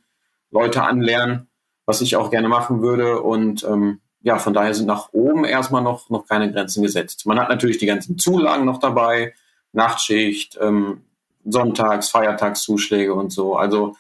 Leute 0.52 0.84
anlernen, 0.84 1.49
was 1.90 2.02
ich 2.02 2.16
auch 2.16 2.30
gerne 2.30 2.48
machen 2.48 2.84
würde. 2.84 3.20
Und 3.20 3.64
ähm, 3.64 4.00
ja, 4.22 4.38
von 4.38 4.54
daher 4.54 4.76
sind 4.76 4.86
nach 4.86 5.10
oben 5.12 5.44
erstmal 5.44 5.82
noch, 5.82 6.08
noch 6.12 6.28
keine 6.28 6.52
Grenzen 6.52 6.84
gesetzt. 6.84 7.26
Man 7.26 7.40
hat 7.40 7.50
natürlich 7.50 7.80
die 7.80 7.88
ganzen 7.88 8.20
Zulagen 8.20 8.64
noch 8.64 8.78
dabei, 8.78 9.34
Nachtschicht, 9.74 10.56
ähm, 10.62 11.02
Sonntags-, 11.46 12.10
Feiertagszuschläge 12.10 13.16
und 13.16 13.32
so. 13.32 13.56
Also 13.56 13.96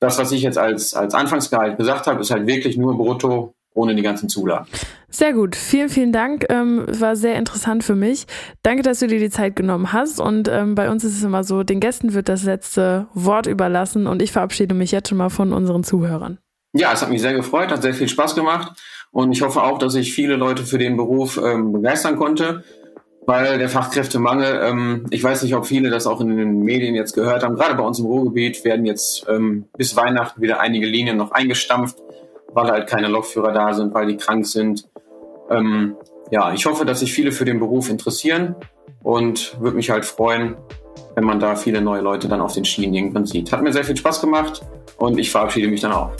das, 0.00 0.18
was 0.18 0.32
ich 0.32 0.42
jetzt 0.42 0.58
als, 0.58 0.92
als 0.92 1.14
Anfangsgehalt 1.14 1.78
gesagt 1.78 2.06
habe, 2.06 2.20
ist 2.20 2.30
halt 2.30 2.46
wirklich 2.46 2.76
nur 2.76 2.98
brutto 2.98 3.54
ohne 3.72 3.94
die 3.94 4.02
ganzen 4.02 4.28
Zulagen. 4.28 4.66
Sehr 5.08 5.32
gut. 5.32 5.56
Vielen, 5.56 5.88
vielen 5.88 6.12
Dank. 6.12 6.44
Ähm, 6.50 6.84
war 6.88 7.16
sehr 7.16 7.36
interessant 7.36 7.84
für 7.84 7.94
mich. 7.94 8.26
Danke, 8.62 8.82
dass 8.82 8.98
du 8.98 9.06
dir 9.06 9.18
die 9.18 9.30
Zeit 9.30 9.56
genommen 9.56 9.94
hast. 9.94 10.20
Und 10.20 10.46
ähm, 10.48 10.74
bei 10.74 10.90
uns 10.90 11.04
ist 11.04 11.16
es 11.16 11.22
immer 11.22 11.42
so, 11.42 11.62
den 11.62 11.80
Gästen 11.80 12.12
wird 12.12 12.28
das 12.28 12.42
letzte 12.42 13.06
Wort 13.14 13.46
überlassen 13.46 14.06
und 14.06 14.20
ich 14.20 14.30
verabschiede 14.30 14.74
mich 14.74 14.90
jetzt 14.90 15.08
schon 15.08 15.16
mal 15.16 15.30
von 15.30 15.54
unseren 15.54 15.84
Zuhörern. 15.84 16.38
Ja, 16.72 16.92
es 16.92 17.02
hat 17.02 17.10
mich 17.10 17.20
sehr 17.20 17.34
gefreut, 17.34 17.70
hat 17.70 17.82
sehr 17.82 17.94
viel 17.94 18.08
Spaß 18.08 18.34
gemacht 18.34 18.72
und 19.10 19.32
ich 19.32 19.42
hoffe 19.42 19.62
auch, 19.62 19.78
dass 19.78 19.94
ich 19.94 20.12
viele 20.12 20.36
Leute 20.36 20.64
für 20.64 20.78
den 20.78 20.96
Beruf 20.96 21.40
ähm, 21.42 21.72
begeistern 21.72 22.16
konnte, 22.16 22.62
weil 23.26 23.58
der 23.58 23.68
Fachkräftemangel, 23.68 24.60
ähm, 24.62 25.06
ich 25.10 25.22
weiß 25.22 25.42
nicht, 25.42 25.54
ob 25.54 25.66
viele 25.66 25.90
das 25.90 26.06
auch 26.06 26.20
in 26.20 26.36
den 26.36 26.60
Medien 26.60 26.94
jetzt 26.94 27.14
gehört 27.14 27.42
haben, 27.42 27.56
gerade 27.56 27.74
bei 27.74 27.82
uns 27.82 27.98
im 27.98 28.06
Ruhrgebiet 28.06 28.64
werden 28.64 28.86
jetzt 28.86 29.26
ähm, 29.28 29.66
bis 29.76 29.96
Weihnachten 29.96 30.40
wieder 30.40 30.60
einige 30.60 30.86
Linien 30.86 31.16
noch 31.16 31.32
eingestampft 31.32 31.96
weil 32.54 32.70
halt 32.70 32.88
keine 32.88 33.08
Lokführer 33.08 33.52
da 33.52 33.72
sind, 33.72 33.94
weil 33.94 34.06
die 34.06 34.16
krank 34.16 34.46
sind. 34.46 34.88
Ähm, 35.50 35.96
ja, 36.30 36.52
ich 36.52 36.66
hoffe, 36.66 36.84
dass 36.84 37.00
sich 37.00 37.12
viele 37.12 37.32
für 37.32 37.44
den 37.44 37.58
Beruf 37.58 37.90
interessieren 37.90 38.56
und 39.02 39.60
würde 39.60 39.76
mich 39.76 39.90
halt 39.90 40.04
freuen, 40.04 40.56
wenn 41.14 41.24
man 41.24 41.40
da 41.40 41.56
viele 41.56 41.80
neue 41.80 42.00
Leute 42.00 42.28
dann 42.28 42.40
auf 42.40 42.54
den 42.54 42.64
Schienen 42.64 42.94
irgendwann 42.94 43.26
sieht. 43.26 43.52
Hat 43.52 43.62
mir 43.62 43.72
sehr 43.72 43.84
viel 43.84 43.96
Spaß 43.96 44.20
gemacht 44.20 44.62
und 44.98 45.18
ich 45.18 45.30
verabschiede 45.30 45.68
mich 45.68 45.80
dann 45.80 45.92
auch. 45.92 46.10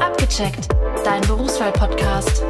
Abgecheckt, 0.00 0.68
dein 1.04 1.20
Berufswahl-Podcast. 1.22 2.42